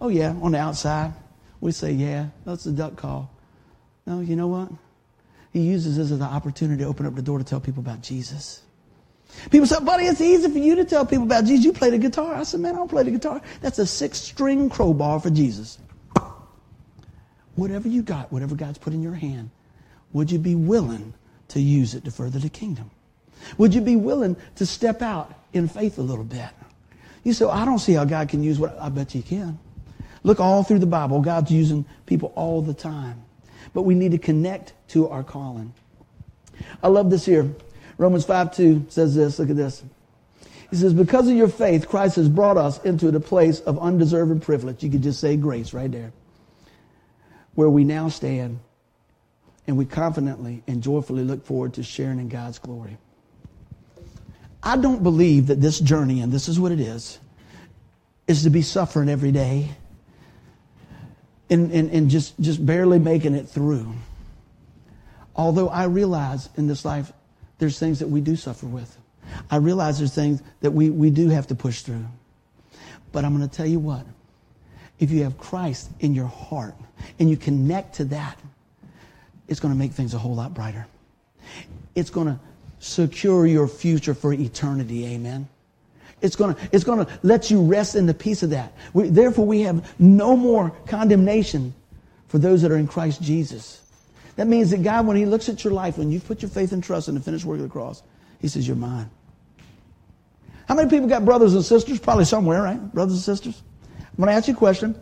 Oh, 0.00 0.08
yeah, 0.08 0.34
on 0.42 0.52
the 0.52 0.58
outside, 0.58 1.12
we 1.60 1.72
say, 1.72 1.92
yeah, 1.92 2.28
that's 2.44 2.66
a 2.66 2.72
duck 2.72 2.96
call. 2.96 3.30
No, 4.06 4.20
you 4.20 4.36
know 4.36 4.48
what? 4.48 4.70
He 5.54 5.60
uses 5.60 5.96
this 5.96 6.10
as 6.10 6.18
an 6.18 6.22
opportunity 6.22 6.82
to 6.82 6.88
open 6.88 7.06
up 7.06 7.14
the 7.14 7.22
door 7.22 7.38
to 7.38 7.44
tell 7.44 7.60
people 7.60 7.80
about 7.80 8.02
Jesus. 8.02 8.60
People 9.50 9.68
say, 9.68 9.78
buddy, 9.80 10.04
it's 10.06 10.20
easy 10.20 10.50
for 10.50 10.58
you 10.58 10.74
to 10.74 10.84
tell 10.84 11.06
people 11.06 11.24
about 11.24 11.44
Jesus. 11.44 11.64
You 11.64 11.72
play 11.72 11.90
the 11.90 11.98
guitar. 11.98 12.34
I 12.34 12.42
said, 12.42 12.58
man, 12.58 12.74
I 12.74 12.78
don't 12.78 12.90
play 12.90 13.04
the 13.04 13.12
guitar. 13.12 13.40
That's 13.60 13.78
a 13.78 13.86
six 13.86 14.18
string 14.18 14.68
crowbar 14.68 15.20
for 15.20 15.30
Jesus. 15.30 15.78
Whatever 17.54 17.88
you 17.88 18.02
got, 18.02 18.32
whatever 18.32 18.56
God's 18.56 18.78
put 18.78 18.94
in 18.94 19.02
your 19.02 19.14
hand, 19.14 19.50
would 20.12 20.28
you 20.28 20.40
be 20.40 20.56
willing 20.56 21.14
to 21.48 21.60
use 21.60 21.94
it 21.94 22.04
to 22.04 22.10
further 22.10 22.40
the 22.40 22.48
kingdom? 22.48 22.90
Would 23.56 23.74
you 23.74 23.80
be 23.80 23.94
willing 23.94 24.36
to 24.56 24.66
step 24.66 25.02
out 25.02 25.32
in 25.52 25.68
faith 25.68 25.98
a 25.98 26.02
little 26.02 26.24
bit? 26.24 26.50
You 27.22 27.32
say, 27.32 27.44
I 27.44 27.64
don't 27.64 27.78
see 27.78 27.92
how 27.92 28.04
God 28.04 28.28
can 28.28 28.42
use 28.42 28.58
what 28.58 28.76
I 28.80 28.88
bet 28.88 29.14
you 29.14 29.22
can. 29.22 29.60
Look 30.24 30.40
all 30.40 30.64
through 30.64 30.80
the 30.80 30.86
Bible. 30.86 31.20
God's 31.20 31.52
using 31.52 31.84
people 32.06 32.32
all 32.34 32.60
the 32.60 32.74
time 32.74 33.22
but 33.74 33.82
we 33.82 33.94
need 33.94 34.12
to 34.12 34.18
connect 34.18 34.72
to 34.88 35.08
our 35.08 35.22
calling. 35.22 35.74
I 36.82 36.88
love 36.88 37.10
this 37.10 37.26
here. 37.26 37.52
Romans 37.98 38.24
5 38.24 38.56
2 38.56 38.86
says 38.88 39.14
this. 39.14 39.38
Look 39.38 39.50
at 39.50 39.56
this. 39.56 39.82
He 40.70 40.76
says, 40.76 40.94
Because 40.94 41.28
of 41.28 41.36
your 41.36 41.48
faith, 41.48 41.88
Christ 41.88 42.16
has 42.16 42.28
brought 42.28 42.56
us 42.56 42.82
into 42.84 43.10
the 43.10 43.20
place 43.20 43.60
of 43.60 43.78
undeserved 43.78 44.42
privilege. 44.42 44.82
You 44.82 44.90
could 44.90 45.02
just 45.02 45.20
say 45.20 45.36
grace 45.36 45.74
right 45.74 45.90
there. 45.90 46.12
Where 47.54 47.70
we 47.70 47.84
now 47.84 48.08
stand 48.08 48.60
and 49.66 49.76
we 49.76 49.84
confidently 49.84 50.62
and 50.66 50.82
joyfully 50.82 51.24
look 51.24 51.44
forward 51.44 51.74
to 51.74 51.82
sharing 51.82 52.18
in 52.18 52.28
God's 52.28 52.58
glory. 52.58 52.96
I 54.62 54.76
don't 54.76 55.02
believe 55.02 55.48
that 55.48 55.60
this 55.60 55.78
journey, 55.78 56.20
and 56.20 56.32
this 56.32 56.48
is 56.48 56.58
what 56.58 56.72
it 56.72 56.80
is, 56.80 57.18
is 58.26 58.42
to 58.44 58.50
be 58.50 58.62
suffering 58.62 59.08
every 59.08 59.30
day 59.30 59.70
and, 61.54 61.70
and, 61.70 61.90
and 61.90 62.10
just, 62.10 62.38
just 62.40 62.66
barely 62.66 62.98
making 62.98 63.34
it 63.34 63.48
through. 63.48 63.92
Although 65.36 65.68
I 65.68 65.84
realize 65.84 66.48
in 66.56 66.66
this 66.66 66.84
life 66.84 67.12
there's 67.58 67.78
things 67.78 68.00
that 68.00 68.08
we 68.08 68.20
do 68.20 68.34
suffer 68.34 68.66
with. 68.66 68.98
I 69.50 69.56
realize 69.56 69.98
there's 69.98 70.14
things 70.14 70.42
that 70.62 70.72
we, 70.72 70.90
we 70.90 71.10
do 71.10 71.28
have 71.28 71.46
to 71.46 71.54
push 71.54 71.82
through. 71.82 72.04
But 73.12 73.24
I'm 73.24 73.36
going 73.36 73.48
to 73.48 73.56
tell 73.56 73.66
you 73.66 73.78
what. 73.78 74.04
If 74.98 75.12
you 75.12 75.22
have 75.22 75.38
Christ 75.38 75.90
in 76.00 76.12
your 76.12 76.26
heart 76.26 76.74
and 77.20 77.30
you 77.30 77.36
connect 77.36 77.94
to 77.96 78.04
that, 78.06 78.36
it's 79.46 79.60
going 79.60 79.72
to 79.72 79.78
make 79.78 79.92
things 79.92 80.12
a 80.12 80.18
whole 80.18 80.34
lot 80.34 80.54
brighter. 80.54 80.86
It's 81.94 82.10
going 82.10 82.26
to 82.26 82.40
secure 82.80 83.46
your 83.46 83.68
future 83.68 84.14
for 84.14 84.32
eternity. 84.32 85.06
Amen. 85.06 85.48
It's 86.24 86.36
going 86.36 86.54
to 86.54 86.68
it's 86.72 86.84
going 86.84 87.04
to 87.04 87.18
let 87.22 87.50
you 87.50 87.62
rest 87.62 87.94
in 87.94 88.06
the 88.06 88.14
peace 88.14 88.42
of 88.42 88.48
that. 88.50 88.72
We, 88.94 89.10
therefore, 89.10 89.44
we 89.44 89.60
have 89.60 89.94
no 90.00 90.38
more 90.38 90.70
condemnation 90.86 91.74
for 92.28 92.38
those 92.38 92.62
that 92.62 92.72
are 92.72 92.78
in 92.78 92.88
Christ 92.88 93.20
Jesus. 93.20 93.82
That 94.36 94.46
means 94.46 94.70
that 94.70 94.82
God, 94.82 95.06
when 95.06 95.18
He 95.18 95.26
looks 95.26 95.50
at 95.50 95.62
your 95.62 95.74
life, 95.74 95.98
when 95.98 96.10
you 96.10 96.20
put 96.20 96.40
your 96.40 96.48
faith 96.48 96.72
and 96.72 96.82
trust 96.82 97.08
in 97.08 97.14
the 97.14 97.20
finished 97.20 97.44
work 97.44 97.58
of 97.58 97.64
the 97.64 97.68
cross, 97.68 98.02
He 98.40 98.48
says, 98.48 98.66
You're 98.66 98.74
mine. 98.74 99.10
How 100.66 100.74
many 100.74 100.88
people 100.88 101.10
got 101.10 101.26
brothers 101.26 101.52
and 101.52 101.62
sisters? 101.62 101.98
Probably 102.00 102.24
somewhere, 102.24 102.62
right? 102.62 102.80
Brothers 102.94 103.16
and 103.16 103.22
sisters? 103.22 103.62
I'm 104.00 104.16
going 104.16 104.28
to 104.28 104.32
ask 104.32 104.48
you 104.48 104.54
a 104.54 104.56
question. 104.56 104.98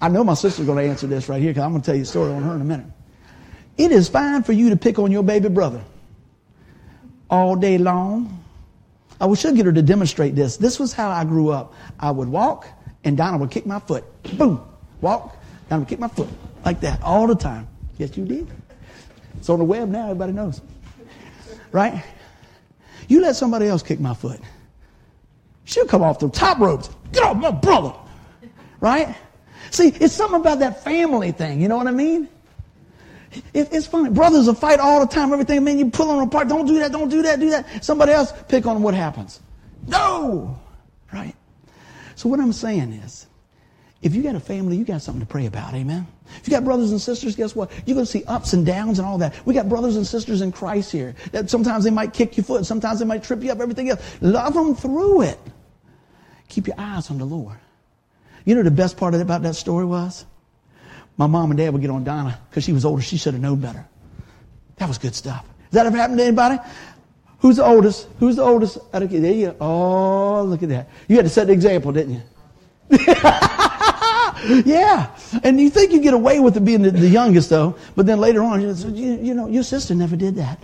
I 0.00 0.08
know 0.08 0.22
my 0.22 0.34
sister's 0.34 0.66
going 0.66 0.78
to 0.84 0.88
answer 0.88 1.08
this 1.08 1.28
right 1.28 1.42
here 1.42 1.50
because 1.50 1.64
I'm 1.64 1.72
going 1.72 1.82
to 1.82 1.86
tell 1.86 1.96
you 1.96 2.02
a 2.02 2.06
story 2.06 2.32
on 2.32 2.44
her 2.44 2.54
in 2.54 2.60
a 2.60 2.64
minute. 2.64 2.86
It 3.76 3.90
is 3.90 4.08
fine 4.08 4.44
for 4.44 4.52
you 4.52 4.70
to 4.70 4.76
pick 4.76 5.00
on 5.00 5.10
your 5.10 5.24
baby 5.24 5.48
brother 5.48 5.82
all 7.28 7.56
day 7.56 7.76
long 7.76 8.44
I 9.20 9.32
should 9.34 9.56
get 9.56 9.66
her 9.66 9.72
to 9.72 9.82
demonstrate 9.82 10.34
this. 10.34 10.56
This 10.56 10.78
was 10.78 10.92
how 10.92 11.10
I 11.10 11.24
grew 11.24 11.50
up. 11.50 11.74
I 11.98 12.10
would 12.10 12.28
walk, 12.28 12.66
and 13.04 13.16
Donna 13.16 13.38
would 13.38 13.50
kick 13.50 13.66
my 13.66 13.78
foot. 13.80 14.04
Boom. 14.36 14.60
Walk, 15.00 15.36
Donna 15.68 15.80
would 15.80 15.88
kick 15.88 15.98
my 15.98 16.08
foot. 16.08 16.28
Like 16.64 16.80
that 16.80 17.02
all 17.02 17.26
the 17.26 17.34
time. 17.34 17.68
Yes, 17.98 18.16
you 18.16 18.24
did. 18.24 18.48
It's 19.38 19.48
on 19.48 19.58
the 19.58 19.64
web 19.64 19.88
now. 19.88 20.04
Everybody 20.04 20.32
knows. 20.32 20.60
Right? 21.72 22.04
You 23.08 23.20
let 23.20 23.36
somebody 23.36 23.68
else 23.68 23.82
kick 23.82 24.00
my 24.00 24.14
foot. 24.14 24.40
She'll 25.64 25.86
come 25.86 26.02
off 26.02 26.18
the 26.18 26.28
top 26.28 26.58
ropes. 26.58 26.90
Get 27.12 27.22
off 27.22 27.36
my 27.36 27.50
brother. 27.50 27.92
Right? 28.80 29.14
See, 29.70 29.88
it's 29.88 30.14
something 30.14 30.40
about 30.40 30.60
that 30.60 30.84
family 30.84 31.32
thing. 31.32 31.60
You 31.60 31.68
know 31.68 31.76
what 31.76 31.86
I 31.86 31.92
mean? 31.92 32.28
It, 33.52 33.68
it's 33.72 33.86
funny. 33.86 34.10
Brothers 34.10 34.46
will 34.46 34.54
fight 34.54 34.80
all 34.80 35.00
the 35.00 35.06
time. 35.06 35.32
Everything, 35.32 35.64
man, 35.64 35.78
you 35.78 35.90
pull 35.90 36.06
them 36.06 36.26
apart. 36.26 36.48
Don't 36.48 36.66
do 36.66 36.78
that. 36.78 36.92
Don't 36.92 37.08
do 37.08 37.22
that. 37.22 37.40
Do 37.40 37.50
that. 37.50 37.84
Somebody 37.84 38.12
else 38.12 38.32
pick 38.48 38.66
on 38.66 38.82
what 38.82 38.94
happens. 38.94 39.40
No! 39.86 40.58
Right? 41.12 41.34
So 42.14 42.28
what 42.28 42.40
I'm 42.40 42.52
saying 42.52 42.92
is, 42.92 43.26
if 44.02 44.14
you 44.14 44.22
got 44.22 44.34
a 44.34 44.40
family, 44.40 44.76
you 44.76 44.84
got 44.84 45.02
something 45.02 45.20
to 45.20 45.26
pray 45.26 45.46
about. 45.46 45.74
Amen. 45.74 46.06
If 46.38 46.48
you 46.48 46.50
got 46.50 46.64
brothers 46.64 46.90
and 46.90 47.00
sisters, 47.00 47.34
guess 47.34 47.56
what? 47.56 47.70
You're 47.86 47.94
going 47.94 48.06
to 48.06 48.10
see 48.10 48.24
ups 48.24 48.52
and 48.52 48.64
downs 48.64 48.98
and 48.98 49.06
all 49.06 49.18
that. 49.18 49.34
We 49.46 49.54
got 49.54 49.68
brothers 49.68 49.96
and 49.96 50.06
sisters 50.06 50.42
in 50.42 50.52
Christ 50.52 50.92
here. 50.92 51.14
That 51.32 51.50
sometimes 51.50 51.84
they 51.84 51.90
might 51.90 52.12
kick 52.12 52.36
your 52.36 52.44
foot, 52.44 52.66
sometimes 52.66 52.98
they 53.00 53.04
might 53.04 53.22
trip 53.22 53.42
you 53.42 53.50
up, 53.50 53.60
everything 53.60 53.90
else. 53.90 54.02
Love 54.20 54.54
them 54.54 54.74
through 54.74 55.22
it. 55.22 55.38
Keep 56.48 56.68
your 56.68 56.76
eyes 56.78 57.10
on 57.10 57.18
the 57.18 57.24
Lord. 57.24 57.56
You 58.44 58.54
know 58.54 58.62
the 58.62 58.70
best 58.70 58.96
part 58.96 59.14
about 59.14 59.42
that 59.42 59.56
story 59.56 59.84
was? 59.84 60.24
My 61.16 61.26
mom 61.26 61.50
and 61.50 61.58
dad 61.58 61.72
would 61.72 61.80
get 61.80 61.90
on 61.90 62.04
Donna 62.04 62.38
because 62.50 62.64
she 62.64 62.72
was 62.72 62.84
older. 62.84 63.02
She 63.02 63.16
should 63.16 63.34
have 63.34 63.42
known 63.42 63.60
better. 63.60 63.86
That 64.76 64.88
was 64.88 64.98
good 64.98 65.14
stuff. 65.14 65.44
Has 65.64 65.72
that 65.72 65.86
ever 65.86 65.96
happened 65.96 66.18
to 66.18 66.24
anybody? 66.24 66.58
Who's 67.38 67.56
the 67.56 67.64
oldest? 67.64 68.08
Who's 68.18 68.36
the 68.36 68.42
oldest? 68.42 68.78
There 68.92 69.04
you 69.04 69.46
go. 69.46 69.56
Oh, 69.60 70.42
look 70.42 70.62
at 70.62 70.68
that. 70.70 70.88
You 71.08 71.16
had 71.16 71.24
to 71.24 71.28
set 71.28 71.46
the 71.46 71.52
example, 71.52 71.92
didn't 71.92 72.14
you? 72.14 72.22
yeah. 74.64 75.16
And 75.42 75.60
you 75.60 75.70
think 75.70 75.92
you 75.92 76.00
get 76.00 76.14
away 76.14 76.40
with 76.40 76.56
it 76.56 76.64
being 76.64 76.82
the, 76.82 76.90
the 76.90 77.08
youngest, 77.08 77.50
though. 77.50 77.76
But 77.94 78.06
then 78.06 78.18
later 78.18 78.42
on, 78.42 78.60
you, 78.60 78.74
you, 78.94 79.34
know, 79.34 79.48
your 79.48 79.62
sister 79.62 79.94
never 79.94 80.16
did 80.16 80.36
that. 80.36 80.62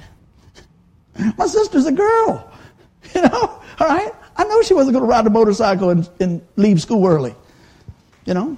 My 1.39 1.47
sister's 1.47 1.87
a 1.87 1.93
girl. 1.93 2.49
You 3.15 3.21
know? 3.21 3.61
All 3.81 3.89
right? 3.89 4.13
I 4.37 4.45
know 4.45 4.63
she 4.63 4.73
wasn't 4.75 4.95
going 4.95 5.05
to 5.05 5.09
ride 5.09 5.27
a 5.27 5.31
motorcycle 5.31 5.91
and, 5.91 6.09
and 6.21 6.41
leave 6.57 6.81
school 6.81 7.07
early. 7.07 7.35
You 8.25 8.33
know? 8.33 8.57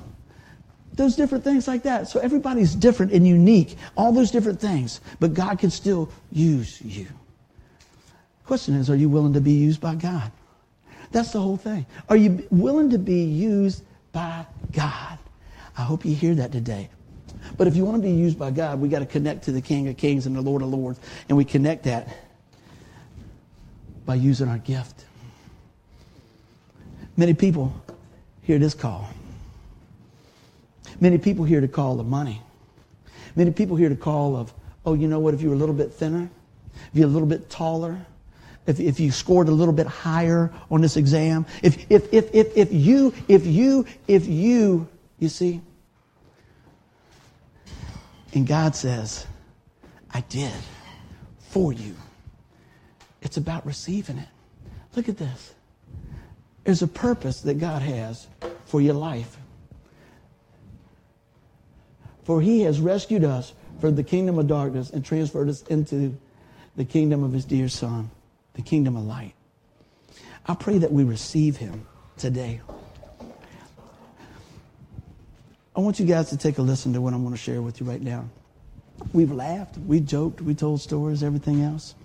Those 0.97 1.17
different 1.17 1.43
things 1.43 1.67
like 1.67 1.83
that. 1.83 2.09
So 2.09 2.21
everybody's 2.21 2.75
different 2.75 3.13
and 3.13 3.27
unique. 3.27 3.77
All 3.97 4.13
those 4.13 4.31
different 4.31 4.61
things. 4.61 5.01
But 5.19 5.35
God 5.35 5.59
can 5.59 5.71
still 5.71 6.11
use 6.31 6.81
you. 6.83 7.07
Question 8.47 8.75
is, 8.75 8.91
are 8.91 8.97
you 8.97 9.09
willing 9.09 9.33
to 9.33 9.41
be 9.41 9.53
used 9.53 9.81
by 9.81 9.95
God? 9.95 10.31
That's 11.11 11.33
the 11.33 11.41
whole 11.41 11.57
thing. 11.57 11.87
Are 12.09 12.17
you 12.17 12.47
willing 12.51 12.91
to 12.91 12.99
be 12.99 13.25
used 13.25 13.83
by 14.13 14.47
God? 14.73 15.19
I 15.77 15.83
hope 15.83 16.05
you 16.05 16.15
hear 16.15 16.35
that 16.37 16.53
today. 16.53 16.91
But 17.57 17.67
if 17.67 17.77
you 17.77 17.85
want 17.85 18.03
to 18.03 18.03
be 18.03 18.15
used 18.15 18.39
by 18.39 18.51
God, 18.51 18.81
we 18.81 18.89
got 18.89 19.01
to 19.01 19.07
connect 19.07 19.45
to 19.45 19.53
the 19.53 19.61
King 19.61 19.89
of 19.89 19.97
Kings 19.97 20.27
and 20.27 20.35
the 20.35 20.41
Lord 20.41 20.63
of 20.63 20.69
Lords. 20.69 20.99
And 21.29 21.37
we 21.37 21.45
connect 21.45 21.85
that 21.85 22.09
by 24.07 24.15
using 24.15 24.49
our 24.49 24.59
gift. 24.59 25.05
Many 27.17 27.35
people 27.35 27.73
hear 28.43 28.59
this 28.59 28.75
call. 28.75 29.09
Many 31.05 31.19
people 31.19 31.45
hear 31.45 31.61
the 31.61 31.69
call 31.69 32.01
of 32.01 32.07
money. 32.07 32.41
Many 33.37 33.51
people 33.51 33.77
hear 33.77 33.91
the 33.91 33.95
call 33.95 34.37
of, 34.37 34.55
oh, 34.87 34.95
you 34.95 35.07
know 35.07 35.19
what, 35.19 35.35
if 35.35 35.43
you 35.43 35.51
were 35.51 35.55
a 35.55 35.59
little 35.59 35.75
bit 35.75 35.93
thinner, 35.93 36.31
if 36.75 36.95
you're 36.95 37.05
a 37.05 37.11
little 37.11 37.29
bit 37.29 37.51
taller, 37.51 38.07
if, 38.67 38.81
if 38.81 38.99
you 38.99 39.11
scored 39.11 39.49
a 39.49 39.51
little 39.51 39.75
bit 39.75 39.87
higher 39.87 40.51
on 40.71 40.81
this 40.81 40.97
exam, 40.97 41.45
if, 41.63 41.77
if, 41.91 42.11
if, 42.11 42.35
if, 42.35 42.57
if 42.57 42.73
you, 42.73 43.13
if 43.29 43.45
you, 43.45 43.85
if 44.09 44.27
you, 44.27 44.89
you 45.19 45.29
see, 45.29 45.61
and 48.33 48.47
God 48.47 48.75
says, 48.75 49.27
I 50.11 50.23
did 50.23 50.55
for 51.51 51.75
you. 51.75 51.95
It's 53.21 53.37
about 53.37 53.67
receiving 53.67 54.17
it. 54.17 54.29
Look 54.97 55.11
at 55.11 55.19
this. 55.19 55.53
There's 56.65 56.81
a 56.81 56.89
purpose 56.89 57.43
that 57.43 57.59
God 57.59 57.83
has 57.83 58.27
for 58.65 58.81
your 58.81 58.95
life. 58.95 59.37
For 62.25 62.41
he 62.41 62.63
has 62.63 62.81
rescued 62.81 63.25
us 63.25 63.53
from 63.81 63.97
the 63.97 64.03
kingdom 64.03 64.39
of 64.39 64.47
darkness 64.47 64.91
and 64.91 65.05
transferred 65.05 65.49
us 65.49 65.63
into 65.63 66.19
the 66.77 66.85
kingdom 66.85 67.23
of 67.23 67.33
his 67.33 67.45
dear 67.45 67.69
son 67.69 68.11
the 68.55 68.63
kingdom 68.63 68.97
of 68.97 69.05
light. 69.05 69.35
I 70.47 70.55
pray 70.55 70.79
that 70.79 70.93
we 70.93 71.05
receive 71.05 71.57
him 71.57 71.87
today. 72.17 72.61
I 75.77 75.81
want 75.81 75.99
you 75.99 76.07
guys 76.07 76.31
to 76.31 76.37
take 76.37 76.59
a 76.59 76.63
listen 76.63 76.93
to 76.93 77.01
what 77.01 77.13
I'm 77.13 77.23
going 77.23 77.35
to 77.35 77.41
share 77.41 77.61
with 77.61 77.81
you 77.81 77.87
right 77.87 78.01
now. 78.01 78.29
We've 79.13 79.33
laughed, 79.33 79.77
we 79.79 79.99
joked, 80.01 80.41
we 80.41 80.55
told 80.55 80.81
stories, 80.81 81.25
everything 81.25 81.63
else. 81.63 81.97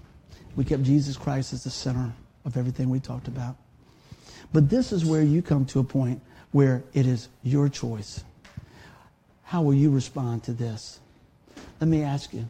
We 0.56 0.66
kept 0.66 0.84
Jesus 0.84 1.18
Christ 1.18 1.54
as 1.54 1.64
the 1.64 1.70
center 1.70 2.12
of 2.46 2.58
everything 2.58 2.90
we 2.90 3.00
talked 3.00 3.28
about. 3.28 3.56
But 4.52 4.70
this 4.70 4.92
is 4.92 5.06
where 5.06 5.22
you 5.22 5.44
come 5.44 5.66
to 5.68 5.80
a 5.80 5.84
point 5.84 6.22
where 6.52 6.84
it 6.94 7.06
is 7.06 7.30
your 7.44 7.70
choice. 7.70 8.24
How 9.50 9.64
will 9.64 9.74
you 9.74 9.89
respond 9.89 10.43
to 10.43 10.54
this? 10.54 11.00
Let 11.82 11.88
me 11.88 12.04
ask 12.04 12.36
you. 12.36 12.47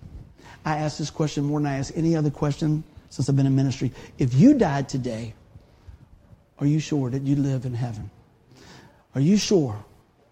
I 0.65 0.79
ask 0.79 0.97
this 0.97 1.09
question 1.09 1.45
more 1.45 1.57
than 1.61 1.67
I 1.67 1.77
ask 1.77 1.93
any 1.95 2.13
other 2.13 2.29
question 2.29 2.83
since 3.09 3.29
I've 3.29 3.37
been 3.37 3.45
in 3.45 3.55
ministry. 3.55 3.93
If 4.17 4.33
you 4.33 4.53
died 4.53 4.89
today, 4.89 5.33
are 6.59 6.65
you 6.65 6.81
sure 6.81 7.09
that 7.09 7.21
you 7.21 7.37
live 7.37 7.65
in 7.65 7.73
heaven? 7.73 8.11
Are 9.15 9.21
you 9.21 9.37
sure? 9.37 9.81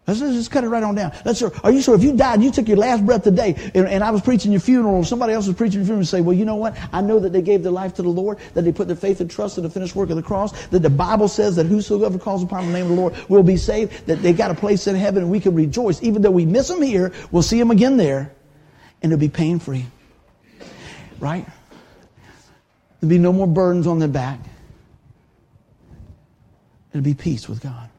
Let's 0.08 0.22
just 0.22 0.52
cut 0.52 0.64
it 0.64 0.70
right 0.70 0.84
on 0.84 0.96
down. 0.96 1.12
Let's 1.26 1.38
sure. 1.38 1.52
Are 1.66 1.72
you 1.72 1.82
sure 1.82 1.94
if 1.94 2.02
you 2.02 2.16
died, 2.16 2.42
you 2.42 2.50
took 2.50 2.70
your 2.70 2.78
last 2.78 3.06
breath 3.06 3.24
today, 3.24 3.56
and, 3.76 3.86
and 3.90 4.02
I 4.02 4.12
was 4.12 4.22
preaching 4.22 4.54
your 4.54 4.62
funeral, 4.62 4.96
or 4.96 5.04
somebody 5.04 5.34
else 5.34 5.48
was 5.48 5.58
preaching 5.58 5.82
your 5.82 5.86
funeral, 5.86 6.00
and 6.00 6.08
say, 6.08 6.22
well, 6.22 6.34
you 6.34 6.46
know 6.46 6.56
what? 6.56 6.78
I 6.94 7.02
know 7.02 7.20
that 7.20 7.34
they 7.34 7.42
gave 7.42 7.62
their 7.62 7.74
life 7.74 7.96
to 7.96 8.04
the 8.04 8.10
Lord, 8.10 8.38
that 8.54 8.62
they 8.62 8.72
put 8.72 8.88
their 8.88 8.96
faith 8.96 9.20
and 9.20 9.30
trust 9.30 9.58
in 9.58 9.66
the 9.66 9.70
finished 9.70 9.98
work 9.98 10.10
of 10.10 10.16
the 10.16 10.24
cross, 10.24 10.68
that 10.68 10.80
the 10.80 10.90
Bible 10.90 11.28
says 11.28 11.58
that 11.58 11.66
whosoever 11.66 12.18
calls 12.18 12.42
upon 12.42 12.68
the 12.68 12.72
name 12.72 12.84
of 12.84 12.92
the 12.92 12.96
Lord 12.96 13.16
will 13.28 13.44
be 13.44 13.58
saved, 13.58 14.08
that 14.08 14.22
they 14.22 14.32
got 14.32 14.50
a 14.50 14.56
place 14.56 14.88
in 14.88 14.96
heaven, 14.96 15.24
and 15.24 15.32
we 15.32 15.42
can 15.42 15.54
rejoice. 15.54 16.02
Even 16.02 16.22
though 16.22 16.32
we 16.32 16.46
miss 16.46 16.70
them 16.70 16.82
here, 16.82 17.12
we'll 17.32 17.44
see 17.44 17.60
them 17.60 17.72
again 17.72 17.98
there, 17.98 18.32
and 19.02 19.12
it'll 19.12 19.20
be 19.20 19.28
pain 19.28 19.60
free. 19.60 19.88
Right? 21.20 21.46
There'll 23.02 23.10
be 23.10 23.18
no 23.18 23.34
more 23.34 23.48
burdens 23.48 23.88
on 23.88 24.00
their 24.00 24.08
back. 24.08 24.40
It'll 26.94 27.04
be 27.04 27.14
peace 27.14 27.50
with 27.50 27.62
God. 27.62 27.90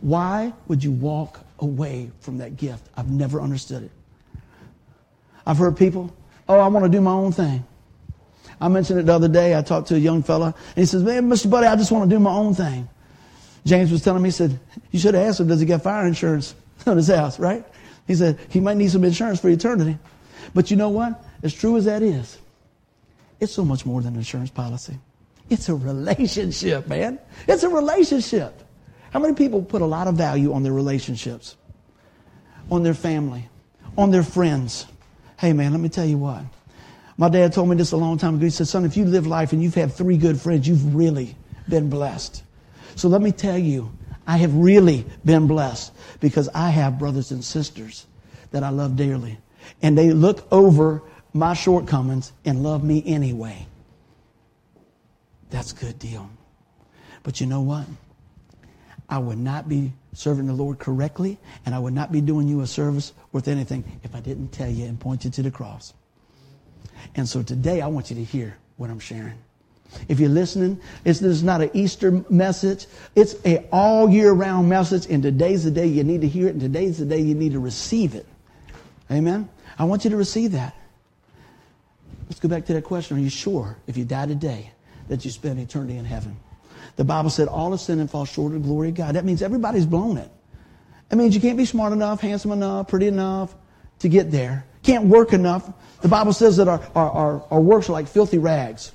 Why 0.00 0.52
would 0.68 0.82
you 0.82 0.92
walk 0.92 1.40
away 1.58 2.10
from 2.20 2.38
that 2.38 2.56
gift? 2.56 2.88
I've 2.96 3.10
never 3.10 3.40
understood 3.40 3.84
it. 3.84 3.90
I've 5.46 5.58
heard 5.58 5.76
people, 5.76 6.14
oh, 6.48 6.58
I 6.58 6.68
want 6.68 6.84
to 6.84 6.90
do 6.90 7.00
my 7.00 7.12
own 7.12 7.32
thing. 7.32 7.64
I 8.60 8.68
mentioned 8.68 9.00
it 9.00 9.06
the 9.06 9.14
other 9.14 9.28
day. 9.28 9.56
I 9.56 9.62
talked 9.62 9.88
to 9.88 9.94
a 9.94 9.98
young 9.98 10.22
fella, 10.22 10.46
and 10.46 10.76
he 10.76 10.86
says, 10.86 11.02
man, 11.02 11.28
Mr. 11.28 11.50
Buddy, 11.50 11.66
I 11.66 11.76
just 11.76 11.90
want 11.90 12.08
to 12.08 12.14
do 12.14 12.20
my 12.20 12.32
own 12.32 12.54
thing. 12.54 12.88
James 13.64 13.90
was 13.90 14.02
telling 14.02 14.22
me, 14.22 14.28
he 14.28 14.32
said, 14.32 14.58
you 14.90 14.98
should 14.98 15.14
have 15.14 15.26
asked 15.26 15.40
him, 15.40 15.48
does 15.48 15.60
he 15.60 15.66
get 15.66 15.82
fire 15.82 16.06
insurance 16.06 16.54
on 16.86 16.96
his 16.96 17.08
house, 17.08 17.38
right? 17.38 17.64
He 18.06 18.14
said, 18.14 18.38
he 18.48 18.60
might 18.60 18.76
need 18.76 18.90
some 18.90 19.04
insurance 19.04 19.40
for 19.40 19.48
eternity. 19.48 19.98
But 20.54 20.70
you 20.70 20.76
know 20.76 20.88
what? 20.88 21.22
As 21.42 21.54
true 21.54 21.76
as 21.76 21.84
that 21.84 22.02
is, 22.02 22.38
it's 23.38 23.52
so 23.52 23.64
much 23.64 23.86
more 23.86 24.00
than 24.02 24.14
an 24.14 24.18
insurance 24.18 24.50
policy. 24.50 24.98
It's 25.48 25.68
a 25.68 25.74
relationship, 25.74 26.86
man. 26.86 27.18
It's 27.48 27.62
a 27.62 27.68
relationship. 27.68 28.62
How 29.10 29.18
many 29.18 29.34
people 29.34 29.62
put 29.62 29.82
a 29.82 29.86
lot 29.86 30.06
of 30.06 30.14
value 30.14 30.52
on 30.52 30.62
their 30.62 30.72
relationships, 30.72 31.56
on 32.70 32.82
their 32.82 32.94
family, 32.94 33.48
on 33.98 34.10
their 34.10 34.22
friends? 34.22 34.86
Hey, 35.38 35.52
man, 35.52 35.72
let 35.72 35.80
me 35.80 35.88
tell 35.88 36.06
you 36.06 36.18
what. 36.18 36.42
My 37.16 37.28
dad 37.28 37.52
told 37.52 37.68
me 37.68 37.76
this 37.76 37.92
a 37.92 37.96
long 37.96 38.18
time 38.18 38.36
ago. 38.36 38.44
He 38.44 38.50
said, 38.50 38.68
son, 38.68 38.84
if 38.84 38.96
you 38.96 39.04
live 39.04 39.26
life 39.26 39.52
and 39.52 39.62
you've 39.62 39.74
had 39.74 39.92
three 39.92 40.16
good 40.16 40.40
friends, 40.40 40.66
you've 40.66 40.94
really 40.94 41.36
been 41.68 41.90
blessed. 41.90 42.42
So 42.94 43.08
let 43.08 43.20
me 43.20 43.32
tell 43.32 43.58
you, 43.58 43.92
I 44.26 44.36
have 44.36 44.54
really 44.54 45.04
been 45.24 45.46
blessed 45.46 45.92
because 46.20 46.48
I 46.54 46.70
have 46.70 46.98
brothers 46.98 47.30
and 47.30 47.44
sisters 47.44 48.06
that 48.52 48.62
I 48.62 48.70
love 48.70 48.96
dearly. 48.96 49.38
And 49.82 49.98
they 49.98 50.12
look 50.12 50.46
over 50.52 51.02
my 51.32 51.54
shortcomings 51.54 52.32
and 52.44 52.62
love 52.62 52.84
me 52.84 53.02
anyway. 53.04 53.66
That's 55.50 55.72
a 55.72 55.76
good 55.76 55.98
deal. 55.98 56.30
But 57.22 57.40
you 57.40 57.46
know 57.46 57.60
what? 57.60 57.86
I 59.10 59.18
would 59.18 59.38
not 59.38 59.68
be 59.68 59.92
serving 60.12 60.46
the 60.46 60.52
Lord 60.52 60.78
correctly, 60.78 61.38
and 61.66 61.74
I 61.74 61.78
would 61.80 61.92
not 61.92 62.12
be 62.12 62.20
doing 62.20 62.46
you 62.46 62.60
a 62.60 62.66
service 62.66 63.12
worth 63.32 63.48
anything 63.48 63.84
if 64.04 64.14
I 64.14 64.20
didn't 64.20 64.52
tell 64.52 64.70
you 64.70 64.86
and 64.86 64.98
point 64.98 65.24
you 65.24 65.30
to 65.32 65.42
the 65.42 65.50
cross. 65.50 65.92
And 67.16 67.28
so 67.28 67.42
today 67.42 67.80
I 67.80 67.88
want 67.88 68.10
you 68.10 68.16
to 68.16 68.24
hear 68.24 68.56
what 68.76 68.88
I'm 68.88 69.00
sharing. 69.00 69.34
If 70.08 70.20
you're 70.20 70.28
listening, 70.28 70.80
it's, 71.04 71.18
this 71.18 71.32
is 71.32 71.42
not 71.42 71.60
an 71.60 71.70
Easter 71.74 72.24
message. 72.30 72.86
It's 73.16 73.34
a 73.44 73.66
all 73.72 74.08
year 74.08 74.30
round 74.30 74.68
message, 74.68 75.06
and 75.10 75.20
today's 75.20 75.64
the 75.64 75.72
day 75.72 75.86
you 75.86 76.04
need 76.04 76.20
to 76.20 76.28
hear 76.28 76.46
it, 76.46 76.50
and 76.50 76.60
today's 76.60 76.98
the 76.98 77.04
day 77.04 77.20
you 77.20 77.34
need 77.34 77.52
to 77.52 77.58
receive 77.58 78.14
it. 78.14 78.26
Amen? 79.10 79.48
I 79.76 79.84
want 79.84 80.04
you 80.04 80.10
to 80.10 80.16
receive 80.16 80.52
that. 80.52 80.76
Let's 82.28 82.38
go 82.38 82.48
back 82.48 82.66
to 82.66 82.74
that 82.74 82.84
question. 82.84 83.16
Are 83.16 83.20
you 83.20 83.30
sure 83.30 83.76
if 83.88 83.96
you 83.96 84.04
die 84.04 84.26
today 84.26 84.70
that 85.08 85.24
you 85.24 85.32
spend 85.32 85.58
eternity 85.58 85.96
in 85.96 86.04
heaven? 86.04 86.36
The 86.96 87.04
Bible 87.04 87.30
said 87.30 87.48
all 87.48 87.70
have 87.70 87.80
sinned 87.80 88.00
and 88.00 88.10
fall 88.10 88.24
short 88.24 88.54
of 88.54 88.62
the 88.62 88.68
glory 88.68 88.90
of 88.90 88.94
God. 88.94 89.14
That 89.14 89.24
means 89.24 89.42
everybody's 89.42 89.86
blown 89.86 90.16
it. 90.18 90.30
That 91.08 91.16
means 91.16 91.34
you 91.34 91.40
can't 91.40 91.56
be 91.56 91.64
smart 91.64 91.92
enough, 91.92 92.20
handsome 92.20 92.52
enough, 92.52 92.88
pretty 92.88 93.06
enough 93.06 93.54
to 94.00 94.08
get 94.08 94.30
there. 94.30 94.64
Can't 94.82 95.04
work 95.04 95.32
enough. 95.32 95.70
The 96.00 96.08
Bible 96.08 96.32
says 96.32 96.56
that 96.56 96.68
our, 96.68 96.80
our, 96.94 97.10
our, 97.10 97.46
our 97.50 97.60
works 97.60 97.88
are 97.88 97.92
like 97.92 98.08
filthy 98.08 98.38
rags. 98.38 98.92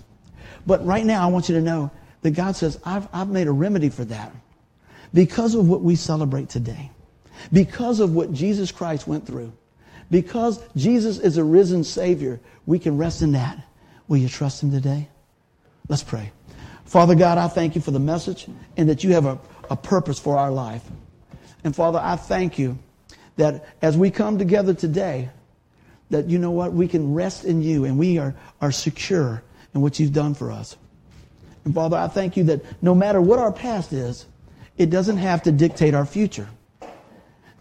But 0.65 0.85
right 0.85 1.05
now, 1.05 1.23
I 1.23 1.31
want 1.31 1.49
you 1.49 1.55
to 1.55 1.61
know 1.61 1.91
that 2.21 2.31
God 2.31 2.55
says, 2.55 2.79
I've, 2.83 3.07
I've 3.13 3.29
made 3.29 3.47
a 3.47 3.51
remedy 3.51 3.89
for 3.89 4.05
that. 4.05 4.33
Because 5.13 5.55
of 5.55 5.69
what 5.69 5.81
we 5.81 5.95
celebrate 5.95 6.49
today, 6.49 6.91
because 7.51 7.99
of 7.99 8.15
what 8.15 8.33
Jesus 8.33 8.71
Christ 8.71 9.07
went 9.07 9.27
through, 9.27 9.53
because 10.09 10.59
Jesus 10.75 11.19
is 11.19 11.37
a 11.37 11.43
risen 11.43 11.83
Savior, 11.83 12.39
we 12.65 12.79
can 12.79 12.97
rest 12.97 13.21
in 13.21 13.33
that. 13.33 13.63
Will 14.07 14.17
you 14.17 14.29
trust 14.29 14.63
Him 14.63 14.71
today? 14.71 15.09
Let's 15.87 16.03
pray. 16.03 16.31
Father 16.85 17.15
God, 17.15 17.37
I 17.37 17.47
thank 17.47 17.75
you 17.75 17.81
for 17.81 17.91
the 17.91 17.99
message 17.99 18.47
and 18.77 18.89
that 18.89 19.03
you 19.03 19.13
have 19.13 19.25
a, 19.25 19.39
a 19.69 19.75
purpose 19.75 20.19
for 20.19 20.37
our 20.37 20.51
life. 20.51 20.83
And 21.63 21.75
Father, 21.75 21.99
I 22.01 22.15
thank 22.15 22.59
you 22.59 22.77
that 23.37 23.67
as 23.81 23.97
we 23.97 24.11
come 24.11 24.37
together 24.37 24.73
today, 24.73 25.29
that 26.11 26.29
you 26.29 26.37
know 26.37 26.51
what? 26.51 26.73
We 26.73 26.87
can 26.87 27.13
rest 27.13 27.43
in 27.43 27.61
you 27.61 27.85
and 27.85 27.97
we 27.97 28.19
are, 28.19 28.35
are 28.61 28.71
secure 28.71 29.43
in 29.73 29.81
what 29.81 29.99
you've 29.99 30.13
done 30.13 30.35
for 30.35 30.51
us. 30.51 30.77
And 31.65 31.73
Father, 31.73 31.97
I 31.97 32.07
thank 32.07 32.37
you 32.37 32.43
that 32.45 32.63
no 32.83 32.93
matter 32.93 33.19
what 33.19 33.39
our 33.39 33.51
past 33.51 33.91
is, 33.91 34.25
it 34.77 34.89
doesn't 34.91 35.17
have 35.17 35.43
to 35.43 35.51
dictate 35.51 35.95
our 35.95 36.05
future. 36.05 36.47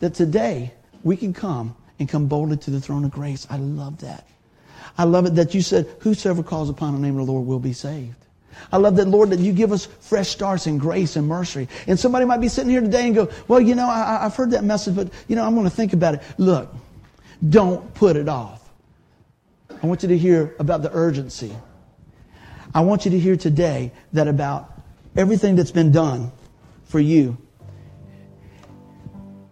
That 0.01 0.15
today 0.15 0.75
we 1.03 1.17
can 1.17 1.33
come 1.33 1.75
and 1.99 2.09
come 2.09 2.27
boldly 2.27 2.59
to 2.59 2.71
the 2.71 2.81
throne 2.81 3.05
of 3.05 3.11
grace. 3.11 3.47
I 3.49 3.57
love 3.57 4.01
that. 4.01 4.29
I 4.99 5.05
love 5.05 5.27
it 5.27 5.35
that 5.37 5.55
you 5.55 5.63
said, 5.63 5.89
Whosoever 6.01 6.43
calls 6.43 6.69
upon 6.69 6.93
the 6.93 7.01
name 7.01 7.19
of 7.19 7.27
the 7.27 7.33
Lord 7.33 7.47
will 7.47 7.59
be 7.59 7.73
saved. 7.73 8.24
I 8.73 8.79
love 8.79 8.97
that, 8.97 9.07
Lord, 9.09 9.31
that 9.31 9.39
you 9.39 9.53
give 9.53 9.73
us 9.73 9.87
fresh 9.87 10.29
starts 10.29 10.67
and 10.67 10.81
grace 10.81 11.17
and 11.17 11.27
mercy. 11.29 11.69
And 11.87 11.99
somebody 11.99 12.25
might 12.25 12.41
be 12.41 12.49
sitting 12.49 12.71
here 12.71 12.81
today 12.81 13.07
and 13.07 13.15
go, 13.15 13.29
Well, 13.49 13.61
you 13.61 13.75
know, 13.75 13.89
I, 13.89 14.23
have 14.23 14.37
heard 14.37 14.51
that 14.53 14.65
message, 14.65 14.97
but, 14.97 15.09
you 15.29 15.37
know, 15.37 15.45
I'm 15.45 15.55
going 15.55 15.65
to 15.65 15.75
think 15.75 15.93
about 15.93 16.15
it. 16.15 16.23
Look, 16.39 16.75
don't 17.49 17.93
put 17.95 18.17
it 18.17 18.29
off. 18.29 18.61
I 19.83 19.87
want 19.87 20.03
you 20.03 20.09
to 20.11 20.19
hear 20.19 20.55
about 20.59 20.83
the 20.83 20.91
urgency. 20.93 21.55
I 22.75 22.81
want 22.81 23.05
you 23.05 23.11
to 23.13 23.19
hear 23.19 23.37
today 23.37 23.93
that 24.13 24.29
about 24.29 24.73
everything 25.17 25.57
that's 25.57 25.71
been 25.71 25.93
done 25.93 26.33
for 26.85 26.99
you. 26.99 27.37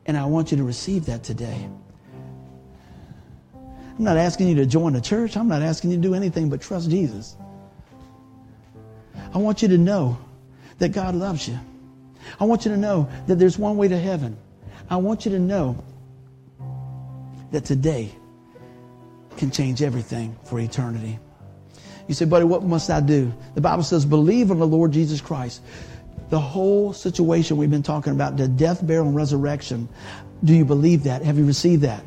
And 0.06 0.16
I 0.16 0.24
want 0.24 0.50
you 0.50 0.56
to 0.56 0.64
receive 0.64 1.06
that 1.06 1.22
today. 1.22 1.68
I'm 3.54 4.04
not 4.04 4.16
asking 4.16 4.48
you 4.48 4.54
to 4.56 4.66
join 4.66 4.96
a 4.96 5.00
church. 5.00 5.36
I'm 5.36 5.48
not 5.48 5.62
asking 5.62 5.90
you 5.90 5.96
to 5.96 6.02
do 6.02 6.14
anything 6.14 6.48
but 6.48 6.60
trust 6.60 6.90
Jesus. 6.90 7.36
I 9.34 9.38
want 9.38 9.62
you 9.62 9.68
to 9.68 9.78
know 9.78 10.18
that 10.78 10.90
God 10.90 11.14
loves 11.14 11.48
you. 11.48 11.58
I 12.38 12.44
want 12.44 12.64
you 12.64 12.72
to 12.72 12.76
know 12.76 13.08
that 13.26 13.36
there's 13.36 13.58
one 13.58 13.76
way 13.76 13.88
to 13.88 13.98
heaven. 13.98 14.36
I 14.90 14.96
want 14.96 15.24
you 15.24 15.32
to 15.32 15.38
know 15.38 15.82
that 17.50 17.64
today 17.64 18.12
can 19.36 19.50
change 19.50 19.82
everything 19.82 20.36
for 20.44 20.60
eternity. 20.60 21.18
You 22.08 22.14
say, 22.14 22.24
buddy, 22.24 22.44
what 22.44 22.62
must 22.62 22.90
I 22.90 23.00
do? 23.00 23.32
The 23.54 23.60
Bible 23.60 23.82
says, 23.82 24.04
believe 24.04 24.50
on 24.50 24.58
the 24.58 24.66
Lord 24.66 24.92
Jesus 24.92 25.20
Christ. 25.20 25.62
The 26.30 26.40
whole 26.40 26.92
situation 26.92 27.56
we've 27.56 27.70
been 27.70 27.82
talking 27.82 28.12
about, 28.12 28.36
the 28.36 28.48
death, 28.48 28.86
burial, 28.86 29.06
and 29.06 29.14
resurrection, 29.14 29.88
do 30.42 30.54
you 30.54 30.64
believe 30.64 31.04
that? 31.04 31.22
Have 31.22 31.38
you 31.38 31.46
received 31.46 31.82
that? 31.82 32.02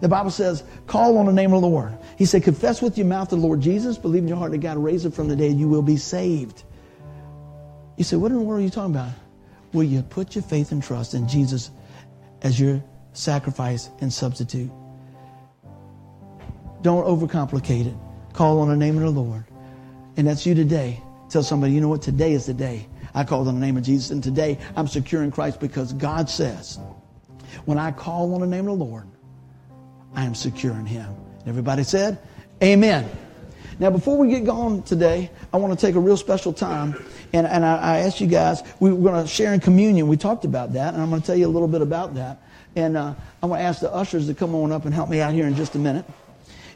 The 0.00 0.08
Bible 0.08 0.30
says, 0.30 0.62
call 0.86 1.16
on 1.18 1.26
the 1.26 1.32
name 1.32 1.52
of 1.52 1.62
the 1.62 1.68
Lord. 1.68 1.96
He 2.16 2.24
said, 2.24 2.42
confess 2.42 2.82
with 2.82 2.98
your 2.98 3.06
mouth 3.06 3.30
the 3.30 3.36
Lord 3.36 3.60
Jesus, 3.60 3.96
believe 3.96 4.22
in 4.22 4.28
your 4.28 4.36
heart 4.36 4.52
that 4.52 4.58
God 4.58 4.76
raised 4.76 5.06
him 5.06 5.12
from 5.12 5.28
the 5.28 5.36
dead, 5.36 5.56
you 5.56 5.68
will 5.68 5.82
be 5.82 5.96
saved. 5.96 6.62
You 7.98 8.04
say, 8.04 8.16
what 8.16 8.30
in 8.30 8.38
the 8.38 8.44
world 8.44 8.60
are 8.60 8.64
you 8.64 8.70
talking 8.70 8.94
about? 8.94 9.10
Will 9.72 9.82
you 9.82 10.02
put 10.02 10.36
your 10.36 10.44
faith 10.44 10.70
and 10.70 10.80
trust 10.80 11.14
in 11.14 11.28
Jesus 11.28 11.72
as 12.42 12.58
your 12.58 12.82
sacrifice 13.12 13.90
and 14.00 14.12
substitute? 14.12 14.70
Don't 16.80 17.04
overcomplicate 17.04 17.86
it. 17.86 17.96
Call 18.34 18.60
on 18.60 18.68
the 18.68 18.76
name 18.76 18.96
of 18.96 19.02
the 19.02 19.10
Lord. 19.10 19.44
And 20.16 20.28
that's 20.28 20.46
you 20.46 20.54
today. 20.54 21.02
Tell 21.28 21.42
somebody, 21.42 21.72
you 21.72 21.80
know 21.80 21.88
what? 21.88 22.00
Today 22.00 22.32
is 22.32 22.46
the 22.46 22.54
day. 22.54 22.86
I 23.14 23.24
called 23.24 23.48
on 23.48 23.54
the 23.54 23.60
name 23.60 23.76
of 23.76 23.82
Jesus, 23.82 24.10
and 24.10 24.22
today 24.22 24.58
I'm 24.76 24.86
secure 24.86 25.24
in 25.24 25.32
Christ 25.32 25.58
because 25.58 25.92
God 25.92 26.30
says, 26.30 26.78
when 27.64 27.78
I 27.78 27.90
call 27.90 28.32
on 28.34 28.40
the 28.40 28.46
name 28.46 28.68
of 28.68 28.78
the 28.78 28.84
Lord, 28.84 29.08
I 30.14 30.24
am 30.24 30.36
secure 30.36 30.74
in 30.74 30.86
Him. 30.86 31.12
Everybody 31.46 31.82
said, 31.82 32.18
Amen. 32.62 33.10
Now, 33.80 33.90
before 33.90 34.16
we 34.18 34.28
get 34.28 34.44
going 34.44 34.82
today, 34.82 35.30
I 35.52 35.56
want 35.56 35.78
to 35.78 35.86
take 35.86 35.94
a 35.94 36.00
real 36.00 36.16
special 36.16 36.52
time. 36.52 36.96
And, 37.32 37.46
and 37.46 37.64
I, 37.64 37.76
I 37.76 37.98
asked 37.98 38.20
you 38.20 38.26
guys, 38.26 38.62
we 38.80 38.92
were 38.92 39.10
going 39.10 39.22
to 39.22 39.28
share 39.28 39.52
in 39.52 39.60
communion. 39.60 40.08
We 40.08 40.16
talked 40.16 40.44
about 40.44 40.72
that, 40.74 40.94
and 40.94 41.02
I'm 41.02 41.10
going 41.10 41.20
to 41.20 41.26
tell 41.26 41.36
you 41.36 41.46
a 41.46 41.48
little 41.48 41.68
bit 41.68 41.82
about 41.82 42.14
that. 42.14 42.42
And 42.76 42.96
uh, 42.96 43.14
I'm 43.42 43.48
going 43.48 43.60
to 43.60 43.66
ask 43.66 43.80
the 43.80 43.92
ushers 43.92 44.26
to 44.26 44.34
come 44.34 44.54
on 44.54 44.72
up 44.72 44.84
and 44.84 44.94
help 44.94 45.08
me 45.08 45.20
out 45.20 45.32
here 45.32 45.46
in 45.46 45.54
just 45.54 45.74
a 45.74 45.78
minute. 45.78 46.04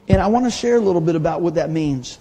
And 0.09 0.21
I 0.21 0.27
want 0.27 0.47
to 0.47 0.51
share 0.51 0.77
a 0.77 0.81
little 0.81 1.01
bit 1.01 1.15
about 1.15 1.41
what 1.43 1.55
that 1.55 1.71
means. 1.71 2.19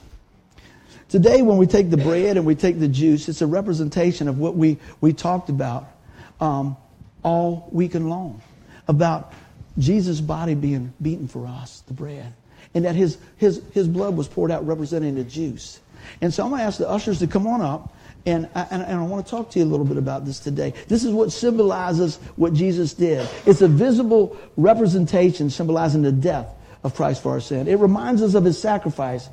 Today, 1.09 1.41
when 1.41 1.57
we 1.57 1.67
take 1.67 1.89
the 1.89 1.97
bread 1.97 2.37
and 2.37 2.45
we 2.45 2.55
take 2.55 2.79
the 2.79 2.87
juice, 2.87 3.27
it's 3.27 3.41
a 3.41 3.47
representation 3.47 4.29
of 4.29 4.39
what 4.39 4.55
we, 4.55 4.77
we 5.01 5.11
talked 5.11 5.49
about 5.49 5.91
um, 6.39 6.77
all 7.23 7.67
weekend 7.71 8.09
long 8.09 8.41
about 8.87 9.33
Jesus' 9.77 10.21
body 10.21 10.55
being 10.55 10.93
beaten 11.01 11.27
for 11.27 11.47
us, 11.47 11.81
the 11.87 11.93
bread, 11.93 12.33
and 12.73 12.85
that 12.85 12.95
his, 12.95 13.17
his, 13.37 13.61
his 13.73 13.87
blood 13.87 14.15
was 14.15 14.27
poured 14.27 14.51
out 14.51 14.65
representing 14.65 15.15
the 15.15 15.23
juice. 15.23 15.79
And 16.21 16.33
so 16.33 16.43
I'm 16.43 16.49
going 16.49 16.59
to 16.59 16.65
ask 16.65 16.77
the 16.77 16.89
ushers 16.89 17.19
to 17.19 17.27
come 17.27 17.47
on 17.47 17.61
up, 17.61 17.93
and 18.25 18.47
I, 18.53 18.67
and, 18.69 18.83
I 18.83 19.01
want 19.03 19.25
to 19.25 19.29
talk 19.29 19.49
to 19.51 19.59
you 19.59 19.65
a 19.65 19.67
little 19.67 19.85
bit 19.85 19.97
about 19.97 20.25
this 20.25 20.39
today. 20.39 20.73
This 20.87 21.03
is 21.03 21.11
what 21.11 21.31
symbolizes 21.31 22.17
what 22.35 22.53
Jesus 22.53 22.93
did. 22.93 23.27
It's 23.45 23.61
a 23.61 23.67
visible 23.67 24.37
representation 24.57 25.49
symbolizing 25.49 26.03
the 26.03 26.11
death 26.11 26.53
of 26.83 26.95
Christ 26.95 27.23
for 27.23 27.31
our 27.31 27.39
sin. 27.39 27.67
It 27.67 27.79
reminds 27.79 28.21
us 28.21 28.35
of 28.35 28.43
his 28.43 28.59
sacrifice 28.59 29.29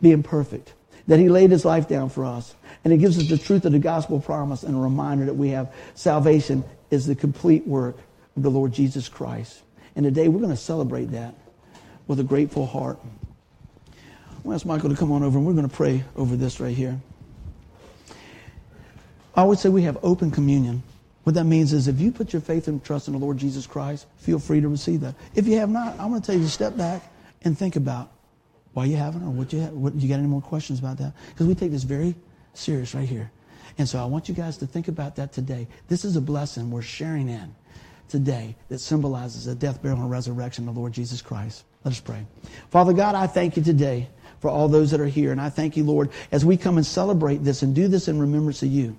being 0.00 0.22
perfect, 0.22 0.72
that 1.08 1.18
he 1.18 1.28
laid 1.28 1.50
his 1.50 1.64
life 1.64 1.88
down 1.88 2.10
for 2.10 2.24
us. 2.24 2.54
And 2.84 2.92
it 2.92 2.98
gives 2.98 3.18
us 3.18 3.28
the 3.28 3.38
truth 3.38 3.64
of 3.64 3.72
the 3.72 3.78
gospel 3.78 4.20
promise 4.20 4.62
and 4.62 4.76
a 4.76 4.80
reminder 4.80 5.24
that 5.24 5.34
we 5.34 5.50
have 5.50 5.72
salvation 5.94 6.64
is 6.90 7.06
the 7.06 7.14
complete 7.14 7.66
work 7.66 7.96
of 8.36 8.42
the 8.42 8.50
Lord 8.50 8.72
Jesus 8.72 9.08
Christ. 9.08 9.62
And 9.96 10.04
today 10.04 10.28
we're 10.28 10.40
going 10.40 10.50
to 10.50 10.56
celebrate 10.56 11.06
that 11.06 11.34
with 12.06 12.20
a 12.20 12.24
grateful 12.24 12.66
heart. 12.66 12.98
I'm 13.02 14.42
going 14.42 14.50
to 14.50 14.54
ask 14.54 14.66
Michael 14.66 14.90
to 14.90 14.96
come 14.96 15.12
on 15.12 15.22
over 15.22 15.38
and 15.38 15.46
we're 15.46 15.54
going 15.54 15.68
to 15.68 15.74
pray 15.74 16.04
over 16.16 16.36
this 16.36 16.60
right 16.60 16.74
here. 16.74 17.00
I 19.34 19.44
would 19.44 19.58
say 19.58 19.68
we 19.68 19.82
have 19.82 19.98
open 20.02 20.30
communion. 20.30 20.82
What 21.24 21.34
that 21.34 21.44
means 21.44 21.72
is 21.72 21.88
if 21.88 22.00
you 22.00 22.10
put 22.10 22.32
your 22.32 22.42
faith 22.42 22.68
and 22.68 22.82
trust 22.84 23.06
in 23.06 23.14
the 23.14 23.18
Lord 23.18 23.38
Jesus 23.38 23.66
Christ, 23.66 24.06
feel 24.16 24.38
free 24.38 24.60
to 24.60 24.68
receive 24.68 25.00
that. 25.00 25.14
If 25.34 25.46
you 25.46 25.58
have 25.58 25.70
not, 25.70 25.98
I'm 25.98 26.10
going 26.10 26.20
to 26.20 26.26
tell 26.26 26.34
you 26.34 26.42
to 26.42 26.50
step 26.50 26.76
back 26.76 27.10
and 27.42 27.56
think 27.56 27.76
about 27.76 28.10
why 28.72 28.86
you 28.86 28.96
haven't 28.96 29.22
or 29.22 29.30
what 29.30 29.52
you 29.52 29.60
have. 29.60 29.72
What, 29.72 29.94
you 29.94 30.08
got 30.08 30.18
any 30.18 30.26
more 30.26 30.42
questions 30.42 30.78
about 30.78 30.98
that? 30.98 31.12
Because 31.28 31.46
we 31.46 31.54
take 31.54 31.70
this 31.70 31.84
very 31.84 32.14
serious 32.54 32.94
right 32.94 33.08
here. 33.08 33.30
And 33.78 33.88
so 33.88 33.98
I 34.00 34.04
want 34.04 34.28
you 34.28 34.34
guys 34.34 34.56
to 34.58 34.66
think 34.66 34.88
about 34.88 35.16
that 35.16 35.32
today. 35.32 35.68
This 35.88 36.04
is 36.04 36.16
a 36.16 36.20
blessing 36.20 36.70
we're 36.70 36.82
sharing 36.82 37.28
in 37.28 37.54
today 38.08 38.56
that 38.68 38.80
symbolizes 38.80 39.46
the 39.46 39.54
death, 39.54 39.80
burial, 39.80 40.02
and 40.02 40.10
resurrection 40.10 40.68
of 40.68 40.74
the 40.74 40.80
Lord 40.80 40.92
Jesus 40.92 41.22
Christ. 41.22 41.64
Let 41.84 41.92
us 41.92 42.00
pray. 42.00 42.26
Father 42.70 42.92
God, 42.92 43.14
I 43.14 43.26
thank 43.26 43.56
you 43.56 43.62
today 43.62 44.08
for 44.40 44.50
all 44.50 44.68
those 44.68 44.90
that 44.90 45.00
are 45.00 45.06
here. 45.06 45.32
And 45.32 45.40
I 45.40 45.48
thank 45.48 45.76
you, 45.76 45.84
Lord, 45.84 46.10
as 46.30 46.44
we 46.44 46.56
come 46.56 46.76
and 46.76 46.84
celebrate 46.84 47.38
this 47.38 47.62
and 47.62 47.74
do 47.74 47.88
this 47.88 48.08
in 48.08 48.18
remembrance 48.20 48.62
of 48.62 48.68
you. 48.68 48.98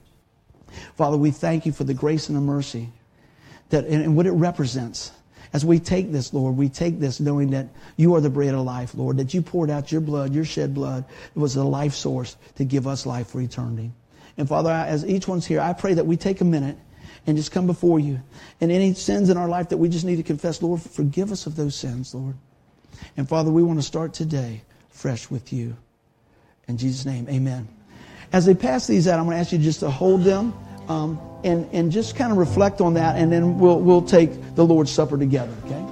Father, 0.96 1.18
we 1.18 1.32
thank 1.32 1.66
you 1.66 1.72
for 1.72 1.84
the 1.84 1.94
grace 1.94 2.30
and 2.30 2.38
the 2.38 2.42
mercy 2.42 2.90
that, 3.70 3.86
and 3.86 4.16
what 4.16 4.26
it 4.26 4.32
represents. 4.32 5.12
As 5.54 5.64
we 5.64 5.80
take 5.80 6.12
this, 6.12 6.34
Lord, 6.34 6.58
we 6.58 6.68
take 6.68 7.00
this 7.00 7.20
knowing 7.20 7.52
that 7.52 7.68
you 7.96 8.16
are 8.16 8.22
the 8.22 8.30
bread 8.30 8.56
of 8.56 8.62
life, 8.62 8.96
Lord, 8.96 9.18
that 9.18 9.34
you 9.36 9.42
poured 9.44 9.70
out 9.70 9.92
your 9.92 10.02
blood, 10.02 10.34
your 10.34 10.46
shed 10.46 10.74
blood. 10.74 11.06
It 11.36 11.40
was 11.40 11.54
the 11.54 11.64
life 11.64 11.94
source 11.94 12.36
to 12.56 12.66
give 12.66 12.88
us 12.88 13.06
life 13.06 13.28
for 13.28 13.40
eternity. 13.40 13.92
And 14.36 14.50
Father, 14.50 14.72
as 14.72 15.06
each 15.06 15.28
one's 15.28 15.46
here, 15.46 15.62
I 15.62 15.74
pray 15.74 15.94
that 15.94 16.08
we 16.08 16.18
take 16.18 16.42
a 16.42 16.46
minute 16.46 16.78
and 17.28 17.38
just 17.38 17.52
come 17.52 17.68
before 17.68 18.00
you. 18.00 18.20
And 18.62 18.72
any 18.72 18.96
sins 18.96 19.30
in 19.30 19.38
our 19.38 19.48
life 19.48 19.70
that 19.70 19.78
we 19.78 19.90
just 19.90 20.06
need 20.06 20.16
to 20.16 20.24
confess, 20.24 20.62
Lord, 20.62 20.82
forgive 20.82 21.32
us 21.32 21.46
of 21.46 21.56
those 21.56 21.76
sins, 21.76 22.16
Lord. 22.16 22.36
And 23.16 23.30
Father, 23.30 23.52
we 23.52 23.62
want 23.62 23.80
to 23.80 23.86
start 23.86 24.14
today 24.14 24.64
fresh 24.90 25.30
with 25.30 25.54
you. 25.54 25.76
In 26.68 26.78
Jesus' 26.78 27.06
name, 27.06 27.28
amen. 27.30 27.68
As 28.32 28.46
they 28.46 28.56
pass 28.56 28.88
these 28.88 29.08
out, 29.08 29.20
I'm 29.20 29.26
going 29.26 29.36
to 29.36 29.42
ask 29.42 29.52
you 29.52 29.60
just 29.60 29.82
to 29.82 29.92
hold 29.92 30.24
them 30.24 30.54
um, 30.88 31.20
and, 31.44 31.68
and 31.74 31.92
just 31.92 32.16
kind 32.16 32.32
of 32.32 32.38
reflect 32.38 32.82
on 32.82 32.94
that, 32.96 33.16
and 33.16 33.32
then 33.32 33.60
we'll, 33.60 33.80
we'll 33.80 34.02
take 34.02 34.56
the 34.56 34.66
Lord's 34.66 34.92
Supper 34.92 35.18
together, 35.18 35.54
okay? 35.66 35.83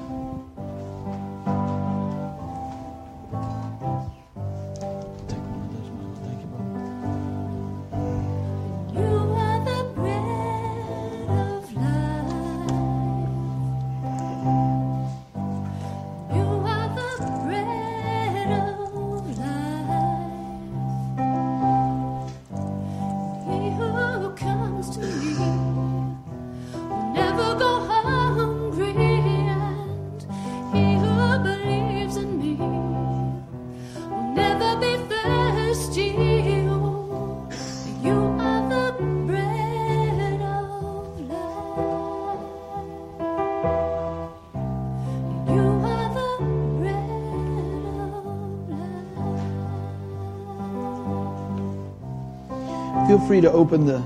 To 53.41 53.51
open 53.51 53.85
the, 53.85 53.99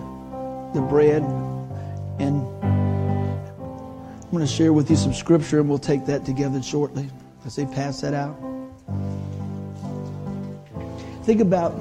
the 0.74 0.82
bread 0.82 1.24
and 2.20 2.42
I'm 2.64 4.32
going 4.32 4.46
to 4.46 4.48
share 4.48 4.74
with 4.74 4.90
you 4.90 4.96
some 4.96 5.14
scripture 5.14 5.60
and 5.60 5.70
we'll 5.70 5.78
take 5.78 6.06
that 6.08 6.26
together 6.26 6.62
shortly 6.62 7.10
as 7.46 7.56
they 7.56 7.66
pass 7.66 8.02
that 8.02 8.14
out. 8.14 8.36
Think 11.24 11.42
about 11.42 11.74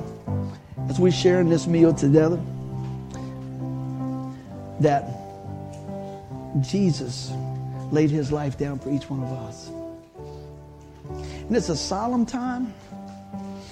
as 0.88 0.98
we 0.98 1.10
share 1.10 1.40
in 1.40 1.48
this 1.48 1.66
meal 1.66 1.92
together 1.92 2.40
that 4.80 5.04
Jesus 6.60 7.32
laid 7.90 8.10
his 8.10 8.30
life 8.32 8.58
down 8.58 8.78
for 8.78 8.90
each 8.90 9.08
one 9.08 9.22
of 9.22 9.32
us. 9.32 9.68
And 11.46 11.56
it's 11.56 11.68
a 11.68 11.76
solemn 11.76 12.26
time, 12.26 12.72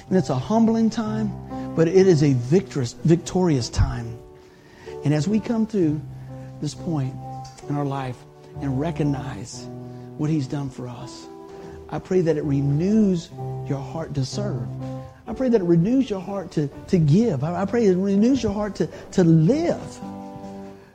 and 0.09 0.19
it's 0.19 0.31
a 0.31 0.35
humbling 0.35 0.91
time, 0.91 1.33
but 1.75 1.89
it 1.89 2.07
is 2.07 2.23
a 2.23 2.35
victorious, 2.35 2.95
victorious 3.05 3.69
time. 3.69 4.19
And 5.05 5.13
as 5.15 5.27
we 5.27 5.41
come 5.41 5.67
to 5.69 6.01
this 6.61 6.75
point 6.75 7.15
in 7.69 7.77
our 7.77 7.85
life 7.85 8.17
and 8.61 8.79
recognize 8.79 9.67
what 10.19 10.31
he's 10.31 10.47
done 10.47 10.71
for 10.71 10.89
us, 10.89 11.27
I 11.89 11.99
pray 11.99 12.21
that 12.23 12.37
it 12.37 12.45
renews 12.45 13.31
your 13.67 13.79
heart 13.79 14.15
to 14.15 14.25
serve. 14.25 14.67
I 15.27 15.35
pray 15.35 15.49
that 15.49 15.61
it 15.61 15.65
renews 15.65 16.09
your 16.11 16.21
heart 16.21 16.51
to, 16.53 16.69
to 16.89 16.99
give. 16.99 17.45
I, 17.45 17.63
I 17.63 17.65
pray 17.65 17.87
it 17.87 17.97
renews 17.97 18.43
your 18.43 18.53
heart 18.53 18.75
to, 18.77 18.89
to 19.13 19.25
live. 19.25 20.01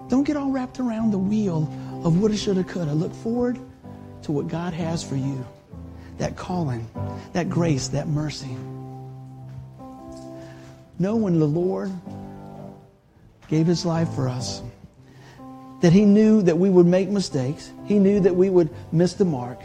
Don't 0.10 0.24
get 0.24 0.38
all 0.38 0.52
wrapped 0.52 0.80
around 0.80 1.12
the 1.12 1.18
wheel 1.18 1.64
of 2.04 2.22
what 2.22 2.32
it 2.32 2.38
shoulda, 2.38 2.64
coulda. 2.64 2.94
Look 2.94 3.14
forward 3.14 3.60
to 4.24 4.32
what 4.32 4.48
God 4.48 4.74
has 4.74 5.04
for 5.04 5.16
you 5.16 5.46
that 6.18 6.36
calling, 6.36 6.88
that 7.34 7.50
grace, 7.50 7.90
that 7.90 8.08
mercy. 8.08 8.56
Know 11.00 11.16
when 11.16 11.40
the 11.40 11.48
Lord 11.48 11.92
gave 13.48 13.68
his 13.68 13.86
life 13.86 14.10
for 14.14 14.28
us, 14.28 14.62
that 15.82 15.94
he 15.94 16.06
knew 16.06 16.42
that 16.42 16.58
we 16.58 16.70
would 16.70 16.88
make 16.88 17.10
mistakes, 17.10 17.72
he 17.86 18.00
knew 18.00 18.20
that 18.22 18.36
we 18.36 18.50
would 18.50 18.70
miss 18.92 19.14
the 19.14 19.26
mark. 19.26 19.60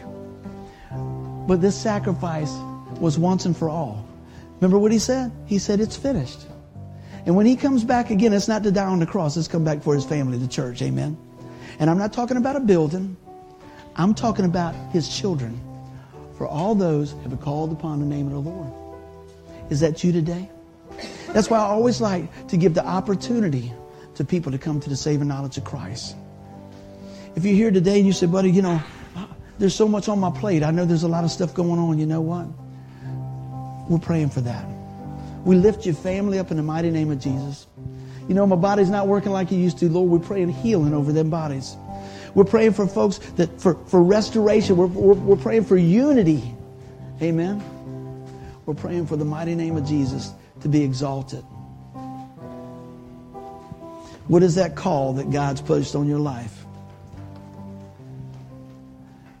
But 1.47 1.59
this 1.59 1.75
sacrifice 1.75 2.51
was 2.99 3.17
once 3.17 3.45
and 3.45 3.57
for 3.57 3.67
all. 3.67 4.07
Remember 4.55 4.77
what 4.77 4.91
he 4.91 4.99
said? 4.99 5.31
He 5.45 5.57
said, 5.57 5.79
It's 5.79 5.97
finished. 5.97 6.45
And 7.25 7.35
when 7.35 7.45
he 7.45 7.55
comes 7.55 7.83
back 7.83 8.11
again, 8.11 8.33
it's 8.33 8.47
not 8.47 8.63
to 8.63 8.71
die 8.71 8.85
on 8.85 8.99
the 8.99 9.05
cross, 9.05 9.35
it's 9.35 9.47
come 9.47 9.63
back 9.63 9.81
for 9.81 9.95
his 9.95 10.05
family, 10.05 10.37
the 10.37 10.47
church. 10.47 10.81
Amen. 10.81 11.17
And 11.79 11.89
I'm 11.89 11.97
not 11.97 12.13
talking 12.13 12.37
about 12.37 12.55
a 12.55 12.59
building, 12.59 13.17
I'm 13.95 14.13
talking 14.13 14.45
about 14.45 14.75
his 14.91 15.09
children. 15.09 15.59
For 16.37 16.47
all 16.47 16.75
those 16.75 17.13
have 17.23 17.39
called 17.41 17.71
upon 17.71 17.99
the 17.99 18.05
name 18.05 18.27
of 18.27 18.33
the 18.33 18.49
Lord. 18.49 18.71
Is 19.69 19.79
that 19.79 20.03
you 20.03 20.11
today? 20.11 20.49
That's 21.33 21.49
why 21.49 21.57
I 21.57 21.63
always 21.63 21.99
like 21.99 22.47
to 22.49 22.57
give 22.57 22.75
the 22.75 22.85
opportunity 22.85 23.73
to 24.15 24.23
people 24.23 24.51
to 24.51 24.59
come 24.59 24.79
to 24.79 24.89
the 24.89 24.95
saving 24.95 25.27
knowledge 25.27 25.57
of 25.57 25.63
Christ. 25.63 26.15
If 27.35 27.43
you're 27.43 27.55
here 27.55 27.71
today 27.71 27.97
and 27.97 28.05
you 28.05 28.13
say, 28.13 28.27
buddy, 28.27 28.51
you 28.51 28.61
know, 28.61 28.79
there's 29.57 29.73
so 29.73 29.87
much 29.87 30.07
on 30.07 30.19
my 30.19 30.29
plate. 30.29 30.61
I 30.61 30.69
know 30.69 30.85
there's 30.85 31.03
a 31.03 31.07
lot 31.07 31.23
of 31.23 31.31
stuff 31.31 31.55
going 31.55 31.79
on. 31.79 31.97
You 31.97 32.05
know 32.05 32.21
what? 32.21 32.45
We're 33.89 33.97
praying 33.97 34.29
for 34.29 34.41
that. 34.41 34.65
We 35.43 35.55
lift 35.55 35.87
your 35.87 35.95
family 35.95 36.37
up 36.37 36.51
in 36.51 36.57
the 36.57 36.63
mighty 36.63 36.91
name 36.91 37.09
of 37.09 37.19
Jesus. 37.19 37.65
You 38.27 38.35
know, 38.35 38.45
my 38.45 38.55
body's 38.55 38.91
not 38.91 39.07
working 39.07 39.31
like 39.31 39.51
it 39.51 39.55
used 39.55 39.79
to. 39.79 39.89
Lord, 39.89 40.09
we're 40.09 40.25
praying 40.25 40.49
healing 40.49 40.93
over 40.93 41.11
them 41.11 41.31
bodies. 41.31 41.75
We're 42.35 42.45
praying 42.45 42.73
for 42.73 42.87
folks 42.87 43.17
that 43.35 43.59
for, 43.59 43.75
for 43.87 44.03
restoration. 44.03 44.77
We're, 44.77 44.85
we're, 44.85 45.13
we're 45.15 45.35
praying 45.35 45.65
for 45.65 45.77
unity. 45.77 46.53
Amen. 47.21 47.61
We're 48.65 48.75
praying 48.75 49.07
for 49.07 49.17
the 49.17 49.25
mighty 49.25 49.55
name 49.55 49.75
of 49.75 49.85
Jesus 49.85 50.31
to 50.63 50.69
be 50.69 50.81
exalted. 50.81 51.43
What 54.27 54.41
is 54.41 54.55
that 54.55 54.75
call 54.75 55.13
that 55.13 55.29
God's 55.29 55.61
placed 55.61 55.95
on 55.95 56.07
your 56.07 56.19
life? 56.19 56.65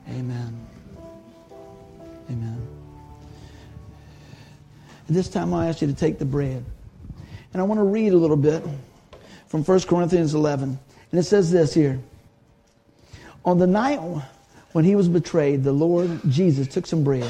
Amen. 0.09 0.67
Amen. 2.29 2.67
At 5.07 5.15
this 5.15 5.29
time, 5.29 5.53
I 5.53 5.69
ask 5.69 5.81
you 5.81 5.87
to 5.87 5.93
take 5.93 6.19
the 6.19 6.25
bread. 6.25 6.63
And 7.53 7.61
I 7.61 7.65
want 7.65 7.79
to 7.79 7.83
read 7.83 8.13
a 8.13 8.17
little 8.17 8.37
bit 8.37 8.63
from 9.47 9.63
1 9.63 9.81
Corinthians 9.81 10.33
11. 10.33 10.77
And 11.11 11.19
it 11.19 11.23
says 11.23 11.51
this 11.51 11.73
here. 11.73 11.99
On 13.45 13.59
the 13.59 13.67
night 13.67 13.99
when 14.73 14.83
he 14.83 14.95
was 14.95 15.07
betrayed, 15.07 15.63
the 15.63 15.71
Lord 15.71 16.19
Jesus 16.27 16.67
took 16.67 16.85
some 16.85 17.03
bread 17.03 17.29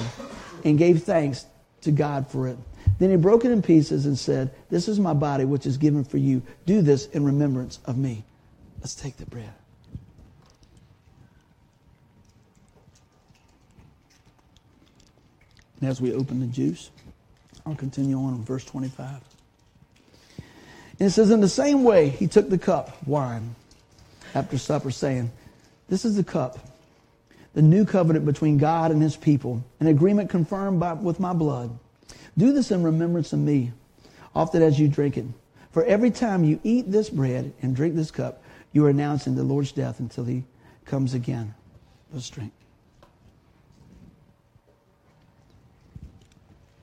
and 0.63 0.77
gave 0.77 1.03
thanks 1.03 1.45
to 1.81 1.91
God 1.91 2.27
for 2.27 2.47
it. 2.47 2.57
Then 2.99 3.09
he 3.09 3.15
broke 3.15 3.43
it 3.45 3.51
in 3.51 3.61
pieces 3.61 4.05
and 4.05 4.17
said, 4.17 4.51
This 4.69 4.87
is 4.87 4.99
my 4.99 5.13
body, 5.13 5.45
which 5.45 5.65
is 5.65 5.77
given 5.77 6.03
for 6.03 6.17
you. 6.17 6.41
Do 6.65 6.81
this 6.81 7.07
in 7.07 7.25
remembrance 7.25 7.79
of 7.85 7.97
me. 7.97 8.23
Let's 8.79 8.95
take 8.95 9.17
the 9.17 9.25
bread. 9.25 9.53
And 15.79 15.89
as 15.89 15.99
we 15.99 16.13
open 16.13 16.39
the 16.39 16.47
juice, 16.47 16.91
I'll 17.65 17.75
continue 17.75 18.17
on 18.17 18.35
in 18.35 18.43
verse 18.43 18.63
25. 18.63 19.21
And 20.99 21.09
it 21.09 21.11
says, 21.11 21.31
In 21.31 21.41
the 21.41 21.49
same 21.49 21.83
way, 21.83 22.09
he 22.09 22.27
took 22.27 22.49
the 22.49 22.57
cup, 22.57 23.05
wine, 23.05 23.55
after 24.33 24.57
supper, 24.57 24.91
saying, 24.91 25.31
This 25.89 26.05
is 26.05 26.15
the 26.15 26.23
cup, 26.23 26.57
the 27.53 27.61
new 27.61 27.83
covenant 27.83 28.25
between 28.25 28.57
God 28.57 28.91
and 28.91 29.01
his 29.01 29.17
people, 29.17 29.63
an 29.79 29.87
agreement 29.87 30.29
confirmed 30.29 30.79
by, 30.79 30.93
with 30.93 31.19
my 31.19 31.33
blood. 31.33 31.77
Do 32.38 32.51
this 32.53 32.71
in 32.71 32.84
remembrance 32.84 33.34
of 33.34 33.39
me, 33.39 33.71
often 34.36 34.61
as 34.61 34.79
you 34.79 34.88
drink 34.88 35.17
it. 35.17 35.25
For 35.71 35.84
every 35.84 36.11
time 36.11 36.43
you 36.43 36.59
eat 36.63 36.91
this 36.91 37.09
bread 37.09 37.53
and 37.61 37.75
drink 37.75 37.95
this 37.95 38.11
cup, 38.11 38.43
you 38.71 38.86
are 38.86 38.89
announcing 38.89 39.36
the 39.36 39.43
Lord's 39.43 39.71
death 39.71 39.99
until 39.99 40.23
he 40.25 40.43
comes 40.86 41.13
again. 41.13 41.53
Let's 42.11 42.29
drink. 42.29 42.51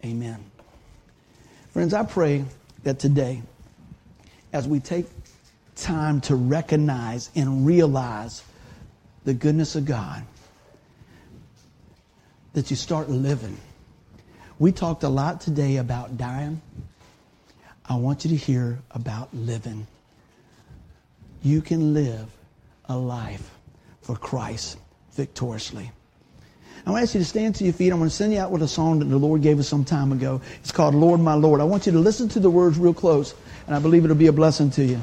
Amen. 0.04 0.38
Friends, 1.70 1.94
I 1.94 2.04
pray 2.04 2.44
that 2.84 2.98
today, 2.98 3.42
as 4.52 4.66
we 4.66 4.80
take 4.80 5.06
time 5.76 6.20
to 6.22 6.34
recognize 6.34 7.30
and 7.36 7.66
realize 7.66 8.42
the 9.24 9.34
goodness 9.34 9.76
of 9.76 9.84
God, 9.84 10.24
that 12.54 12.70
you 12.70 12.76
start 12.76 13.08
living. 13.08 13.56
We 14.60 14.72
talked 14.72 15.04
a 15.04 15.08
lot 15.08 15.40
today 15.40 15.78
about 15.78 16.18
dying. 16.18 16.60
I 17.86 17.96
want 17.96 18.26
you 18.26 18.30
to 18.32 18.36
hear 18.36 18.78
about 18.90 19.32
living. 19.32 19.86
You 21.42 21.62
can 21.62 21.94
live 21.94 22.26
a 22.84 22.94
life 22.94 23.56
for 24.02 24.16
Christ 24.16 24.76
victoriously. 25.12 25.90
I 26.84 26.90
want 26.90 27.00
to 27.00 27.04
ask 27.04 27.14
you 27.14 27.20
to 27.20 27.24
stand 27.24 27.54
to 27.54 27.64
your 27.64 27.72
feet. 27.72 27.90
I'm 27.90 28.00
going 28.00 28.10
to 28.10 28.14
send 28.14 28.34
you 28.34 28.38
out 28.38 28.50
with 28.50 28.60
a 28.60 28.68
song 28.68 28.98
that 28.98 29.06
the 29.06 29.16
Lord 29.16 29.40
gave 29.40 29.58
us 29.58 29.66
some 29.66 29.82
time 29.82 30.12
ago. 30.12 30.42
It's 30.60 30.72
called 30.72 30.94
Lord, 30.94 31.20
My 31.20 31.34
Lord. 31.34 31.62
I 31.62 31.64
want 31.64 31.86
you 31.86 31.92
to 31.92 31.98
listen 31.98 32.28
to 32.28 32.38
the 32.38 32.50
words 32.50 32.76
real 32.76 32.92
close, 32.92 33.34
and 33.66 33.74
I 33.74 33.78
believe 33.78 34.04
it'll 34.04 34.14
be 34.14 34.26
a 34.26 34.32
blessing 34.32 34.70
to 34.72 34.84
you. 34.84 35.00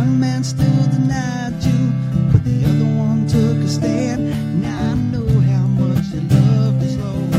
One 0.00 0.16
man 0.18 0.42
still 0.42 0.84
denied 0.96 1.62
you, 1.62 1.92
but 2.32 2.42
the 2.42 2.64
other 2.64 2.88
one 3.06 3.26
took 3.26 3.58
a 3.62 3.68
stand. 3.68 4.32
Now 4.62 4.92
I 4.92 4.94
know 5.12 5.28
how 5.52 5.66
much 5.80 6.06
you 6.14 6.22
love 6.36 6.80
this 6.80 6.96
Lord. 6.96 7.30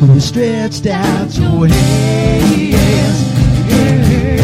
When 0.00 0.08
you 0.14 0.20
stretched 0.20 0.86
out 0.86 1.28
your 1.36 1.68
hands, 1.68 3.20
yeah, 3.68 4.40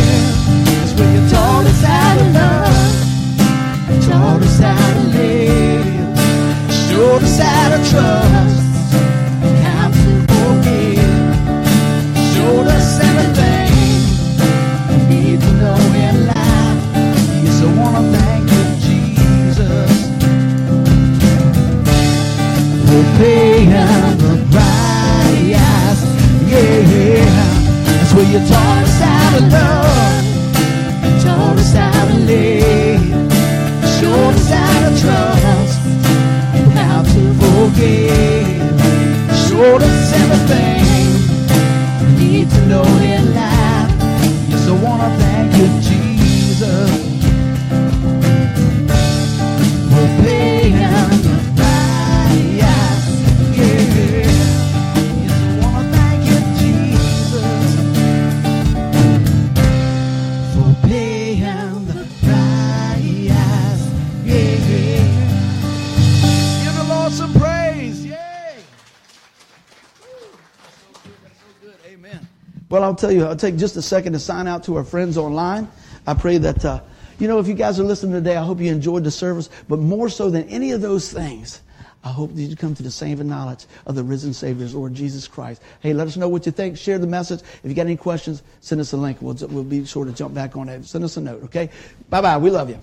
that's 0.67 0.93
when 0.99 1.09
you 1.17 1.23
taught 1.31 1.65
us 1.65 1.83
how 1.83 2.11
to 2.19 2.25
love, 2.41 4.05
taught 4.07 4.43
us 4.43 4.59
how 4.59 4.93
to 4.99 5.05
live, 5.17 6.19
showed 6.91 7.23
us 7.23 7.39
how 7.39 7.69
to 7.73 7.79
trust, 7.91 8.20
taught 28.49 28.83
us 28.85 28.99
how 29.01 29.27
to 29.37 29.43
love, 29.57 30.25
taught 31.23 31.57
us 31.59 31.73
how 31.73 32.05
to 32.07 32.17
live, 32.31 33.03
showed 33.99 34.35
us 34.35 34.49
how 34.51 34.89
to 34.89 34.91
trust, 35.01 35.81
and 36.57 36.71
how 36.73 37.03
to 37.03 37.23
forgive, 37.41 38.81
showed 39.49 39.83
us 39.83 40.13
everything 40.23 40.85
we 42.07 42.25
need 42.25 42.51
to 42.51 42.61
know 42.67 42.85
in 43.03 43.35
life. 43.35 43.91
Yes, 44.49 44.69
I 44.69 44.71
want 44.83 45.01
to 45.03 45.09
thank 45.19 45.49
you, 45.57 45.69
tell 73.01 73.11
you, 73.11 73.25
I'll 73.25 73.37
take 73.37 73.57
just 73.57 73.77
a 73.77 73.83
second 73.83 74.13
to 74.13 74.19
sign 74.19 74.47
out 74.47 74.65
to 74.65 74.77
our 74.77 74.85
friends 74.85 75.17
online. 75.17 75.69
I 76.07 76.15
pray 76.15 76.39
that, 76.39 76.65
uh, 76.65 76.81
you 77.19 77.29
know, 77.29 77.39
if 77.39 77.49
you 77.49 77.55
guys 77.55 77.81
are 77.81 77.85
listening 77.85 78.13
today, 78.13 78.37
I 78.37 78.45
hope 78.45 78.61
you 78.61 78.71
enjoyed 78.71 79.05
the 79.05 79.11
service. 79.11 79.49
But 79.69 79.79
more 79.79 80.09
so 80.09 80.31
than 80.31 80.49
any 80.49 80.73
of 80.73 80.81
those 80.81 81.13
things, 81.13 81.63
I 82.05 82.09
hope 82.09 82.35
that 82.35 82.43
you 82.43 82.57
come 82.57 82.75
to 82.75 82.83
the 82.83 82.91
saving 82.91 83.29
knowledge 83.29 83.67
of 83.87 83.95
the 83.95 84.03
risen 84.03 84.33
Savior, 84.33 84.67
Lord 84.69 84.95
Jesus 84.95 85.29
Christ. 85.29 85.63
Hey, 85.81 85.93
let 85.93 86.07
us 86.07 86.17
know 86.17 86.29
what 86.29 86.47
you 86.47 86.53
think. 86.53 86.79
Share 86.79 86.99
the 86.99 87.07
message. 87.07 87.41
If 87.41 87.69
you 87.69 87.75
got 87.75 87.83
any 87.83 87.97
questions, 87.97 88.43
send 88.61 88.81
us 88.81 88.93
a 88.93 88.97
link. 88.97 89.19
We'll, 89.21 89.35
we'll 89.49 89.65
be 89.65 89.85
sure 89.85 90.05
to 90.05 90.13
jump 90.13 90.35
back 90.35 90.57
on 90.57 90.69
it. 90.69 90.85
Send 90.85 91.05
us 91.05 91.17
a 91.17 91.21
note, 91.21 91.43
okay? 91.45 91.71
Bye 92.09 92.21
bye. 92.21 92.39
We 92.39 92.51
love 92.51 92.71
you. 92.71 92.79